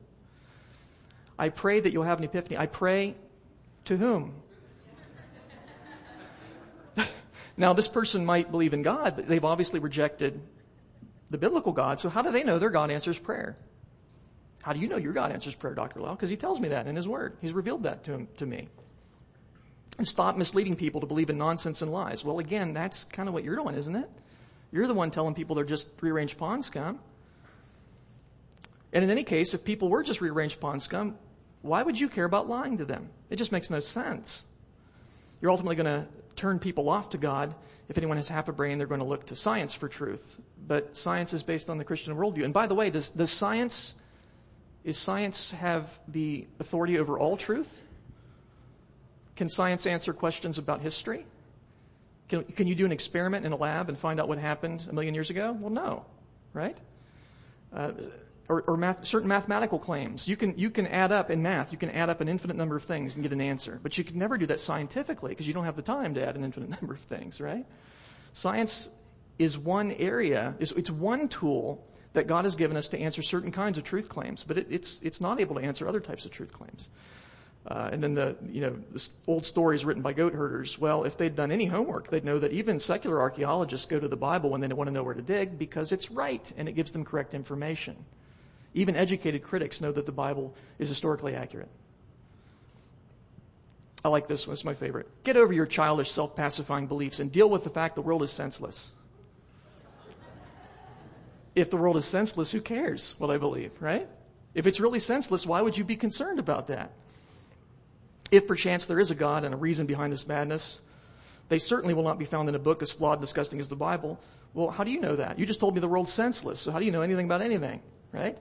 I 1.37 1.49
pray 1.49 1.79
that 1.79 1.91
you'll 1.91 2.03
have 2.03 2.19
an 2.19 2.25
epiphany. 2.25 2.57
I 2.57 2.65
pray 2.65 3.15
to 3.85 3.97
whom? 3.97 4.41
Now, 7.57 7.73
this 7.73 7.87
person 7.87 8.25
might 8.25 8.51
believe 8.51 8.73
in 8.73 8.81
God, 8.81 9.15
but 9.15 9.27
they've 9.27 9.45
obviously 9.45 9.79
rejected 9.79 10.41
the 11.29 11.37
biblical 11.37 11.71
God. 11.71 11.99
So 11.99 12.09
how 12.09 12.21
do 12.21 12.31
they 12.31 12.43
know 12.43 12.59
their 12.59 12.69
God 12.69 12.91
answers 12.91 13.17
prayer? 13.17 13.57
How 14.63 14.73
do 14.73 14.79
you 14.79 14.87
know 14.87 14.97
your 14.97 15.13
God 15.13 15.31
answers 15.31 15.55
prayer, 15.55 15.73
Dr. 15.73 16.01
Lisle? 16.01 16.15
Because 16.15 16.29
he 16.29 16.37
tells 16.37 16.59
me 16.59 16.69
that 16.69 16.87
in 16.87 16.95
his 16.95 17.07
word. 17.07 17.37
He's 17.41 17.53
revealed 17.53 17.83
that 17.83 18.03
to, 18.05 18.13
him, 18.13 18.27
to 18.37 18.45
me. 18.45 18.67
And 19.97 20.07
stop 20.07 20.35
misleading 20.37 20.75
people 20.75 21.01
to 21.01 21.07
believe 21.07 21.29
in 21.29 21.37
nonsense 21.37 21.81
and 21.81 21.91
lies. 21.91 22.25
Well, 22.25 22.39
again, 22.39 22.73
that's 22.73 23.05
kind 23.05 23.29
of 23.29 23.33
what 23.33 23.43
you're 23.43 23.55
doing, 23.55 23.75
isn't 23.75 23.95
it? 23.95 24.09
You're 24.71 24.87
the 24.87 24.93
one 24.93 25.11
telling 25.11 25.35
people 25.35 25.55
they're 25.55 25.63
just 25.63 25.87
rearranged 26.01 26.37
pawn 26.37 26.61
scum. 26.61 26.99
And 28.91 29.03
in 29.03 29.09
any 29.09 29.23
case, 29.23 29.53
if 29.53 29.63
people 29.63 29.89
were 29.89 30.03
just 30.03 30.19
rearranged 30.19 30.59
pawn 30.59 30.79
scum, 30.79 31.17
why 31.61 31.81
would 31.81 31.99
you 31.99 32.09
care 32.09 32.25
about 32.25 32.49
lying 32.49 32.77
to 32.79 32.85
them? 32.85 33.09
It 33.29 33.37
just 33.37 33.51
makes 33.51 33.69
no 33.69 33.79
sense. 33.79 34.45
You're 35.41 35.51
ultimately 35.51 35.75
going 35.75 35.85
to 35.85 36.07
turn 36.35 36.59
people 36.59 36.89
off 36.89 37.11
to 37.11 37.17
God. 37.17 37.55
If 37.87 37.97
anyone 37.97 38.17
has 38.17 38.27
half 38.27 38.47
a 38.47 38.51
brain, 38.51 38.77
they're 38.77 38.87
going 38.87 39.01
to 39.01 39.05
look 39.05 39.27
to 39.27 39.35
science 39.35 39.73
for 39.73 39.87
truth. 39.87 40.39
But 40.67 40.95
science 40.95 41.33
is 41.33 41.43
based 41.43 41.69
on 41.69 41.77
the 41.77 41.83
Christian 41.83 42.15
worldview. 42.15 42.43
And 42.43 42.53
by 42.53 42.67
the 42.67 42.75
way, 42.75 42.89
does, 42.89 43.09
does 43.09 43.31
science, 43.31 43.93
is 44.83 44.97
science 44.97 45.51
have 45.51 45.99
the 46.07 46.47
authority 46.59 46.97
over 46.97 47.19
all 47.19 47.37
truth? 47.37 47.81
Can 49.35 49.49
science 49.49 49.85
answer 49.85 50.13
questions 50.13 50.57
about 50.57 50.81
history? 50.81 51.25
Can, 52.29 52.43
can 52.43 52.67
you 52.67 52.75
do 52.75 52.85
an 52.85 52.91
experiment 52.91 53.45
in 53.45 53.51
a 53.51 53.55
lab 53.55 53.89
and 53.89 53.97
find 53.97 54.19
out 54.19 54.27
what 54.27 54.39
happened 54.39 54.85
a 54.89 54.93
million 54.93 55.13
years 55.13 55.29
ago? 55.29 55.55
Well, 55.59 55.69
no, 55.69 56.05
right? 56.53 56.77
Uh, 57.71 57.91
or, 58.47 58.61
or 58.63 58.77
math, 58.77 59.05
certain 59.05 59.27
mathematical 59.27 59.79
claims. 59.79 60.27
You 60.27 60.37
can, 60.37 60.57
you 60.57 60.69
can 60.69 60.87
add 60.87 61.11
up 61.11 61.31
in 61.31 61.41
math, 61.41 61.71
you 61.71 61.77
can 61.77 61.89
add 61.89 62.09
up 62.09 62.21
an 62.21 62.27
infinite 62.27 62.55
number 62.55 62.75
of 62.75 62.83
things 62.83 63.15
and 63.15 63.23
get 63.23 63.33
an 63.33 63.41
answer. 63.41 63.79
But 63.81 63.97
you 63.97 64.03
can 64.03 64.17
never 64.17 64.37
do 64.37 64.45
that 64.47 64.59
scientifically 64.59 65.29
because 65.29 65.47
you 65.47 65.53
don't 65.53 65.65
have 65.65 65.75
the 65.75 65.81
time 65.81 66.13
to 66.15 66.25
add 66.25 66.35
an 66.35 66.43
infinite 66.43 66.69
number 66.81 66.93
of 66.93 66.99
things, 67.01 67.41
right? 67.41 67.65
Science 68.33 68.89
is 69.39 69.57
one 69.57 69.91
area, 69.93 70.55
is, 70.59 70.71
it's 70.73 70.91
one 70.91 71.27
tool 71.27 71.85
that 72.13 72.27
God 72.27 72.45
has 72.45 72.55
given 72.55 72.77
us 72.77 72.87
to 72.89 72.99
answer 72.99 73.21
certain 73.21 73.51
kinds 73.51 73.77
of 73.77 73.83
truth 73.83 74.09
claims, 74.09 74.43
but 74.43 74.57
it, 74.57 74.67
it's, 74.69 74.99
it's 75.01 75.19
not 75.19 75.39
able 75.39 75.55
to 75.55 75.61
answer 75.61 75.87
other 75.87 75.99
types 75.99 76.25
of 76.25 76.31
truth 76.31 76.53
claims. 76.53 76.89
Uh, 77.67 77.89
and 77.91 78.03
then 78.03 78.13
the, 78.13 78.35
you 78.47 78.61
know, 78.61 78.77
the 78.91 79.09
old 79.25 79.45
stories 79.45 79.83
written 79.83 80.03
by 80.03 80.13
goat 80.13 80.33
herders. 80.33 80.77
Well, 80.77 81.03
if 81.03 81.17
they'd 81.17 81.35
done 81.35 81.51
any 81.51 81.65
homework, 81.65 82.09
they'd 82.09 82.23
know 82.23 82.37
that 82.37 82.51
even 82.51 82.79
secular 82.79 83.19
archaeologists 83.19 83.87
go 83.87 83.99
to 83.99 84.07
the 84.07 84.15
Bible 84.15 84.51
when 84.51 84.61
they 84.61 84.67
want 84.67 84.87
to 84.87 84.93
know 84.93 85.03
where 85.03 85.15
to 85.15 85.21
dig 85.21 85.57
because 85.57 85.91
it's 85.91 86.11
right 86.11 86.51
and 86.57 86.69
it 86.69 86.73
gives 86.73 86.91
them 86.91 87.03
correct 87.03 87.33
information. 87.33 88.05
Even 88.75 88.97
educated 88.97 89.41
critics 89.41 89.79
know 89.79 89.91
that 89.93 90.05
the 90.05 90.11
Bible 90.11 90.53
is 90.77 90.89
historically 90.89 91.33
accurate. 91.33 91.69
I 94.03 94.09
like 94.09 94.27
this 94.27 94.45
one. 94.45 94.53
It's 94.53 94.65
my 94.65 94.73
favorite. 94.73 95.07
Get 95.23 95.37
over 95.37 95.53
your 95.53 95.65
childish 95.65 96.11
self-pacifying 96.11 96.85
beliefs 96.85 97.19
and 97.21 97.31
deal 97.31 97.49
with 97.49 97.63
the 97.63 97.69
fact 97.69 97.95
the 97.95 98.01
world 98.01 98.21
is 98.21 98.31
senseless. 98.31 98.91
If 101.55 101.69
the 101.69 101.77
world 101.77 101.95
is 101.95 102.03
senseless, 102.03 102.51
who 102.51 102.59
cares 102.59 103.15
what 103.17 103.31
I 103.31 103.37
believe, 103.37 103.71
right? 103.79 104.09
If 104.53 104.67
it's 104.67 104.81
really 104.81 104.99
senseless, 104.99 105.45
why 105.45 105.61
would 105.61 105.77
you 105.77 105.85
be 105.85 105.95
concerned 105.95 106.37
about 106.37 106.67
that? 106.67 106.91
If 108.29 108.45
perchance 108.45 108.85
there 108.87 108.99
is 108.99 109.09
a 109.09 109.15
God 109.15 109.45
and 109.45 109.53
a 109.53 109.57
reason 109.57 109.85
behind 109.85 110.11
this 110.11 110.27
madness, 110.27 110.81
they 111.47 111.59
certainly 111.59 111.93
will 111.93 112.03
not 112.03 112.19
be 112.19 112.25
found 112.25 112.49
in 112.49 112.55
a 112.55 112.59
book 112.59 112.81
as 112.81 112.91
flawed 112.91 113.19
and 113.19 113.21
disgusting 113.21 113.61
as 113.61 113.69
the 113.69 113.75
Bible. 113.77 114.19
Well, 114.53 114.69
how 114.69 114.83
do 114.83 114.91
you 114.91 114.99
know 114.99 115.15
that? 115.15 115.39
You 115.39 115.45
just 115.45 115.61
told 115.61 115.75
me 115.75 115.79
the 115.79 115.87
world's 115.87 116.11
senseless, 116.11 116.59
so 116.59 116.71
how 116.71 116.79
do 116.79 116.85
you 116.85 116.91
know 116.91 117.03
anything 117.03 117.25
about 117.25 117.41
anything, 117.41 117.81
right? 118.11 118.37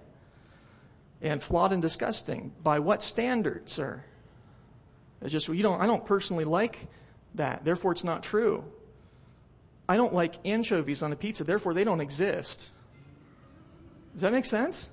And 1.25 1.43
flawed 1.43 1.73
and 1.73 1.81
disgusting. 1.81 2.53
By 2.63 2.79
what 2.79 3.03
standard, 3.03 3.69
sir? 3.69 4.05
It's 5.23 5.33
just, 5.33 5.49
you 5.49 5.63
don't, 5.63 5.81
I 5.81 5.87
don't 5.87 6.05
personally 6.05 6.45
like 6.45 6.87
that. 7.35 7.65
Therefore 7.65 7.93
it's 7.93 8.05
not 8.05 8.23
true. 8.23 8.63
I 9.89 9.97
don't 9.97 10.13
like 10.13 10.35
anchovies 10.45 11.03
on 11.03 11.13
a 11.13 11.17
pizza. 11.17 11.43
Therefore 11.43 11.73
they 11.73 11.83
don't 11.83 12.01
exist. 12.01 12.71
Does 14.13 14.21
that 14.21 14.33
make 14.33 14.45
sense? 14.45 14.91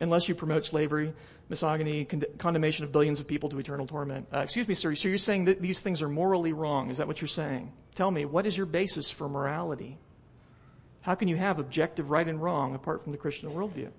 Unless 0.00 0.28
you 0.28 0.34
promote 0.34 0.64
slavery, 0.64 1.12
misogyny, 1.48 2.06
con- 2.06 2.24
condemnation 2.38 2.84
of 2.84 2.92
billions 2.92 3.20
of 3.20 3.28
people 3.28 3.50
to 3.50 3.58
eternal 3.58 3.86
torment. 3.86 4.26
Uh, 4.32 4.38
excuse 4.38 4.66
me, 4.66 4.74
sir. 4.74 4.94
So 4.94 5.08
you're 5.08 5.18
saying 5.18 5.44
that 5.44 5.60
these 5.60 5.80
things 5.80 6.00
are 6.02 6.08
morally 6.08 6.52
wrong. 6.52 6.90
Is 6.90 6.98
that 6.98 7.06
what 7.06 7.20
you're 7.20 7.28
saying? 7.28 7.70
Tell 7.94 8.10
me, 8.10 8.24
what 8.24 8.46
is 8.46 8.56
your 8.56 8.66
basis 8.66 9.10
for 9.10 9.28
morality? 9.28 9.98
How 11.02 11.14
can 11.14 11.28
you 11.28 11.36
have 11.36 11.58
objective 11.58 12.10
right 12.10 12.26
and 12.26 12.42
wrong 12.42 12.74
apart 12.74 13.02
from 13.02 13.12
the 13.12 13.18
Christian 13.18 13.50
worldview? 13.50 13.90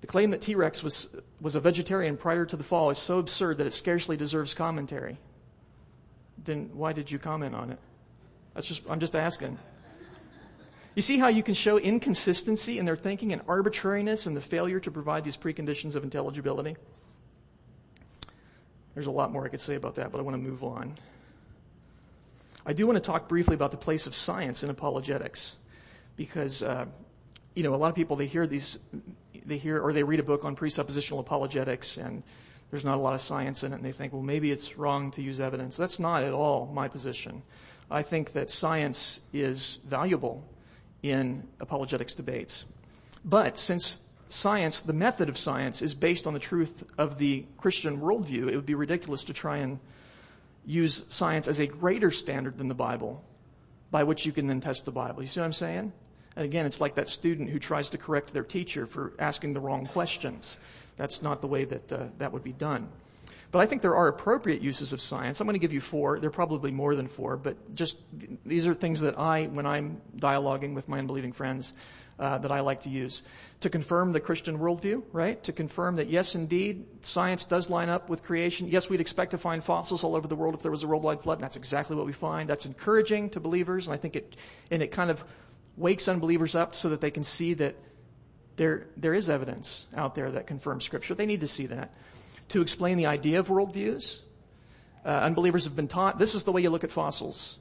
The 0.00 0.06
claim 0.06 0.30
that 0.30 0.42
T-Rex 0.42 0.82
was, 0.82 1.08
was 1.40 1.56
a 1.56 1.60
vegetarian 1.60 2.16
prior 2.16 2.44
to 2.44 2.56
the 2.56 2.64
fall 2.64 2.90
is 2.90 2.98
so 2.98 3.18
absurd 3.18 3.58
that 3.58 3.66
it 3.66 3.72
scarcely 3.72 4.16
deserves 4.16 4.54
commentary. 4.54 5.18
Then 6.44 6.70
why 6.74 6.92
did 6.92 7.10
you 7.10 7.18
comment 7.18 7.54
on 7.54 7.70
it? 7.70 7.78
That's 8.54 8.66
just, 8.66 8.82
I'm 8.88 9.00
just 9.00 9.16
asking. 9.16 9.58
You 10.94 11.02
see 11.02 11.18
how 11.18 11.28
you 11.28 11.42
can 11.42 11.54
show 11.54 11.78
inconsistency 11.78 12.78
in 12.78 12.86
their 12.86 12.96
thinking 12.96 13.32
and 13.32 13.42
arbitrariness 13.46 14.26
and 14.26 14.34
the 14.36 14.40
failure 14.40 14.80
to 14.80 14.90
provide 14.90 15.24
these 15.24 15.36
preconditions 15.36 15.94
of 15.94 16.04
intelligibility? 16.04 16.74
There's 18.94 19.06
a 19.06 19.10
lot 19.10 19.30
more 19.30 19.44
I 19.44 19.48
could 19.48 19.60
say 19.60 19.74
about 19.74 19.96
that, 19.96 20.10
but 20.10 20.18
I 20.18 20.22
want 20.22 20.34
to 20.36 20.42
move 20.42 20.64
on. 20.64 20.94
I 22.64 22.72
do 22.72 22.86
want 22.86 22.96
to 22.96 23.00
talk 23.00 23.28
briefly 23.28 23.54
about 23.54 23.72
the 23.72 23.76
place 23.76 24.06
of 24.06 24.14
science 24.14 24.62
in 24.62 24.70
apologetics 24.70 25.56
because, 26.16 26.62
uh, 26.62 26.86
you 27.54 27.62
know, 27.62 27.74
a 27.74 27.76
lot 27.76 27.88
of 27.88 27.94
people, 27.94 28.16
they 28.16 28.26
hear 28.26 28.46
these 28.46 28.78
they 29.46 29.58
hear 29.58 29.80
or 29.80 29.92
they 29.92 30.02
read 30.02 30.20
a 30.20 30.24
book 30.24 30.44
on 30.44 30.56
presuppositional 30.56 31.20
apologetics 31.20 31.96
and 31.96 32.22
there's 32.70 32.84
not 32.84 32.96
a 32.96 33.00
lot 33.00 33.14
of 33.14 33.20
science 33.20 33.62
in 33.62 33.72
it 33.72 33.76
and 33.76 33.84
they 33.84 33.92
think, 33.92 34.12
well, 34.12 34.22
maybe 34.22 34.50
it's 34.50 34.76
wrong 34.76 35.10
to 35.12 35.22
use 35.22 35.40
evidence. 35.40 35.76
That's 35.76 35.98
not 35.98 36.24
at 36.24 36.32
all 36.32 36.66
my 36.66 36.88
position. 36.88 37.42
I 37.90 38.02
think 38.02 38.32
that 38.32 38.50
science 38.50 39.20
is 39.32 39.78
valuable 39.86 40.44
in 41.02 41.44
apologetics 41.60 42.14
debates. 42.14 42.64
But 43.24 43.58
since 43.58 44.00
science, 44.28 44.80
the 44.80 44.92
method 44.92 45.28
of 45.28 45.38
science 45.38 45.82
is 45.82 45.94
based 45.94 46.26
on 46.26 46.32
the 46.32 46.40
truth 46.40 46.84
of 46.98 47.18
the 47.18 47.46
Christian 47.58 48.00
worldview, 48.00 48.48
it 48.48 48.56
would 48.56 48.66
be 48.66 48.74
ridiculous 48.74 49.24
to 49.24 49.32
try 49.32 49.58
and 49.58 49.78
use 50.64 51.04
science 51.08 51.46
as 51.46 51.60
a 51.60 51.66
greater 51.66 52.10
standard 52.10 52.58
than 52.58 52.66
the 52.66 52.74
Bible 52.74 53.22
by 53.90 54.02
which 54.02 54.26
you 54.26 54.32
can 54.32 54.48
then 54.48 54.60
test 54.60 54.84
the 54.84 54.90
Bible. 54.90 55.22
You 55.22 55.28
see 55.28 55.40
what 55.40 55.46
I'm 55.46 55.52
saying? 55.52 55.92
Again, 56.36 56.66
it's 56.66 56.80
like 56.80 56.96
that 56.96 57.08
student 57.08 57.50
who 57.50 57.58
tries 57.58 57.90
to 57.90 57.98
correct 57.98 58.32
their 58.32 58.44
teacher 58.44 58.86
for 58.86 59.14
asking 59.18 59.54
the 59.54 59.60
wrong 59.60 59.86
questions. 59.86 60.58
That's 60.96 61.22
not 61.22 61.40
the 61.40 61.46
way 61.48 61.64
that 61.64 61.92
uh, 61.92 62.04
that 62.18 62.32
would 62.32 62.44
be 62.44 62.52
done. 62.52 62.88
But 63.52 63.60
I 63.60 63.66
think 63.66 63.80
there 63.80 63.96
are 63.96 64.08
appropriate 64.08 64.60
uses 64.60 64.92
of 64.92 65.00
science. 65.00 65.40
I'm 65.40 65.46
going 65.46 65.54
to 65.54 65.60
give 65.60 65.72
you 65.72 65.80
four. 65.80 66.18
There 66.18 66.28
are 66.28 66.32
probably 66.32 66.70
more 66.70 66.94
than 66.94 67.06
four, 67.06 67.36
but 67.36 67.74
just 67.74 67.96
these 68.44 68.66
are 68.66 68.74
things 68.74 69.00
that 69.00 69.18
I, 69.18 69.46
when 69.46 69.66
I'm 69.66 70.00
dialoguing 70.16 70.74
with 70.74 70.88
my 70.88 70.98
unbelieving 70.98 71.32
friends, 71.32 71.72
uh, 72.18 72.38
that 72.38 72.50
I 72.50 72.60
like 72.60 72.82
to 72.82 72.90
use 72.90 73.22
to 73.60 73.70
confirm 73.70 74.12
the 74.12 74.20
Christian 74.20 74.58
worldview, 74.58 75.02
right? 75.12 75.42
To 75.44 75.52
confirm 75.52 75.96
that 75.96 76.08
yes, 76.08 76.34
indeed, 76.34 76.86
science 77.02 77.44
does 77.44 77.70
line 77.70 77.88
up 77.88 78.08
with 78.08 78.22
creation. 78.22 78.68
Yes, 78.68 78.88
we'd 78.88 79.00
expect 79.00 79.32
to 79.32 79.38
find 79.38 79.62
fossils 79.62 80.02
all 80.02 80.16
over 80.16 80.26
the 80.26 80.36
world 80.36 80.54
if 80.54 80.62
there 80.62 80.70
was 80.70 80.82
a 80.82 80.86
worldwide 80.86 81.20
flood. 81.20 81.38
And 81.38 81.44
that's 81.44 81.56
exactly 81.56 81.96
what 81.96 82.06
we 82.06 82.12
find. 82.12 82.48
That's 82.48 82.66
encouraging 82.66 83.30
to 83.30 83.40
believers, 83.40 83.86
and 83.86 83.94
I 83.94 83.96
think 83.96 84.16
it, 84.16 84.36
and 84.70 84.82
it 84.82 84.90
kind 84.90 85.10
of 85.10 85.22
wakes 85.76 86.08
unbelievers 86.08 86.54
up 86.54 86.74
so 86.74 86.88
that 86.88 87.00
they 87.00 87.10
can 87.10 87.24
see 87.24 87.54
that 87.54 87.76
there, 88.56 88.86
there 88.96 89.14
is 89.14 89.28
evidence 89.28 89.86
out 89.94 90.14
there 90.14 90.30
that 90.32 90.46
confirms 90.46 90.84
scripture. 90.84 91.14
They 91.14 91.26
need 91.26 91.40
to 91.40 91.48
see 91.48 91.66
that. 91.66 91.94
To 92.50 92.62
explain 92.62 92.96
the 92.96 93.06
idea 93.06 93.40
of 93.40 93.48
worldviews, 93.48 94.20
uh, 95.04 95.08
unbelievers 95.08 95.64
have 95.64 95.76
been 95.76 95.88
taught 95.88 96.18
this 96.18 96.34
is 96.34 96.44
the 96.44 96.52
way 96.52 96.62
you 96.62 96.70
look 96.70 96.84
at 96.84 96.90
fossils. 96.90 97.58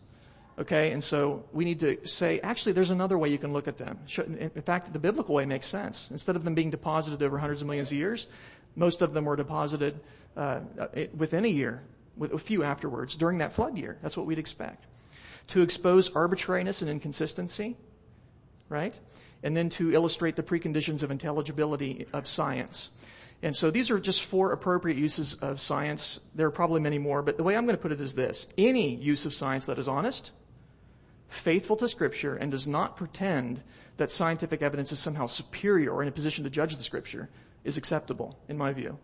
Okay, 0.57 0.91
and 0.91 1.03
so 1.03 1.43
we 1.51 1.65
need 1.65 1.81
to 1.81 2.07
say, 2.07 2.39
actually, 2.39 2.71
there's 2.71 2.89
another 2.89 3.17
way 3.17 3.27
you 3.27 3.37
can 3.37 3.51
look 3.51 3.67
at 3.67 3.77
them. 3.77 3.99
In 4.17 4.61
fact, 4.61 4.93
the 4.93 4.99
biblical 4.99 5.35
way 5.35 5.45
makes 5.45 5.67
sense. 5.67 6.09
Instead 6.11 6.37
of 6.37 6.45
them 6.45 6.55
being 6.55 6.69
deposited 6.69 7.21
over 7.21 7.37
hundreds 7.37 7.61
of 7.61 7.67
millions 7.67 7.91
of 7.91 7.97
years, 7.97 8.27
most 8.73 9.01
of 9.01 9.13
them 9.13 9.25
were 9.25 9.35
deposited 9.35 9.99
uh, 10.37 10.61
within 11.13 11.43
a 11.43 11.49
year, 11.49 11.83
with 12.15 12.31
a 12.31 12.37
few 12.37 12.63
afterwards, 12.63 13.17
during 13.17 13.39
that 13.39 13.51
flood 13.51 13.77
year. 13.77 13.97
That's 14.01 14.15
what 14.15 14.25
we'd 14.25 14.39
expect. 14.39 14.85
To 15.47 15.61
expose 15.61 16.09
arbitrariness 16.15 16.81
and 16.81 16.89
inconsistency, 16.89 17.75
right? 18.69 18.97
And 19.43 19.55
then 19.55 19.69
to 19.69 19.93
illustrate 19.93 20.35
the 20.35 20.43
preconditions 20.43 21.03
of 21.03 21.11
intelligibility 21.11 22.07
of 22.13 22.27
science. 22.27 22.89
And 23.41 23.55
so 23.55 23.69
these 23.69 23.91
are 23.91 23.99
just 23.99 24.23
four 24.23 24.51
appropriate 24.51 24.97
uses 24.97 25.35
of 25.35 25.59
science. 25.61 26.19
There 26.33 26.47
are 26.47 26.51
probably 26.51 26.81
many 26.81 26.97
more, 26.97 27.21
but 27.21 27.37
the 27.37 27.43
way 27.43 27.55
I'm 27.55 27.65
going 27.65 27.75
to 27.77 27.81
put 27.81 27.91
it 27.91 28.01
is 28.01 28.15
this. 28.15 28.47
Any 28.57 28.95
use 28.95 29.25
of 29.25 29.33
science 29.33 29.65
that 29.67 29.77
is 29.77 29.87
honest, 29.87 30.31
faithful 31.27 31.75
to 31.77 31.87
scripture, 31.87 32.35
and 32.35 32.49
does 32.49 32.65
not 32.65 32.95
pretend 32.95 33.61
that 33.97 34.11
scientific 34.11 34.61
evidence 34.61 34.91
is 34.91 34.99
somehow 34.99 35.27
superior 35.27 35.91
or 35.91 36.01
in 36.01 36.07
a 36.07 36.11
position 36.11 36.43
to 36.43 36.49
judge 36.49 36.75
the 36.75 36.83
scripture 36.83 37.29
is 37.63 37.77
acceptable, 37.77 38.39
in 38.47 38.57
my 38.57 38.73
view. 38.73 38.97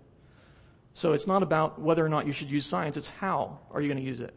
So 0.94 1.14
it's 1.14 1.28
not 1.28 1.44
about 1.44 1.80
whether 1.80 2.06
or 2.06 2.10
not 2.10 2.28
you 2.28 2.34
should 2.34 2.50
use 2.50 2.66
science, 2.66 2.98
it's 2.98 3.10
how 3.10 3.60
are 3.72 3.82
you 3.82 3.88
going 3.88 4.04
to 4.04 4.10
use 4.10 4.20
it. 4.20 4.34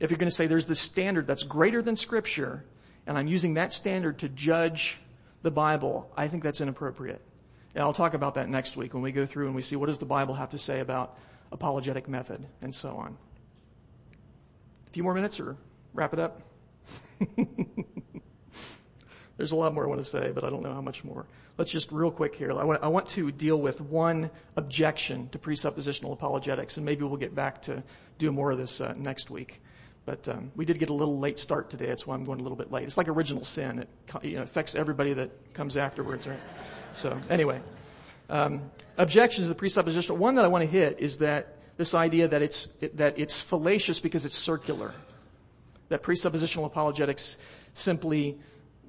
If 0.00 0.10
you're 0.10 0.18
going 0.18 0.30
to 0.30 0.34
say 0.34 0.46
there's 0.46 0.66
this 0.66 0.80
standard 0.80 1.26
that's 1.26 1.42
greater 1.42 1.82
than 1.82 1.96
scripture, 1.96 2.64
and 3.06 3.18
I'm 3.18 3.26
using 3.26 3.54
that 3.54 3.72
standard 3.72 4.18
to 4.20 4.28
judge 4.28 4.98
the 5.42 5.50
Bible, 5.50 6.10
I 6.16 6.28
think 6.28 6.42
that's 6.42 6.60
inappropriate. 6.60 7.20
And 7.74 7.82
I'll 7.82 7.92
talk 7.92 8.14
about 8.14 8.34
that 8.34 8.48
next 8.48 8.76
week 8.76 8.94
when 8.94 9.02
we 9.02 9.12
go 9.12 9.26
through 9.26 9.46
and 9.46 9.54
we 9.54 9.62
see 9.62 9.76
what 9.76 9.86
does 9.86 9.98
the 9.98 10.04
Bible 10.04 10.34
have 10.34 10.50
to 10.50 10.58
say 10.58 10.80
about 10.80 11.16
apologetic 11.50 12.08
method 12.08 12.46
and 12.60 12.74
so 12.74 12.90
on. 12.90 13.16
A 14.86 14.90
few 14.90 15.02
more 15.02 15.14
minutes 15.14 15.40
or 15.40 15.56
wrap 15.94 16.12
it 16.12 16.20
up? 16.20 16.42
There's 19.36 19.52
a 19.52 19.56
lot 19.56 19.74
more 19.74 19.84
I 19.84 19.88
want 19.88 20.00
to 20.00 20.04
say, 20.04 20.30
but 20.32 20.44
I 20.44 20.50
don't 20.50 20.62
know 20.62 20.74
how 20.74 20.82
much 20.82 21.02
more. 21.02 21.26
Let's 21.58 21.70
just 21.70 21.90
real 21.92 22.10
quick 22.10 22.34
here. 22.34 22.52
I 22.52 22.64
want, 22.64 22.82
I 22.82 22.88
want 22.88 23.08
to 23.10 23.32
deal 23.32 23.60
with 23.60 23.80
one 23.80 24.30
objection 24.56 25.28
to 25.30 25.38
presuppositional 25.38 26.12
apologetics, 26.12 26.76
and 26.76 26.86
maybe 26.86 27.04
we'll 27.04 27.16
get 27.16 27.34
back 27.34 27.62
to 27.62 27.82
do 28.18 28.30
more 28.30 28.52
of 28.52 28.58
this 28.58 28.80
uh, 28.80 28.94
next 28.96 29.30
week. 29.30 29.60
But 30.04 30.28
um, 30.28 30.50
we 30.56 30.64
did 30.64 30.78
get 30.78 30.90
a 30.90 30.94
little 30.94 31.18
late 31.18 31.38
start 31.38 31.70
today. 31.70 31.86
That's 31.86 32.06
why 32.06 32.14
I'm 32.14 32.24
going 32.24 32.40
a 32.40 32.42
little 32.42 32.56
bit 32.56 32.72
late. 32.72 32.84
It's 32.84 32.96
like 32.96 33.08
original 33.08 33.44
sin. 33.44 33.78
It 33.80 33.88
you 34.22 34.36
know, 34.36 34.42
affects 34.42 34.74
everybody 34.74 35.12
that 35.14 35.54
comes 35.54 35.76
afterwards, 35.76 36.26
right? 36.26 36.40
So 36.92 37.16
anyway, 37.30 37.60
um, 38.28 38.70
objections 38.98 39.46
to 39.46 39.54
the 39.54 39.60
presuppositional. 39.60 40.16
One 40.16 40.34
that 40.34 40.44
I 40.44 40.48
want 40.48 40.62
to 40.62 40.70
hit 40.70 40.98
is 40.98 41.18
that 41.18 41.56
this 41.76 41.94
idea 41.94 42.28
that 42.28 42.42
it's 42.42 42.66
that 42.94 43.18
it's 43.18 43.40
fallacious 43.40 44.00
because 44.00 44.24
it's 44.24 44.36
circular. 44.36 44.92
That 45.88 46.02
presuppositional 46.02 46.64
apologetics 46.64 47.36
simply 47.74 48.38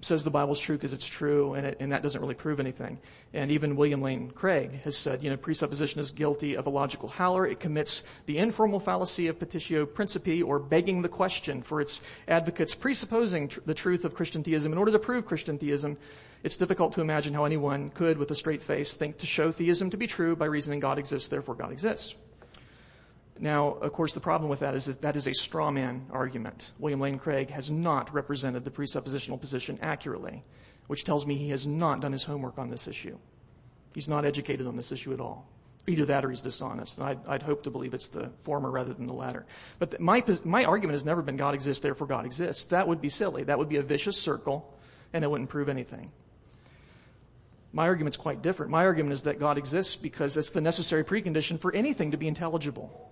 says 0.04 0.24
the 0.24 0.30
Bible's 0.30 0.60
true 0.60 0.76
because 0.76 0.94
it's 0.94 1.06
true, 1.06 1.54
and, 1.54 1.66
it, 1.66 1.78
and, 1.80 1.92
that 1.92 2.04
doesn't 2.04 2.20
really 2.20 2.36
prove 2.36 2.60
anything. 2.60 3.00
And 3.34 3.52
even 3.52 3.76
William 3.76 4.02
Lane 4.02 4.32
Craig 4.32 4.82
has 4.84 4.98
said, 4.98 5.24
you 5.24 5.30
know, 5.30 5.38
presupposition 5.38 6.00
is 6.00 6.12
guilty 6.12 6.56
of 6.56 6.68
a 6.68 6.70
logical 6.70 7.10
howler. 7.10 7.46
It 7.46 7.60
commits 7.60 8.04
the 8.26 8.38
informal 8.38 8.80
fallacy 8.80 9.28
of 9.28 9.40
petitio 9.40 9.86
principii, 9.86 10.44
or 10.46 10.60
begging 10.60 11.02
the 11.02 11.10
question 11.10 11.62
for 11.62 11.82
its 11.82 12.02
advocates, 12.28 12.74
presupposing 12.76 13.48
tr- 13.48 13.60
the 13.66 13.74
truth 13.74 14.06
of 14.06 14.16
Christian 14.16 14.44
theism 14.44 14.72
in 14.72 14.78
order 14.78 14.92
to 14.92 15.00
prove 15.00 15.26
Christian 15.26 15.58
theism. 15.58 15.98
It's 16.44 16.58
difficult 16.58 16.94
to 16.94 17.02
imagine 17.02 17.34
how 17.34 17.46
anyone 17.46 17.90
could, 17.90 18.18
with 18.18 18.30
a 18.32 18.36
straight 18.36 18.62
face, 18.62 18.94
think 18.94 19.20
to 19.20 19.26
show 19.26 19.52
theism 19.52 19.90
to 19.92 19.98
be 19.98 20.08
true 20.08 20.36
by 20.36 20.46
reasoning 20.46 20.82
God 20.82 21.00
exists, 21.00 21.30
therefore 21.30 21.56
God 21.56 21.72
exists. 21.72 22.16
Now, 23.44 23.74
of 23.74 23.92
course, 23.92 24.14
the 24.14 24.22
problem 24.22 24.50
with 24.50 24.62
that 24.62 24.74
is 24.74 24.86
that 24.86 25.02
that 25.02 25.18
is 25.18 25.28
a 25.28 25.34
straw 25.34 25.70
man 25.70 26.06
argument. 26.12 26.72
William 26.80 27.02
Lane 27.02 27.20
Craig 27.20 27.50
has 27.50 27.70
not 27.70 28.14
represented 28.14 28.64
the 28.64 28.72
presuppositional 28.72 29.38
position 29.38 29.78
accurately, 29.82 30.46
which 30.88 31.04
tells 31.04 31.28
me 31.28 31.36
he 31.36 31.50
has 31.50 31.68
not 31.68 32.00
done 32.00 32.14
his 32.14 32.24
homework 32.24 32.58
on 32.58 32.70
this 32.70 32.88
issue. 32.88 33.18
He's 33.94 34.08
not 34.08 34.24
educated 34.24 34.66
on 34.66 34.78
this 34.78 34.94
issue 34.94 35.12
at 35.12 35.20
all. 35.20 35.46
Either 35.88 36.06
that 36.06 36.24
or 36.24 36.30
he's 36.30 36.40
dishonest. 36.40 37.00
And 37.00 37.06
I'd, 37.06 37.28
I'd 37.28 37.44
hope 37.44 37.64
to 37.64 37.70
believe 37.70 37.94
it's 37.94 38.08
the 38.08 38.32
former 38.46 38.72
rather 38.72 38.94
than 38.94 39.08
the 39.08 39.14
latter. 39.14 39.46
But 39.78 39.92
the, 39.92 40.00
my, 40.00 40.24
my 40.46 40.64
argument 40.64 40.94
has 40.94 41.04
never 41.04 41.22
been 41.22 41.36
God 41.36 41.54
exists, 41.54 41.84
therefore 41.84 42.08
God 42.08 42.26
exists. 42.26 42.64
That 42.66 42.88
would 42.88 43.02
be 43.02 43.10
silly. 43.10 43.44
That 43.44 43.60
would 43.60 43.68
be 43.68 43.76
a 43.76 43.84
vicious 43.84 44.18
circle, 44.18 44.74
and 45.12 45.22
it 45.22 45.30
wouldn't 45.30 45.50
prove 45.50 45.68
anything. 45.68 46.10
My 47.74 47.88
argument's 47.88 48.16
quite 48.16 48.42
different. 48.42 48.72
My 48.72 48.86
argument 48.86 49.12
is 49.12 49.24
that 49.24 49.38
God 49.38 49.58
exists 49.58 49.98
because 49.98 50.38
it's 50.38 50.52
the 50.52 50.62
necessary 50.62 51.04
precondition 51.04 51.60
for 51.60 51.76
anything 51.76 52.12
to 52.12 52.18
be 52.18 52.30
intelligible. 52.30 53.10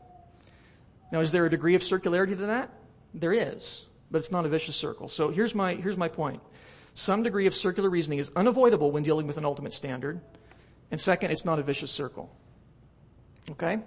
Now, 1.11 1.19
is 1.19 1.31
there 1.31 1.45
a 1.45 1.49
degree 1.49 1.75
of 1.75 1.81
circularity 1.81 2.37
to 2.37 2.45
that? 2.47 2.71
There 3.13 3.33
is, 3.33 3.85
but 4.09 4.19
it's 4.19 4.31
not 4.31 4.45
a 4.45 4.49
vicious 4.49 4.75
circle. 4.75 5.09
So 5.09 5.29
here's 5.29 5.53
my, 5.53 5.75
here's 5.75 5.97
my 5.97 6.07
point. 6.07 6.41
Some 6.93 7.23
degree 7.23 7.47
of 7.47 7.55
circular 7.55 7.89
reasoning 7.89 8.19
is 8.19 8.31
unavoidable 8.35 8.91
when 8.91 9.03
dealing 9.03 9.27
with 9.27 9.37
an 9.37 9.45
ultimate 9.45 9.73
standard. 9.73 10.21
And 10.89 10.99
second, 10.99 11.31
it's 11.31 11.45
not 11.45 11.59
a 11.59 11.63
vicious 11.63 11.91
circle. 11.91 12.33
Okay? 13.51 13.79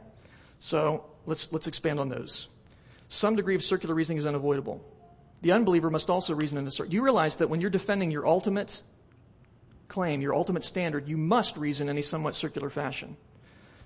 So 0.58 1.04
let's, 1.26 1.52
let's 1.52 1.66
expand 1.66 2.00
on 2.00 2.08
those. 2.08 2.48
Some 3.08 3.36
degree 3.36 3.54
of 3.54 3.62
circular 3.62 3.94
reasoning 3.94 4.18
is 4.18 4.26
unavoidable. 4.26 4.82
The 5.42 5.52
unbeliever 5.52 5.90
must 5.90 6.08
also 6.08 6.34
reason 6.34 6.56
in 6.56 6.66
a 6.66 6.70
circle. 6.70 6.90
Do 6.90 6.96
you 6.96 7.02
realize 7.02 7.36
that 7.36 7.48
when 7.48 7.60
you're 7.60 7.70
defending 7.70 8.10
your 8.10 8.26
ultimate 8.26 8.82
claim, 9.88 10.22
your 10.22 10.34
ultimate 10.34 10.64
standard, 10.64 11.06
you 11.06 11.18
must 11.18 11.56
reason 11.56 11.88
in 11.88 11.98
a 11.98 12.02
somewhat 12.02 12.34
circular 12.34 12.70
fashion? 12.70 13.16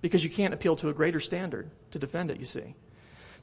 Because 0.01 0.23
you 0.23 0.31
can't 0.31 0.55
appeal 0.55 0.77
to 0.77 0.89
a 0.89 0.95
greater 0.95 1.19
standard 1.19 1.71
to 1.91 1.99
defend 1.99 2.31
it, 2.31 2.39
you 2.39 2.47
see. 2.47 2.75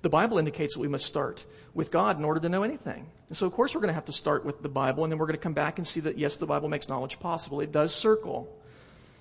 The 0.06 0.10
Bible 0.10 0.38
indicates 0.38 0.76
that 0.76 0.82
we 0.82 0.88
must 0.88 1.08
start 1.08 1.44
with 1.74 1.90
God 1.90 2.20
in 2.20 2.26
order 2.26 2.40
to 2.40 2.48
know 2.48 2.62
anything. 2.62 3.08
And 3.28 3.36
so 3.36 3.48
of 3.48 3.54
course 3.54 3.74
we're 3.74 3.82
going 3.82 3.90
to 3.90 3.96
have 3.96 4.06
to 4.06 4.14
start 4.14 4.46
with 4.46 4.62
the 4.62 4.70
Bible 4.70 5.04
and 5.04 5.12
then 5.12 5.18
we're 5.18 5.26
going 5.26 5.36
to 5.36 5.42
come 5.42 5.56
back 5.56 5.80
and 5.80 5.88
see 5.88 6.00
that 6.02 6.20
yes, 6.20 6.38
the 6.38 6.46
Bible 6.46 6.70
makes 6.70 6.88
knowledge 6.88 7.20
possible. 7.20 7.60
It 7.60 7.72
does 7.72 7.92
circle. 7.92 8.56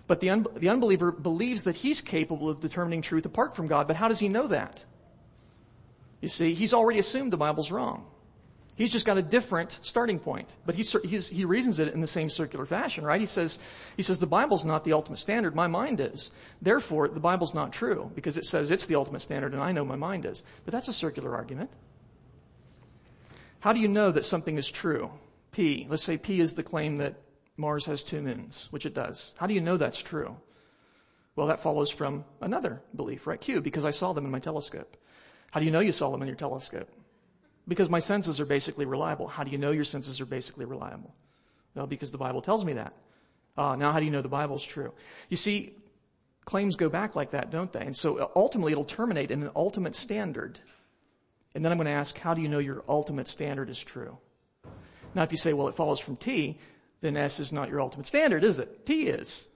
But 0.08 0.20
the, 0.20 0.28
un- 0.28 0.46
the 0.54 0.68
unbeliever 0.68 1.10
believes 1.10 1.64
that 1.64 1.74
he's 1.74 2.02
capable 2.02 2.50
of 2.50 2.60
determining 2.60 3.00
truth 3.00 3.24
apart 3.24 3.56
from 3.56 3.66
God, 3.66 3.86
but 3.86 3.96
how 3.96 4.08
does 4.08 4.18
he 4.18 4.28
know 4.28 4.46
that? 4.48 4.84
You 6.20 6.28
see, 6.28 6.52
he's 6.52 6.74
already 6.74 6.98
assumed 6.98 7.32
the 7.32 7.38
Bible's 7.38 7.70
wrong. 7.70 8.04
He's 8.76 8.90
just 8.90 9.06
got 9.06 9.18
a 9.18 9.22
different 9.22 9.78
starting 9.82 10.18
point, 10.18 10.48
but 10.66 10.74
he's, 10.74 11.28
he 11.28 11.44
reasons 11.44 11.78
it 11.78 11.94
in 11.94 12.00
the 12.00 12.08
same 12.08 12.28
circular 12.28 12.66
fashion, 12.66 13.04
right? 13.04 13.20
He 13.20 13.26
says, 13.26 13.60
he 13.96 14.02
says 14.02 14.18
the 14.18 14.26
Bible's 14.26 14.64
not 14.64 14.82
the 14.82 14.94
ultimate 14.94 15.18
standard, 15.18 15.54
my 15.54 15.68
mind 15.68 16.00
is. 16.00 16.32
Therefore, 16.60 17.06
the 17.06 17.20
Bible's 17.20 17.54
not 17.54 17.72
true 17.72 18.10
because 18.16 18.36
it 18.36 18.44
says 18.44 18.72
it's 18.72 18.86
the 18.86 18.96
ultimate 18.96 19.22
standard 19.22 19.52
and 19.52 19.62
I 19.62 19.70
know 19.70 19.84
my 19.84 19.94
mind 19.96 20.24
is. 20.24 20.42
But 20.64 20.72
that's 20.72 20.88
a 20.88 20.92
circular 20.92 21.36
argument. 21.36 21.70
How 23.60 23.72
do 23.72 23.80
you 23.80 23.88
know 23.88 24.10
that 24.10 24.24
something 24.24 24.58
is 24.58 24.68
true? 24.68 25.10
P. 25.52 25.86
Let's 25.88 26.02
say 26.02 26.18
P 26.18 26.40
is 26.40 26.54
the 26.54 26.64
claim 26.64 26.96
that 26.96 27.14
Mars 27.56 27.86
has 27.86 28.02
two 28.02 28.20
moons, 28.20 28.66
which 28.72 28.86
it 28.86 28.94
does. 28.94 29.34
How 29.38 29.46
do 29.46 29.54
you 29.54 29.60
know 29.60 29.76
that's 29.76 30.02
true? 30.02 30.36
Well, 31.36 31.46
that 31.46 31.60
follows 31.60 31.90
from 31.90 32.24
another 32.40 32.82
belief, 32.96 33.26
right? 33.26 33.40
Q, 33.40 33.60
because 33.60 33.84
I 33.84 33.90
saw 33.90 34.12
them 34.12 34.24
in 34.24 34.32
my 34.32 34.40
telescope. 34.40 34.96
How 35.52 35.60
do 35.60 35.66
you 35.66 35.72
know 35.72 35.80
you 35.80 35.92
saw 35.92 36.10
them 36.10 36.22
in 36.22 36.28
your 36.28 36.36
telescope? 36.36 36.88
Because 37.66 37.88
my 37.88 37.98
senses 37.98 38.40
are 38.40 38.44
basically 38.44 38.84
reliable. 38.84 39.26
How 39.26 39.44
do 39.44 39.50
you 39.50 39.58
know 39.58 39.70
your 39.70 39.84
senses 39.84 40.20
are 40.20 40.26
basically 40.26 40.64
reliable? 40.64 41.14
Well, 41.74 41.86
because 41.86 42.10
the 42.10 42.18
Bible 42.18 42.42
tells 42.42 42.64
me 42.64 42.74
that. 42.74 42.92
Uh, 43.56 43.76
now 43.76 43.92
how 43.92 43.98
do 43.98 44.04
you 44.04 44.10
know 44.10 44.22
the 44.22 44.28
Bible's 44.28 44.64
true? 44.64 44.92
You 45.28 45.36
see, 45.36 45.74
claims 46.44 46.76
go 46.76 46.88
back 46.88 47.14
like 47.14 47.30
that, 47.30 47.50
don't 47.50 47.72
they? 47.72 47.80
And 47.80 47.96
so 47.96 48.18
uh, 48.18 48.28
ultimately 48.36 48.72
it'll 48.72 48.84
terminate 48.84 49.30
in 49.30 49.42
an 49.42 49.50
ultimate 49.56 49.94
standard. 49.94 50.58
And 51.54 51.64
then 51.64 51.72
I'm 51.72 51.78
going 51.78 51.86
to 51.86 51.92
ask, 51.92 52.18
how 52.18 52.34
do 52.34 52.42
you 52.42 52.48
know 52.48 52.58
your 52.58 52.84
ultimate 52.88 53.28
standard 53.28 53.70
is 53.70 53.82
true? 53.82 54.18
Now 55.14 55.22
if 55.22 55.30
you 55.30 55.38
say, 55.38 55.52
well, 55.52 55.68
it 55.68 55.76
follows 55.76 56.00
from 56.00 56.16
T, 56.16 56.58
then 57.00 57.16
S 57.16 57.38
is 57.38 57.52
not 57.52 57.68
your 57.68 57.80
ultimate 57.80 58.06
standard, 58.06 58.44
is 58.44 58.58
it? 58.58 58.86
T 58.86 59.06
is. 59.06 59.48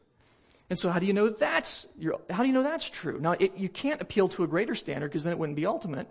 And 0.71 0.79
so 0.79 0.91
how 0.91 0.99
do 0.99 1.07
you 1.07 1.13
know 1.13 1.29
that's 1.29 1.87
your, 1.99 2.21
how 2.31 2.43
do 2.43 2.49
you 2.49 2.55
know 2.55 2.63
that's 2.63 2.89
true? 2.89 3.19
Now 3.21 3.33
it, 3.33 3.57
you 3.57 3.69
can't 3.69 4.01
appeal 4.01 4.29
to 4.31 4.45
a 4.45 4.47
greater 4.47 4.75
standard 4.75 5.09
because 5.09 5.25
then 5.25 5.33
it 5.33 5.39
wouldn't 5.39 5.57
be 5.57 5.67
ultimate. 5.67 6.09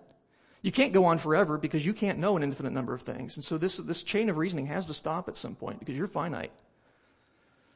You 0.62 0.72
can't 0.72 0.94
go 0.94 1.06
on 1.06 1.18
forever 1.18 1.58
because 1.58 1.86
you 1.86 1.94
can't 1.94 2.20
know 2.20 2.36
an 2.36 2.44
infinite 2.44 2.74
number 2.74 2.94
of 2.94 3.02
things. 3.02 3.36
And 3.36 3.44
so 3.44 3.58
this, 3.58 3.78
this 3.78 4.02
chain 4.02 4.30
of 4.30 4.38
reasoning 4.38 4.66
has 4.68 4.86
to 4.88 4.94
stop 4.94 5.28
at 5.28 5.38
some 5.38 5.56
point 5.56 5.80
because 5.80 5.96
you're 5.96 6.08
finite. 6.08 6.52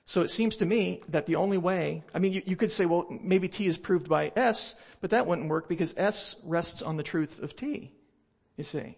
So 0.06 0.22
it 0.22 0.30
seems 0.30 0.58
to 0.58 0.66
me 0.66 1.02
that 1.10 1.26
the 1.26 1.36
only 1.36 1.58
way, 1.58 2.04
I 2.14 2.20
mean, 2.20 2.34
you, 2.34 2.42
you, 2.46 2.56
could 2.56 2.72
say, 2.72 2.86
well, 2.86 3.06
maybe 3.10 3.48
T 3.48 3.66
is 3.66 3.78
proved 3.78 4.10
by 4.10 4.32
S, 4.36 4.76
but 5.00 5.12
that 5.12 5.28
wouldn't 5.28 5.48
work 5.48 5.70
because 5.70 5.94
S 5.96 6.36
rests 6.44 6.82
on 6.82 6.98
the 6.98 7.04
truth 7.04 7.42
of 7.42 7.56
T. 7.56 7.92
You 8.58 8.64
see. 8.64 8.98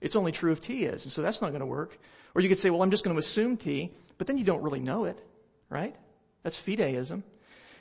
It's 0.00 0.16
only 0.16 0.32
true 0.32 0.52
if 0.52 0.60
T 0.60 0.84
is, 0.84 1.04
and 1.04 1.12
so 1.12 1.22
that's 1.22 1.40
not 1.40 1.50
going 1.50 1.60
to 1.60 1.66
work. 1.66 1.98
Or 2.34 2.42
you 2.42 2.48
could 2.50 2.58
say, 2.58 2.68
well, 2.68 2.82
I'm 2.82 2.90
just 2.90 3.04
going 3.04 3.16
to 3.16 3.18
assume 3.18 3.56
T, 3.56 3.90
but 4.18 4.26
then 4.26 4.36
you 4.36 4.44
don't 4.44 4.62
really 4.62 4.80
know 4.80 5.04
it, 5.04 5.18
right? 5.70 5.96
That's 6.42 6.60
fideism. 6.60 7.22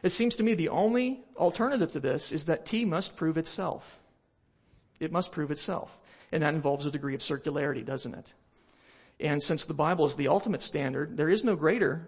It 0.04 0.12
seems 0.12 0.38
to 0.38 0.44
me 0.44 0.54
the 0.54 0.70
only 0.70 1.22
alternative 1.36 1.92
to 1.92 2.00
this 2.00 2.32
is 2.32 2.46
that 2.46 2.66
T 2.66 2.86
must 2.86 3.18
prove 3.18 3.38
itself. 3.38 4.00
It 5.00 5.12
must 5.12 5.32
prove 5.32 5.52
itself. 5.52 5.98
And 6.32 6.44
that 6.44 6.54
involves 6.54 6.86
a 6.86 6.92
degree 6.92 7.16
of 7.16 7.22
circularity, 7.22 7.86
doesn't 7.86 8.14
it? 8.14 8.34
And 9.20 9.42
since 9.42 9.66
the 9.66 9.74
Bible 9.74 10.06
is 10.06 10.16
the 10.16 10.28
ultimate 10.28 10.62
standard, 10.62 11.18
there 11.18 11.30
is 11.30 11.44
no 11.44 11.56
greater 11.56 12.08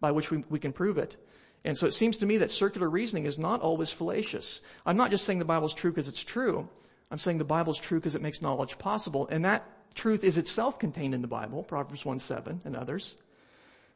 by 0.00 0.10
which 0.10 0.30
we, 0.30 0.44
we 0.48 0.58
can 0.58 0.72
prove 0.72 0.98
it. 0.98 1.16
And 1.64 1.76
so 1.76 1.86
it 1.86 1.94
seems 1.94 2.18
to 2.18 2.26
me 2.26 2.38
that 2.38 2.50
circular 2.50 2.90
reasoning 2.90 3.24
is 3.24 3.38
not 3.38 3.62
always 3.62 3.90
fallacious. 3.90 4.60
I'm 4.84 4.98
not 4.98 5.10
just 5.10 5.24
saying 5.24 5.38
the 5.38 5.46
Bible 5.46 5.66
is 5.66 5.72
true 5.72 5.90
because 5.90 6.08
it's 6.08 6.22
true. 6.22 6.68
I'm 7.10 7.18
saying 7.18 7.38
the 7.38 7.44
Bible 7.44 7.72
is 7.72 7.78
true 7.78 7.98
because 7.98 8.14
it 8.14 8.22
makes 8.22 8.42
knowledge 8.42 8.78
possible. 8.78 9.26
And 9.30 9.44
that 9.44 9.66
truth 9.94 10.24
is 10.24 10.36
itself 10.36 10.78
contained 10.78 11.14
in 11.14 11.22
the 11.22 11.28
Bible, 11.28 11.62
Proverbs 11.62 12.04
1 12.04 12.18
7 12.18 12.60
and 12.64 12.76
others. 12.76 13.14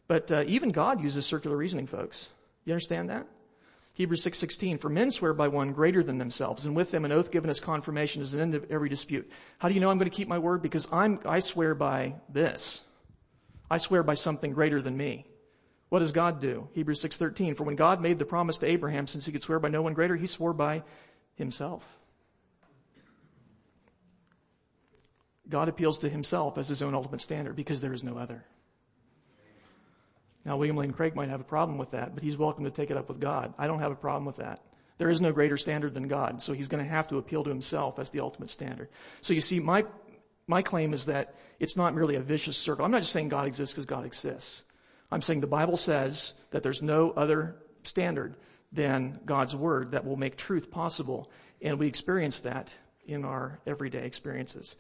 But 0.06 0.32
uh, 0.32 0.44
even 0.46 0.70
God 0.70 1.02
uses 1.02 1.26
circular 1.26 1.56
reasoning, 1.56 1.86
folks. 1.86 2.28
You 2.64 2.72
understand 2.72 3.10
that? 3.10 3.26
Hebrews 3.98 4.22
6:16 4.22 4.78
for 4.78 4.88
men 4.88 5.10
swear 5.10 5.34
by 5.34 5.48
one 5.48 5.72
greater 5.72 6.04
than 6.04 6.18
themselves 6.18 6.64
and 6.64 6.76
with 6.76 6.92
them 6.92 7.04
an 7.04 7.10
oath 7.10 7.32
given 7.32 7.50
as 7.50 7.58
confirmation 7.58 8.22
is 8.22 8.32
an 8.32 8.38
end 8.38 8.54
of 8.54 8.70
every 8.70 8.88
dispute. 8.88 9.28
How 9.58 9.68
do 9.68 9.74
you 9.74 9.80
know 9.80 9.90
I'm 9.90 9.98
going 9.98 10.08
to 10.08 10.16
keep 10.16 10.28
my 10.28 10.38
word 10.38 10.62
because 10.62 10.86
I'm 10.92 11.18
I 11.26 11.40
swear 11.40 11.74
by 11.74 12.14
this. 12.28 12.82
I 13.68 13.78
swear 13.78 14.04
by 14.04 14.14
something 14.14 14.52
greater 14.52 14.80
than 14.80 14.96
me. 14.96 15.26
What 15.88 15.98
does 15.98 16.12
God 16.12 16.40
do? 16.40 16.68
Hebrews 16.74 17.02
6:13 17.02 17.56
for 17.56 17.64
when 17.64 17.74
God 17.74 18.00
made 18.00 18.18
the 18.18 18.24
promise 18.24 18.58
to 18.58 18.68
Abraham 18.68 19.08
since 19.08 19.26
he 19.26 19.32
could 19.32 19.42
swear 19.42 19.58
by 19.58 19.68
no 19.68 19.82
one 19.82 19.94
greater 19.94 20.14
he 20.14 20.26
swore 20.26 20.52
by 20.52 20.84
himself. 21.34 21.98
God 25.48 25.68
appeals 25.68 25.98
to 25.98 26.08
himself 26.08 26.56
as 26.56 26.68
his 26.68 26.82
own 26.82 26.94
ultimate 26.94 27.20
standard 27.20 27.56
because 27.56 27.80
there 27.80 27.92
is 27.92 28.04
no 28.04 28.16
other. 28.16 28.44
Now, 30.44 30.56
William 30.56 30.76
Lane 30.76 30.92
Craig 30.92 31.14
might 31.14 31.28
have 31.28 31.40
a 31.40 31.44
problem 31.44 31.78
with 31.78 31.90
that, 31.90 32.14
but 32.14 32.22
he's 32.22 32.36
welcome 32.36 32.64
to 32.64 32.70
take 32.70 32.90
it 32.90 32.96
up 32.96 33.08
with 33.08 33.20
God. 33.20 33.54
I 33.58 33.66
don't 33.66 33.80
have 33.80 33.92
a 33.92 33.96
problem 33.96 34.24
with 34.24 34.36
that. 34.36 34.60
There 34.98 35.10
is 35.10 35.20
no 35.20 35.32
greater 35.32 35.56
standard 35.56 35.94
than 35.94 36.08
God, 36.08 36.42
so 36.42 36.52
he's 36.52 36.68
going 36.68 36.82
to 36.82 36.90
have 36.90 37.08
to 37.08 37.18
appeal 37.18 37.44
to 37.44 37.50
himself 37.50 37.98
as 37.98 38.10
the 38.10 38.20
ultimate 38.20 38.50
standard. 38.50 38.88
So 39.20 39.32
you 39.32 39.40
see, 39.40 39.60
my, 39.60 39.84
my 40.46 40.62
claim 40.62 40.92
is 40.92 41.06
that 41.06 41.34
it's 41.60 41.76
not 41.76 41.94
merely 41.94 42.16
a 42.16 42.20
vicious 42.20 42.56
circle. 42.56 42.84
I'm 42.84 42.90
not 42.90 43.00
just 43.00 43.12
saying 43.12 43.28
God 43.28 43.46
exists 43.46 43.74
because 43.74 43.86
God 43.86 44.04
exists. 44.04 44.64
I'm 45.10 45.22
saying 45.22 45.40
the 45.40 45.46
Bible 45.46 45.76
says 45.76 46.34
that 46.50 46.62
there's 46.62 46.82
no 46.82 47.12
other 47.12 47.56
standard 47.84 48.36
than 48.72 49.20
God's 49.24 49.56
Word 49.56 49.92
that 49.92 50.04
will 50.04 50.16
make 50.16 50.36
truth 50.36 50.70
possible. 50.70 51.30
And 51.62 51.78
we 51.78 51.86
experience 51.86 52.40
that 52.40 52.74
in 53.06 53.24
our 53.24 53.60
everyday 53.66 54.04
experiences. 54.04 54.76